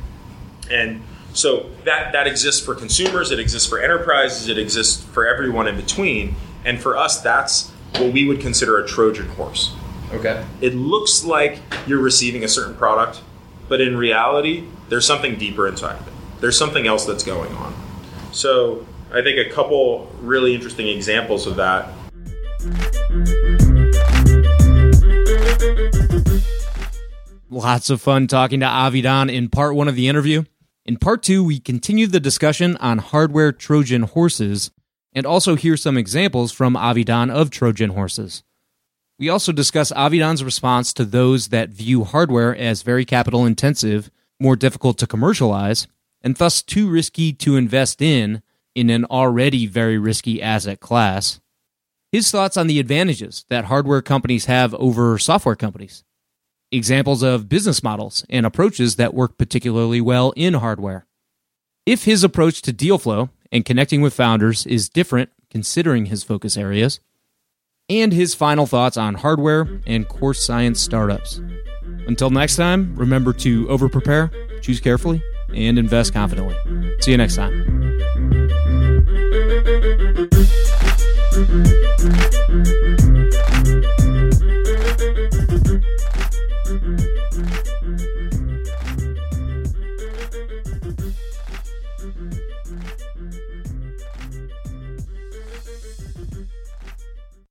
And 0.70 1.02
so 1.34 1.70
that 1.86 2.12
that 2.14 2.28
exists 2.28 2.64
for 2.64 2.76
consumers, 2.76 3.32
it 3.32 3.40
exists 3.40 3.68
for 3.68 3.80
enterprises, 3.80 4.48
it 4.48 4.58
exists 4.58 5.04
for 5.04 5.28
everyone 5.28 5.68
in 5.68 5.76
between. 5.76 6.36
And 6.66 6.80
for 6.80 6.98
us, 6.98 7.22
that's 7.22 7.70
what 7.96 8.14
we 8.14 8.28
would 8.28 8.42
consider 8.42 8.78
a 8.78 8.88
Trojan 8.88 9.28
horse. 9.30 9.76
Okay. 10.12 10.44
It 10.62 10.76
looks 10.76 11.24
like 11.24 11.60
you're 11.88 12.02
receiving 12.02 12.44
a 12.44 12.48
certain 12.48 12.76
product, 12.76 13.22
but 13.68 13.80
in 13.80 13.96
reality, 13.96 14.66
there's 14.90 15.06
something 15.06 15.38
deeper 15.38 15.68
inside 15.68 16.00
of 16.00 16.08
it. 16.08 16.14
There's 16.42 16.58
something 16.58 16.88
else 16.88 17.06
that's 17.06 17.24
going 17.24 17.54
on. 17.54 17.74
So 18.32 18.86
I 19.12 19.22
think 19.22 19.38
a 19.38 19.50
couple 19.52 20.12
really 20.22 20.56
interesting 20.56 20.88
examples 20.88 21.48
of 21.48 21.56
that 21.58 21.90
Lots 27.52 27.90
of 27.90 28.00
fun 28.00 28.28
talking 28.28 28.60
to 28.60 28.68
Avidan 28.68 29.34
in 29.34 29.50
part 29.50 29.74
one 29.74 29.88
of 29.88 29.96
the 29.96 30.08
interview. 30.08 30.44
In 30.86 30.98
part 30.98 31.24
two, 31.24 31.44
we 31.44 31.60
continue 31.60 32.06
the 32.06 32.20
discussion 32.20 32.78
on 32.78 33.00
hardware 33.00 33.52
Trojan 33.52 34.04
horses 34.04 34.70
and 35.14 35.26
also 35.26 35.56
hear 35.56 35.76
some 35.76 35.98
examples 35.98 36.52
from 36.52 36.76
Avidan 36.76 37.32
of 37.32 37.50
Trojan 37.50 37.90
horses. 37.90 38.44
We 39.18 39.30
also 39.30 39.52
discuss 39.52 39.92
Avidan's 39.94 40.44
response 40.44 40.94
to 40.94 41.04
those 41.04 41.48
that 41.48 41.70
view 41.70 42.04
hardware 42.04 42.56
as 42.56 42.84
very 42.84 43.04
capital 43.04 43.48
intensive, 43.48 44.12
more 44.40 44.56
difficult 44.56 45.00
to 45.00 45.08
commercialize, 45.08 45.88
and 46.22 46.36
thus 46.36 46.62
too 46.62 46.88
risky 46.88 47.34
to 47.34 47.56
invest 47.56 48.00
in 48.00 48.44
in 48.76 48.92
an 48.92 49.06
already 49.06 49.66
very 49.66 49.98
risky 49.98 50.40
asset 50.40 50.82
class. 50.82 51.40
His 52.12 52.30
thoughts 52.30 52.58
on 52.58 52.68
the 52.68 52.80
advantages 52.80 53.46
that 53.50 53.66
hardware 53.66 54.04
companies 54.04 54.46
have 54.46 54.76
over 54.76 55.18
software 55.18 55.56
companies 55.56 56.04
examples 56.72 57.24
of 57.24 57.50
business 57.50 57.84
models 57.84 58.26
and 58.30 58.46
approaches 58.46 58.96
that 58.96 59.14
work 59.14 59.38
particularly 59.38 60.02
well 60.02 60.32
in 60.36 60.56
hardware. 60.56 61.06
If 61.86 62.04
his 62.04 62.24
approach 62.24 62.62
to 62.64 62.74
deal 62.74 62.98
flow 62.98 63.30
and 63.52 63.66
connecting 63.66 64.02
with 64.02 64.14
founders 64.14 64.66
is 64.66 64.90
different 64.90 65.30
considering 65.50 66.06
his 66.06 66.24
focus 66.24 66.58
areas, 66.58 67.00
and 67.90 68.14
his 68.14 68.36
final 68.36 68.68
thoughts 68.68 68.98
on 68.98 69.16
hardware 69.16 69.68
and 69.88 70.08
course 70.08 70.46
science 70.46 70.80
startups. 70.80 71.42
Until 72.08 72.30
next 72.30 72.56
time, 72.56 72.96
remember 72.96 73.34
to 73.34 73.68
over 73.70 73.90
prepare, 73.90 74.32
choose 74.62 74.80
carefully, 74.80 75.22
and 75.54 75.80
invest 75.80 76.14
confidently. 76.14 76.56
See 77.02 77.12
you 77.12 77.18
next 77.18 77.36
time. 77.36 77.89